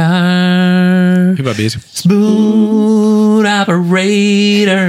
Hyvä 1.38 1.54
biisi. 1.54 1.78
Smooth 1.86 3.48
Operator. 3.62 4.82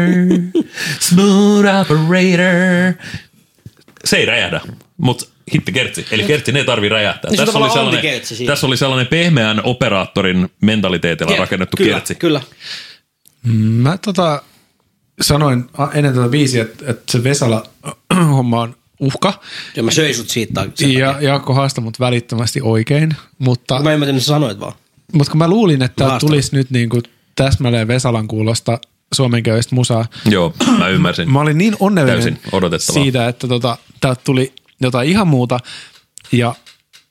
Smooth 1.09 1.67
Operator. 1.81 2.93
Se 4.05 4.17
ei 4.17 4.25
räjähdä, 4.25 4.61
mutta 4.97 5.25
hitti 5.53 5.71
kertsi. 5.71 6.05
Eli 6.11 6.23
kertsi 6.23 6.51
ne 6.51 6.59
ei 6.59 6.65
tarvi 6.65 6.89
räjähtää. 6.89 7.31
Niin 7.31 7.37
Tässä 7.45 7.59
oli, 7.59 7.69
sellainen, 7.69 8.21
tässä 8.47 8.67
oli 8.67 8.77
sellainen 8.77 9.07
pehmeän 9.07 9.61
operaattorin 9.63 10.49
mentaliteetilla 10.61 11.31
Yeah, 11.31 11.39
rakennettu 11.39 11.77
kyllä, 11.77 11.93
kertsi. 11.93 12.15
Kyllä, 12.15 12.41
Mä 13.53 13.97
tota, 13.97 14.41
sanoin 15.21 15.65
ennen 15.93 16.13
tätä 16.13 16.29
biisiä, 16.29 16.61
että, 16.61 16.85
että 16.87 17.11
se 17.11 17.23
Vesala 17.23 17.63
homma 18.35 18.61
on 18.61 18.75
uhka. 18.99 19.41
ja 19.75 19.83
mä 19.83 19.91
söin 19.91 20.15
sut 20.15 20.29
siitä. 20.29 20.61
Ja 20.61 20.67
takia. 20.67 21.15
Jaakko 21.19 21.53
haastoi 21.53 21.83
mut 21.83 21.99
välittömästi 21.99 22.61
oikein, 22.61 23.15
mutta 23.39 23.79
Mä 23.79 23.93
en 23.93 24.19
sä 24.19 24.25
sanoit 24.25 24.59
vaan. 24.59 24.73
Mutta 25.13 25.31
kun 25.31 25.37
mä 25.37 25.47
luulin, 25.47 25.81
että 25.81 26.03
Haastava. 26.03 26.29
tulisi 26.29 26.55
nyt 26.55 26.71
niinku 26.71 27.01
täsmälleen 27.35 27.87
Vesalan 27.87 28.27
kuulosta 28.27 28.79
suomenkielistä 29.13 29.75
musaa. 29.75 30.05
Joo, 30.29 30.53
mä 30.77 30.87
ymmärsin. 30.87 31.31
Mä 31.33 31.39
olin 31.41 31.57
niin 31.57 31.75
onnellinen 31.79 32.21
Täysin 32.23 32.39
odotettavaa. 32.51 33.03
siitä, 33.03 33.27
että 33.27 33.47
tota, 33.47 33.77
täältä 34.01 34.21
tuli 34.23 34.53
jotain 34.81 35.09
ihan 35.09 35.27
muuta. 35.27 35.59
Ja 36.31 36.55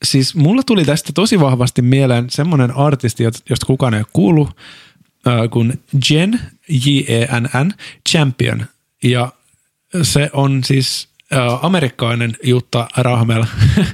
siis 0.04 0.34
mulla 0.34 0.62
tuli 0.62 0.84
tästä 0.84 1.12
tosi 1.14 1.40
vahvasti 1.40 1.82
mieleen 1.82 2.30
semmoinen 2.30 2.76
artisti, 2.76 3.24
josta 3.24 3.66
kukaan 3.66 3.94
ei 3.94 4.00
ole 4.00 4.06
kuullut, 4.12 4.56
äh, 5.26 5.50
kuin 5.50 5.80
Jen, 6.10 6.40
J-E-N-N, 6.68 7.72
Champion. 8.08 8.66
Ja 9.04 9.32
se 10.02 10.30
on 10.32 10.64
siis 10.64 11.08
amerikkalainen 11.62 12.36
Jutta 12.42 12.88
Rahmel. 12.96 13.42
Mm. 13.76 13.84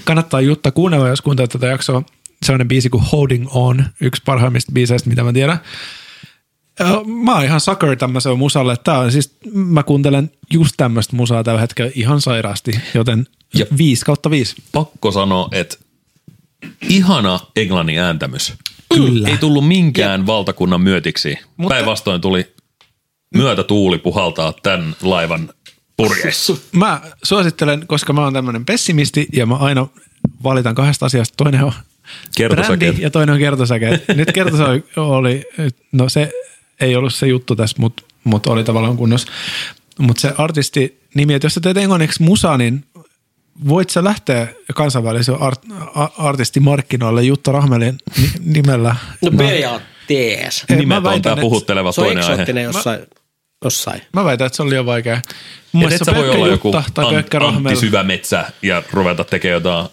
Kannattaa 0.04 0.40
Jutta 0.40 0.70
kuunnella, 0.70 1.08
jos 1.08 1.20
kuuntelet 1.20 1.50
tätä 1.50 1.66
jaksoa. 1.66 2.02
Sellainen 2.42 2.68
biisi 2.68 2.90
kuin 2.90 3.04
Holding 3.12 3.46
On, 3.50 3.84
yksi 4.00 4.22
parhaimmista 4.24 4.72
biiseistä, 4.72 5.10
mitä 5.10 5.22
mä 5.22 5.32
tiedän. 5.32 5.58
Mä 7.24 7.34
oon 7.34 7.44
ihan 7.44 7.60
sucker 7.60 7.96
tämmöiselle 7.96 8.36
musalle. 8.36 8.76
Tää 8.84 8.98
on 8.98 9.12
siis, 9.12 9.36
mä 9.54 9.82
kuuntelen 9.82 10.30
just 10.52 10.74
tämmöistä 10.76 11.16
musaa 11.16 11.44
tällä 11.44 11.60
hetkellä 11.60 11.90
ihan 11.94 12.20
sairaasti, 12.20 12.72
joten 12.94 13.26
Ja- 13.54 13.66
5 13.78 14.04
kautta 14.04 14.30
5. 14.30 14.54
Pakko 14.72 15.10
sanoa, 15.12 15.48
että 15.52 15.76
ihana 16.88 17.40
englannin 17.56 17.98
ääntämys. 17.98 18.52
Kyllä. 18.94 19.28
Ei 19.28 19.38
tullut 19.38 19.68
minkään 19.68 20.26
valtakunnan 20.26 20.80
myötiksi. 20.80 21.38
Mutta- 21.56 21.74
Päinvastoin 21.74 22.20
tuli 22.20 22.52
myötätuuli 23.34 23.98
puhaltaa 23.98 24.52
tämän 24.62 24.96
laivan 25.02 25.48
purjeissa. 25.96 26.56
Mä 26.72 27.00
suosittelen, 27.22 27.86
koska 27.86 28.12
mä 28.12 28.24
oon 28.24 28.32
tämmöinen 28.32 28.64
pessimisti 28.64 29.26
ja 29.32 29.46
mä 29.46 29.56
aina 29.56 29.86
valitan 30.42 30.74
kahdesta 30.74 31.06
asiasta. 31.06 31.34
Toinen 31.36 31.64
on 31.64 31.72
Kertosäkeet. 32.36 32.78
brändi 32.78 33.02
ja 33.02 33.10
toinen 33.10 33.32
on 33.32 33.38
kertosäkeet. 33.38 34.04
Nyt 34.08 34.32
kertosäkeet 34.32 34.98
oli, 34.98 35.44
no 35.92 36.08
se 36.08 36.30
ei 36.82 36.96
ollut 36.96 37.14
se 37.14 37.26
juttu 37.26 37.56
tässä, 37.56 37.76
mutta 37.80 38.02
mut 38.24 38.46
oli 38.46 38.64
tavallaan 38.64 38.96
kunnossa. 38.96 39.28
Mutta 39.98 40.20
se 40.20 40.32
artisti 40.38 41.00
nimi, 41.14 41.34
että 41.34 41.46
jos 41.46 41.54
sä 41.54 41.60
teet 41.60 41.76
englanniksi 41.76 42.22
musaa, 42.22 42.56
niin 42.58 42.84
voit 43.68 43.90
sä 43.90 44.04
lähteä 44.04 44.48
kansainväliselle 44.74 45.38
art, 45.42 45.60
a- 45.94 46.08
artistimarkkinoille 46.18 47.22
Jutta 47.22 47.52
Rahmelin 47.52 47.98
ni- 48.18 48.30
nimellä. 48.54 48.96
No 49.22 49.30
Mä- 49.30 49.38
periaatteessa. 49.38 50.64
Mä 50.70 50.76
Nimet 50.76 51.06
on 51.06 51.22
tämä 51.22 51.36
puhutteleva 51.36 51.92
Se 51.92 52.00
on 52.00 52.06
toinen 52.06 52.24
aihe. 52.24 52.32
eksoottinen 52.32 52.64
jossain. 52.64 53.00
jossain. 53.64 54.00
Mä 54.12 54.24
väitän, 54.24 54.46
että 54.46 54.56
se 54.56 54.62
on 54.62 54.70
liian 54.70 54.86
vaikea. 54.86 55.14
Mun 55.14 55.22
Et 55.84 55.88
mielestä 55.88 56.02
et 56.02 56.04
sä 56.06 56.10
on 56.10 56.16
voi 56.26 56.30
olla 56.36 56.48
joku 56.48 56.68
Jutta 56.68 56.84
tai 56.94 57.04
Ant- 57.04 57.38
Rahmel. 57.38 57.56
Antti 57.70 57.76
Syvämetsä 57.86 58.44
ja 58.62 58.82
ruveta 58.92 59.24
tekemään 59.24 59.54
jotain 59.54 59.88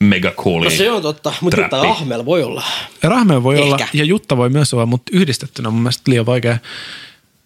mega 0.00 0.30
coolia. 0.30 0.70
No 0.70 0.76
se 0.76 0.90
on 0.90 1.02
totta, 1.02 1.32
mutta 1.40 1.60
Jutta 1.60 1.76
Trappi. 1.76 1.88
Ahmel 1.88 2.24
voi 2.24 2.42
olla. 2.42 2.62
Rahmel 3.02 3.42
voi 3.42 3.54
Ehkä. 3.54 3.66
olla 3.66 3.78
ja 3.92 4.04
Jutta 4.04 4.36
voi 4.36 4.50
myös 4.50 4.74
olla, 4.74 4.86
mutta 4.86 5.10
yhdistettynä 5.14 5.68
on 5.68 5.74
mun 5.74 5.82
mielestä 5.82 6.10
liian 6.10 6.26
vaikea. 6.26 6.58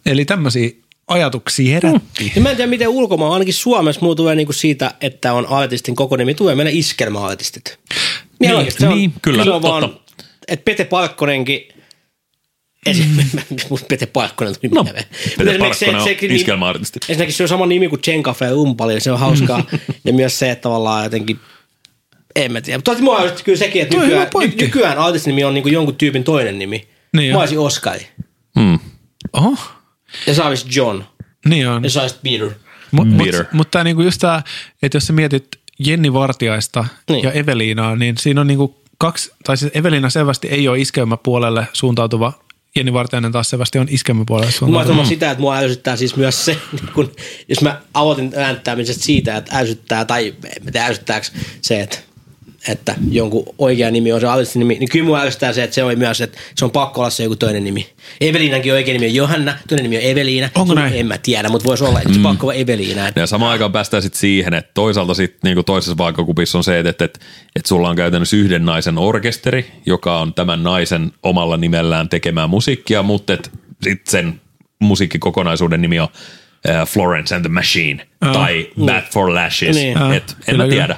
Eli 0.07 0.25
tämmöisiä 0.25 0.71
ajatuksia 1.09 1.73
herätti. 1.75 2.33
Ja 2.37 2.43
mä 2.43 2.51
en 2.51 2.57
tiedä, 2.57 2.71
miten 2.71 2.89
ulkomaan, 2.89 3.33
ainakin 3.33 3.55
Suomessa 3.55 4.01
mulla 4.03 4.15
tulee 4.15 4.35
niinku 4.35 4.53
siitä, 4.53 4.95
että 5.01 5.33
on 5.33 5.47
artistin 5.47 5.97
koko 5.97 6.17
nimi, 6.17 6.35
tulee 6.35 6.55
meille 6.55 6.73
iskelmäartistit. 6.75 7.79
Niin, 8.41 8.55
oikeasti 8.55 8.81
se 8.81 8.89
on, 8.89 8.95
niin, 8.99 9.13
kyllä, 9.23 9.45
se 9.45 9.51
on 9.51 9.63
vaan, 9.63 9.83
totta. 9.83 10.25
että 10.49 10.65
Pete 10.65 10.85
Parkkonenkin, 10.85 11.69
esimerkiksi 12.87 13.67
musta 13.71 13.87
Pete 13.89 14.07
Parkkonen 14.07 14.55
tuli 14.61 14.73
No, 14.75 14.83
mieleen. 14.83 15.05
Pete 15.39 15.51
esimerkiksi 15.51 15.85
Parkkonen 15.85 16.13
on 16.13 16.17
niin- 16.21 16.37
iskelmäartisti. 16.37 16.99
Ensinnäkin 17.09 17.35
se 17.35 17.43
on 17.43 17.49
sama 17.49 17.67
nimi 17.67 17.89
kuin 17.89 18.01
Rumpali, 18.51 18.95
ja 18.95 19.01
se 19.01 19.13
on 19.13 19.19
hauskaa. 19.19 19.65
ja 20.05 20.13
myös 20.13 20.39
se, 20.39 20.51
että 20.51 20.63
tavallaan 20.63 21.05
jotenkin, 21.05 21.41
en 22.37 22.53
mä 22.53 22.61
tiedä. 22.61 22.79
Mutta 22.79 23.03
mua 23.03 23.17
on 23.17 23.31
kyllä 23.45 23.59
sekin, 23.59 23.83
että 23.83 23.97
Toi 23.97 24.05
nykyään, 24.07 24.29
ny, 24.41 24.53
nykyään 24.61 24.99
artistin 24.99 25.31
nimi 25.31 25.45
on 25.45 25.55
niinku 25.55 25.69
jonkun 25.69 25.97
tyypin 25.97 26.25
toinen 26.25 26.59
nimi. 26.59 26.89
Niin 27.17 27.33
mä 27.35 27.41
olisin 27.41 27.59
Oskari. 27.59 28.07
Hmm. 28.61 28.79
Oho, 29.33 29.57
Ja 30.27 30.35
sä 30.35 30.45
olisit 30.47 30.77
John. 30.77 31.03
niin 31.47 31.69
on. 31.69 31.85
Ja 31.85 31.91
sä 31.91 32.03
olisit 32.03 32.23
Peter. 32.23 32.51
Mutta 32.91 33.15
mut, 33.15 33.29
mut 33.53 33.71
tää 33.71 33.85
niinku 33.85 34.03
just 34.03 34.21
tää, 34.21 34.43
että 34.83 34.97
jos 34.97 35.07
sä 35.07 35.13
mietit 35.13 35.49
Jenni 35.79 36.13
Vartiaista 36.13 36.85
Niin. 37.11 37.25
ja 37.25 37.33
Eveliinaa, 37.33 37.97
niin 37.97 38.19
siinä 38.19 38.41
on 38.41 38.47
niinku 38.47 38.83
kaksi, 38.99 39.33
tai 39.45 39.57
siis 39.57 39.73
Eveliina 39.75 40.11
selvästi 40.11 40.49
ei 40.49 40.69
ole 40.69 40.79
iskelmäpuolelle 40.81 41.67
suuntautuva, 41.73 42.33
Jenni 42.77 42.93
Vartiainen 42.93 43.33
taas 43.33 43.51
selvästi 43.51 43.79
on 43.79 43.87
iskelmäpuolelle 43.91 44.47
Mä 44.47 44.59
suuntautuva. 44.59 44.93
sanon 44.95 45.07
sitä, 45.07 45.31
että 45.31 45.41
mua 45.41 45.57
ärsyttää 45.57 45.97
siis 45.97 46.17
myös 46.17 46.45
se, 46.45 46.53
niin 46.73 46.93
kun, 46.95 47.13
jos 47.49 47.61
mä 47.63 47.81
aloitin 47.95 48.33
äänittämisestä 48.37 49.05
siitä, 49.05 49.37
että 49.37 49.59
ärsyttää, 49.59 50.05
tai 50.05 50.35
mä 50.65 50.85
ärsyttääkö 50.85 51.27
se, 51.63 51.81
että, 51.81 51.99
että 52.69 52.95
jonkun 53.11 53.45
oikea 53.59 53.91
nimi 53.91 54.13
on 54.13 54.21
se 54.21 54.27
artistin 54.27 54.61
nimi, 54.61 54.75
niin 54.79 54.89
kyllä 54.89 55.05
mua 55.05 55.21
ärsyttää 55.21 55.53
se, 55.53 55.63
että 55.65 55.75
se 55.75 55.85
oli 55.85 55.97
myös, 55.97 56.21
että 56.21 56.39
se 56.57 56.65
on 56.65 56.71
pakko 56.71 57.01
olla 57.01 57.11
se 57.11 57.23
joku 57.23 57.37
toinen 57.37 57.65
nimi. 57.65 57.87
Eveliinankin 58.21 58.73
oikea 58.73 58.93
nimi 58.93 59.07
on 59.07 59.15
Johanna, 59.15 59.55
toinen 59.69 59.83
nimi 59.83 59.97
on 59.97 60.03
Eveliina. 60.03 60.49
Onko 60.55 60.75
näin? 60.75 60.95
En 60.95 61.07
mä 61.07 61.19
tiedä, 61.19 61.49
mutta 61.49 61.69
voisi 61.69 61.85
olla, 61.85 62.01
että 62.01 62.15
se 62.15 62.21
pakko 62.21 62.47
olla 62.47 62.55
Eveliina. 62.55 63.09
Että 63.09 63.21
Ja 63.21 63.27
samaan 63.27 63.53
aikaan 63.53 63.73
päästään 63.73 64.03
sitten 64.03 64.21
siihen, 64.21 64.55
että 64.55 64.71
toisaalta 64.75 65.15
sit 65.15 65.37
niinku 65.45 65.63
toisessa 65.63 65.97
vaakakupissa 65.99 66.59
on 66.59 66.65
se, 66.65 66.79
että, 66.79 66.91
että, 66.91 67.05
että, 67.05 67.21
että 67.57 67.69
sulla 67.69 67.89
on 67.89 67.97
käytännössä 67.97 68.37
yhden 68.37 68.65
naisen 68.65 68.99
orkesteri, 68.99 69.73
joka 69.87 70.21
on 70.21 70.35
tämän 70.35 70.63
naisen 70.63 71.13
omalla 71.23 71.57
nimellään 71.57 72.09
tekemää 72.09 72.47
musiikkia, 72.47 73.03
mutta 73.03 73.33
sitten 73.83 74.11
sen 74.11 74.41
musiikkikokonaisuuden 74.79 75.83
nimi 75.83 76.01
on 76.01 76.09
äh, 76.69 76.89
Florence 76.89 77.35
and 77.35 77.45
the 77.45 77.53
Machine 77.53 78.07
Oh. 78.27 78.33
tai 78.33 78.71
Bad 78.85 79.03
for 79.13 79.35
Lashes. 79.35 79.77
Niin. 79.77 80.13
Et, 80.13 80.31
en 80.31 80.37
kyllä, 80.47 80.65
mä 80.65 80.71
kyllä. 80.71 80.97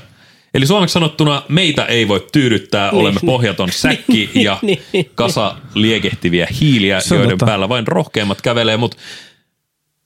Eli 0.54 0.66
suomeksi 0.66 0.92
sanottuna 0.92 1.42
meitä 1.48 1.84
ei 1.84 2.08
voi 2.08 2.26
tyydyttää, 2.32 2.90
olemme 2.90 3.20
niin. 3.22 3.26
pohjaton 3.26 3.72
säkki 3.82 4.30
ja 4.34 4.58
Niin. 4.62 4.82
kasa 5.14 5.56
liekehtiviä 5.74 6.48
hiiliä, 6.60 7.00
joiden 7.10 7.38
päällä 7.38 7.68
vain 7.68 7.86
rohkeimmat 7.86 8.42
kävelee, 8.42 8.76
mutta 8.76 8.96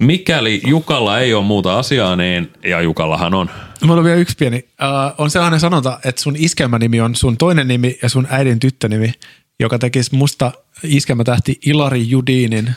mikäli 0.03 0.61
Jukalla 0.67 1.21
ei 1.21 1.35
ole 1.35 1.45
muuta 1.45 1.79
asiaa, 1.79 2.17
niin, 2.17 2.53
ja 2.65 2.81
Jukallahan 2.81 3.35
on, 3.35 3.51
Mulla 3.85 3.99
on 3.99 4.05
vielä 4.05 4.17
yksi 4.19 4.37
pieni. 4.39 4.57
Uh, 4.59 5.15
on 5.19 5.31
sellainen 5.31 5.61
sanonta, 5.61 5.99
että 6.05 6.23
sun 6.23 6.37
iskelmänimi 6.39 7.01
on 7.01 7.15
sun 7.15 7.37
toinen 7.37 7.69
nimi 7.69 7.99
ja 8.03 8.09
sun 8.09 8.27
äidin 8.31 8.59
tyttönimi, 8.61 9.13
joka 9.61 9.79
tekisi 9.79 10.15
musta 10.15 10.53
iskelmätähti 10.83 11.59
Ilari 11.67 12.09
Judinin. 12.09 12.71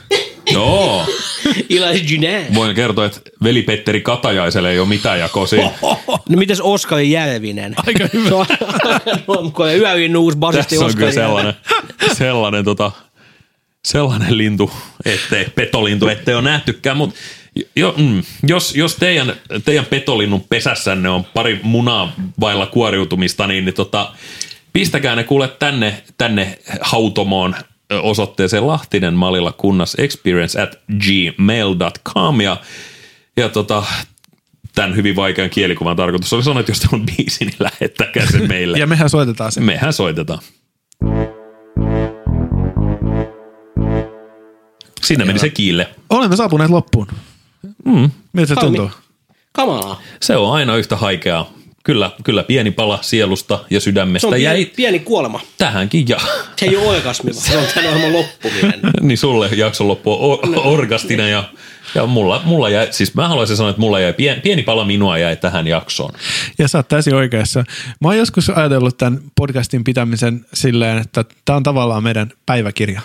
Joo, 0.51 1.05
Ilari 1.70 2.02
Junais. 2.10 2.56
voin 2.56 2.76
kertoa, 2.76 3.06
että 3.06 3.20
veli 3.43 3.62
Petteri 3.62 4.02
Katajaiselle 4.02 4.72
ei 4.72 4.80
ole 4.80 4.88
mitään 4.88 5.20
jakoa 5.20 5.47
siinä. 5.47 5.72
No 6.30 6.38
mites 6.38 6.62
Oskari 6.62 7.12
Järvinen? 7.12 7.76
Aika 7.88 8.06
hyvä. 8.14 8.45
Se 9.70 9.78
yöviin 9.78 10.18
uusi 10.18 10.38
basisti 10.38 10.76
Tässä 10.76 10.86
on 10.86 10.95
kyllä 10.95 11.08
Oskari 11.08 11.26
Järvinen. 11.26 11.54
sellainen, 11.56 12.18
sellainen, 12.18 12.66
tota, 12.66 12.91
sellainen 13.86 14.38
lintu, 14.38 14.72
ettei, 15.06 15.45
petolintu, 15.56 16.08
ettei 16.08 16.36
ole 16.36 16.41
nähtykään, 16.41 16.97
mutta 16.97 17.16
jo, 17.76 17.93
mm, 17.97 18.24
jos, 18.47 18.76
jos 18.76 18.95
teidän, 18.95 19.34
teidän 19.66 19.86
petolinnun 19.86 20.45
pesässänne 20.50 21.10
on 21.10 21.26
pari 21.34 21.60
munaa 21.64 22.14
vailla 22.39 22.66
kuoriutumista, 22.68 23.47
niin, 23.47 23.66
niin 23.66 23.76
tota, 23.76 24.12
pistäkää 24.74 25.16
ne 25.16 25.24
kuule 25.24 25.47
tänne, 25.47 26.04
tänne 26.18 26.60
hautomoon 26.82 27.56
osoitteeseen 27.90 28.68
Lahtinen 28.68 29.14
Malilla 29.14 29.52
kunnas 29.52 29.96
experience 30.00 30.62
at 30.62 30.80
gmail.com 31.00 32.42
ja, 32.42 32.58
ja 33.38 33.50
tota, 33.50 33.84
tämän 34.76 34.96
hyvin 34.96 35.16
vaikean 35.16 35.50
kielikuvan 35.50 35.96
tarkoitus 35.96 36.34
oli 36.34 36.44
sanoa, 36.44 36.60
että 36.60 36.72
jos 36.72 36.80
teillä 36.80 36.96
on 36.98 37.06
biisi, 37.06 37.46
niin 37.46 37.58
lähettäkää 37.60 38.26
se 38.32 38.48
meille. 38.48 38.78
Ja 38.80 38.88
mehän 38.88 39.10
soitetaan 39.10 39.52
sen. 39.52 39.64
Mehän 39.64 39.94
soitetaan. 39.94 40.40
Sinne 45.04 45.26
meni 45.26 45.40
se 45.40 45.50
kiille. 45.50 45.88
Olemme 46.10 46.36
saapuneet 46.36 46.72
loppuun. 46.72 47.08
Mm. 47.86 48.12
Miltä 48.34 48.56
se 48.56 48.62
tuntuu? 48.62 48.92
Kamalaa. 49.52 50.02
Se 50.22 50.38
on 50.38 50.54
aina 50.54 50.76
yhtä 50.76 50.96
haikeaa. 50.96 51.50
Kyllä, 51.90 52.12
kyllä 52.24 52.44
pieni 52.44 52.72
pala 52.72 53.00
sielusta 53.02 53.60
ja 53.70 53.80
Se 53.80 53.84
sydämestä 53.84 54.28
on 54.28 54.42
jäi 54.42 54.56
pieni, 54.56 54.72
pieni 54.76 55.00
kuolema. 55.00 55.42
tähänkin 55.58 56.08
ja 56.10 56.18
Se 56.56 56.66
ei 56.66 56.78
ole 56.78 56.88
orgasmi, 56.88 57.32
vaan 57.32 57.42
se 57.46 57.58
on 57.58 57.64
tämän 57.76 57.90
ohjelman 57.94 58.14
loppuminen. 58.20 58.80
niin 59.02 59.18
sulle 59.18 59.50
jakson 59.56 59.88
loppu 59.88 60.12
on 60.14 60.20
o- 60.58 60.72
orgastinen 60.74 61.32
ja, 61.32 61.44
ja 61.96 62.06
mulla, 62.06 62.42
mulla 62.46 62.70
jäi, 62.70 62.88
siis 62.92 63.16
mä 63.16 63.28
haluaisin 63.28 63.58
sanoa, 63.58 63.70
että 63.70 63.80
mulla 63.80 64.00
jäi 64.00 64.14
pieni, 64.14 64.42
pieni 64.42 64.64
pala 64.64 64.86
minua 64.86 65.18
jäi 65.18 65.36
tähän 65.36 65.68
jaksoon. 65.68 66.14
Ja 66.58 66.68
sä 66.68 66.78
oot 66.78 66.88
täysin 66.88 67.16
oikeassa. 67.16 67.64
Mä 68.02 68.08
oon 68.08 68.18
joskus 68.18 68.50
ajatellut 68.50 68.98
tämän 68.98 69.20
podcastin 69.36 69.84
pitämisen 69.84 70.46
silleen, 70.54 70.98
että 70.98 71.26
tämä 71.46 71.58
on 71.58 71.64
tavallaan 71.64 72.04
meidän 72.04 72.32
päiväkirja. 72.46 73.02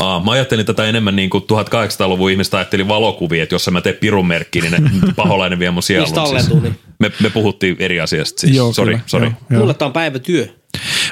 Aa, 0.00 0.20
mä 0.24 0.30
ajattelin 0.30 0.66
tätä 0.66 0.84
enemmän 0.84 1.16
niin 1.16 1.30
kuin 1.30 1.44
1800-luvun 1.44 2.30
ihmistä 2.30 2.56
ajatteli 2.56 2.88
valokuvia, 2.88 3.42
että 3.42 3.54
jos 3.54 3.70
mä 3.70 3.80
tee 3.80 3.92
pirun 3.92 4.26
merkkiä, 4.26 4.62
niin 4.62 4.72
ne 4.72 4.90
paholainen 5.16 5.58
vie 5.58 5.70
mun 5.70 5.82
sielun. 5.82 6.08
Mistä 6.08 6.54
niin? 6.60 6.78
Me, 6.98 7.12
me 7.22 7.30
puhuttiin 7.30 7.76
eri 7.78 8.00
asiasta 8.00 8.40
siis. 8.40 8.56
Joo, 8.56 8.72
sori, 8.72 8.92
kyllä, 8.92 9.04
sori. 9.06 9.26
joo, 9.26 9.34
joo. 9.50 9.60
Mulle 9.60 9.74
tää 9.74 9.86
on 9.86 9.92
päivätyö. 9.92 10.48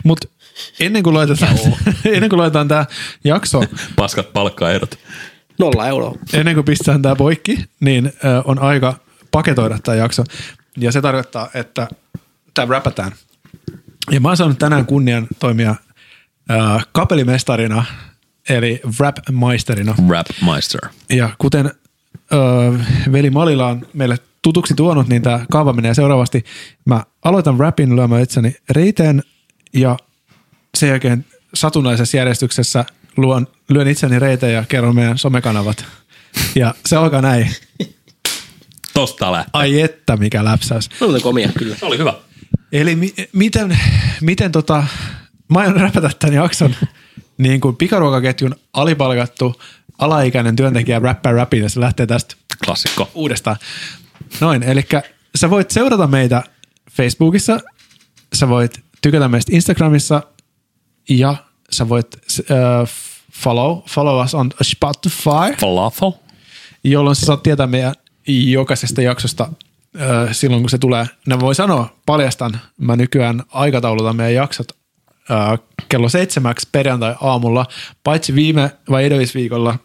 Mutta 0.05 0.29
ennen 0.81 1.03
kuin 1.03 1.15
laitetaan, 1.15 1.59
ennen 2.15 2.31
kuin 2.31 2.41
laitetaan 2.41 2.69
tämä 2.69 2.87
jakso, 3.25 3.65
Paskat 3.97 4.33
palkkaehdot. 4.33 4.99
Nolla 5.59 5.89
euroa. 5.89 6.15
ennen 6.33 6.55
kuin 6.55 6.65
pistetään 6.65 7.03
tämä 7.03 7.17
poikki, 7.17 7.65
niin 7.81 8.07
ö, 8.07 8.43
on 8.45 8.59
aika 8.59 8.95
paketoida 9.31 9.79
tämä 9.83 9.97
jakso. 9.97 10.25
Ja 10.77 10.93
se 10.93 11.01
tarkoittaa, 11.01 11.49
että 11.55 11.89
tämä 12.55 12.75
räpätään. 12.75 13.13
Ja 14.11 14.21
mä 14.21 14.29
oon 14.29 14.37
saanut 14.37 14.59
tänään 14.59 14.87
kunnian 14.87 15.27
toimia 15.39 15.75
äh, 16.51 16.87
kapelimestarina, 16.93 17.85
eli 18.49 18.81
rap-maisterina. 18.99 19.95
Rap 20.09 20.27
Meister. 20.47 20.81
Ja 21.11 21.31
kuten 21.39 21.67
ö, 22.33 22.79
veli 23.13 23.31
Malila 23.31 23.67
on 23.67 23.87
meille 23.93 24.19
tutuksi 24.45 24.75
tuonut, 24.75 25.09
niin 25.09 25.23
tämä 25.23 25.47
kaava 25.51 25.73
menee 25.73 25.95
seuraavasti. 25.95 26.45
Mä 26.85 27.05
aloitan 27.25 27.59
rapin 27.61 27.97
lyömään 27.97 28.23
itseni 28.23 28.57
reiteen 28.71 29.23
ja 29.75 29.97
sen 30.77 30.89
jälkeen 30.89 31.25
satunnaisessa 31.55 32.17
järjestyksessä 32.17 32.85
luon, 33.17 33.47
lyön 33.69 33.89
itseni 33.89 34.19
reiteen 34.19 34.55
ja 34.55 34.65
kerron 34.69 34.95
meidän 34.95 35.19
somekanavat. 35.19 35.85
Ja 36.55 36.75
se 36.87 36.97
alkaa 36.97 37.23
näin. 37.23 37.51
Tosta 38.95 39.33
lähtee. 39.33 39.51
Ai 39.53 39.81
että 39.81 40.17
mikä 40.17 40.45
läpsäys. 40.45 40.89
Se 40.99 41.05
on 41.05 41.23
komia 41.23 41.49
kyllä. 41.59 41.77
Se 41.77 41.87
oli 41.87 41.99
hyvä. 41.99 42.15
Eli 42.73 42.97
mi- 42.97 43.15
miten, 43.33 43.79
miten 44.21 44.53
tota, 44.53 44.85
mä 45.49 45.59
aion 45.59 45.81
räpätä 45.81 46.11
tämän 46.19 46.35
jakson 46.35 46.75
niin 47.39 47.61
kuin 47.61 47.77
pikaruokaketjun 47.77 48.55
alipalkattu 48.73 49.61
alaikäinen 49.99 50.57
työntekijä 50.57 50.99
räppää 50.99 51.33
rapin 51.33 51.63
ja 51.63 51.69
se 51.69 51.81
lähtee 51.81 52.07
tästä 52.07 52.35
Klassikko. 52.65 53.11
uudestaan. 53.15 53.57
Noin, 54.41 54.63
eli 54.63 54.83
sä 55.37 55.51
voit 55.51 55.71
seurata 55.71 56.07
meitä 56.07 56.43
Facebookissa, 56.91 57.61
sä 58.35 58.49
voit 58.49 58.85
tykätä 59.03 59.29
meistä 59.29 59.57
Instagramissa 59.57 60.23
ja 61.09 61.37
sä 61.71 61.89
voit 61.89 62.07
äh, 62.51 62.89
follow, 63.33 63.79
follow 63.89 64.25
us 64.25 64.35
on 64.35 64.51
Spotify, 64.63 65.57
Falafel. 65.61 66.13
jolloin 66.85 67.17
sä 67.17 67.27
saat 67.27 67.43
tietää 67.43 67.67
meidän 67.67 67.95
jokaisesta 68.27 69.03
jaksosta 69.03 69.49
äh, 70.01 70.29
silloin, 70.33 70.63
kun 70.63 70.71
se 70.71 70.79
tulee. 70.79 71.07
Ne 71.27 71.41
voi 71.41 71.55
sanoa, 71.55 71.97
paljastan, 72.07 72.61
mä 72.79 72.97
nykyään 72.97 73.43
aikataulutan 73.53 74.17
meidän 74.17 74.35
jaksot 74.35 74.67
äh, 75.31 75.59
kello 75.89 76.09
seitsemäksi 76.09 76.69
perjantai-aamulla, 76.73 77.67
paitsi 78.05 78.35
viime 78.35 78.71
vai 78.91 79.05
edellisviikolla, 79.05 79.79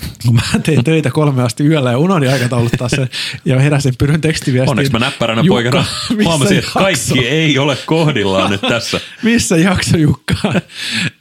kun 0.26 0.34
mä 0.34 0.42
tein 0.62 0.84
töitä 0.84 1.10
kolme 1.10 1.42
asti 1.42 1.64
yöllä 1.64 1.90
ja 1.90 1.98
unohdin 1.98 2.30
aikatauluttaa 2.30 2.88
sen 2.88 3.08
ja 3.44 3.60
heräsin 3.60 3.94
pyryn 3.98 4.20
tekstiviestiin. 4.20 4.70
Onneksi 4.70 4.92
mä 4.92 4.98
näppäränä 4.98 5.42
Jukka, 5.42 5.54
poikana 5.54 5.84
huomasin, 6.24 6.58
että 6.58 6.70
jakso? 6.70 6.78
kaikki 7.14 7.28
ei 7.28 7.58
ole 7.58 7.76
kohdillaan 7.86 8.50
nyt 8.50 8.60
tässä. 8.60 9.00
Missä 9.22 9.56
jakso 9.56 9.96
Jukka? 9.96 10.34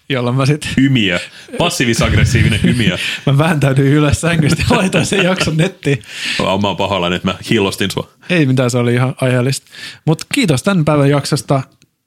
Jolloin 0.10 0.36
mä 0.36 0.46
sit, 0.46 0.68
Hymiö. 0.78 1.20
Passiivis-aggressiivinen 1.58 2.64
hymiö. 2.64 2.98
mä 3.26 3.38
vääntäydyin 3.38 3.94
ylös 3.94 4.22
sängystä 4.22 4.64
ja 4.70 4.78
laitoin 4.78 5.06
sen 5.06 5.24
jakson 5.24 5.58
nettiin. 5.58 6.04
Mä 6.40 6.46
oon 6.46 6.78
pahoillani, 6.78 7.16
että 7.16 7.28
mä 7.28 7.36
hiillostin 7.50 7.92
sua. 7.92 8.10
Ei 8.30 8.46
mitään, 8.46 8.72
se 8.72 8.78
oli 8.78 8.94
ihan 8.94 9.16
aiheellista. 9.22 9.68
Mutta 10.06 10.26
kiitos 10.34 10.64
tämän 10.64 10.86
päivän 10.86 11.10
jaksosta, 11.10 11.62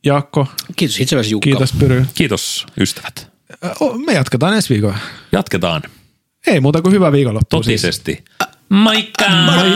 Jaakko. 0.06 0.48
Kiitos 0.76 1.00
itsellesi 1.00 1.30
Jukka. 1.30 1.44
Kiitos 1.44 1.72
Pyry. 1.78 2.06
Kiitos 2.14 2.66
ystävät. 2.80 3.32
Me 4.06 4.12
jatketaan 4.12 4.54
ensi 4.54 4.68
viikolla. 4.74 4.98
Jatketaan 5.32 5.82
Ei 6.46 6.60
muuta 6.60 6.82
kuin 6.82 6.94
hyvää 6.94 7.12
viikonloppua. 7.12 7.62
siis. 7.62 7.82
totisesti. 7.82 8.24
Moikka! 8.68 9.28
Moikka! 9.28 9.72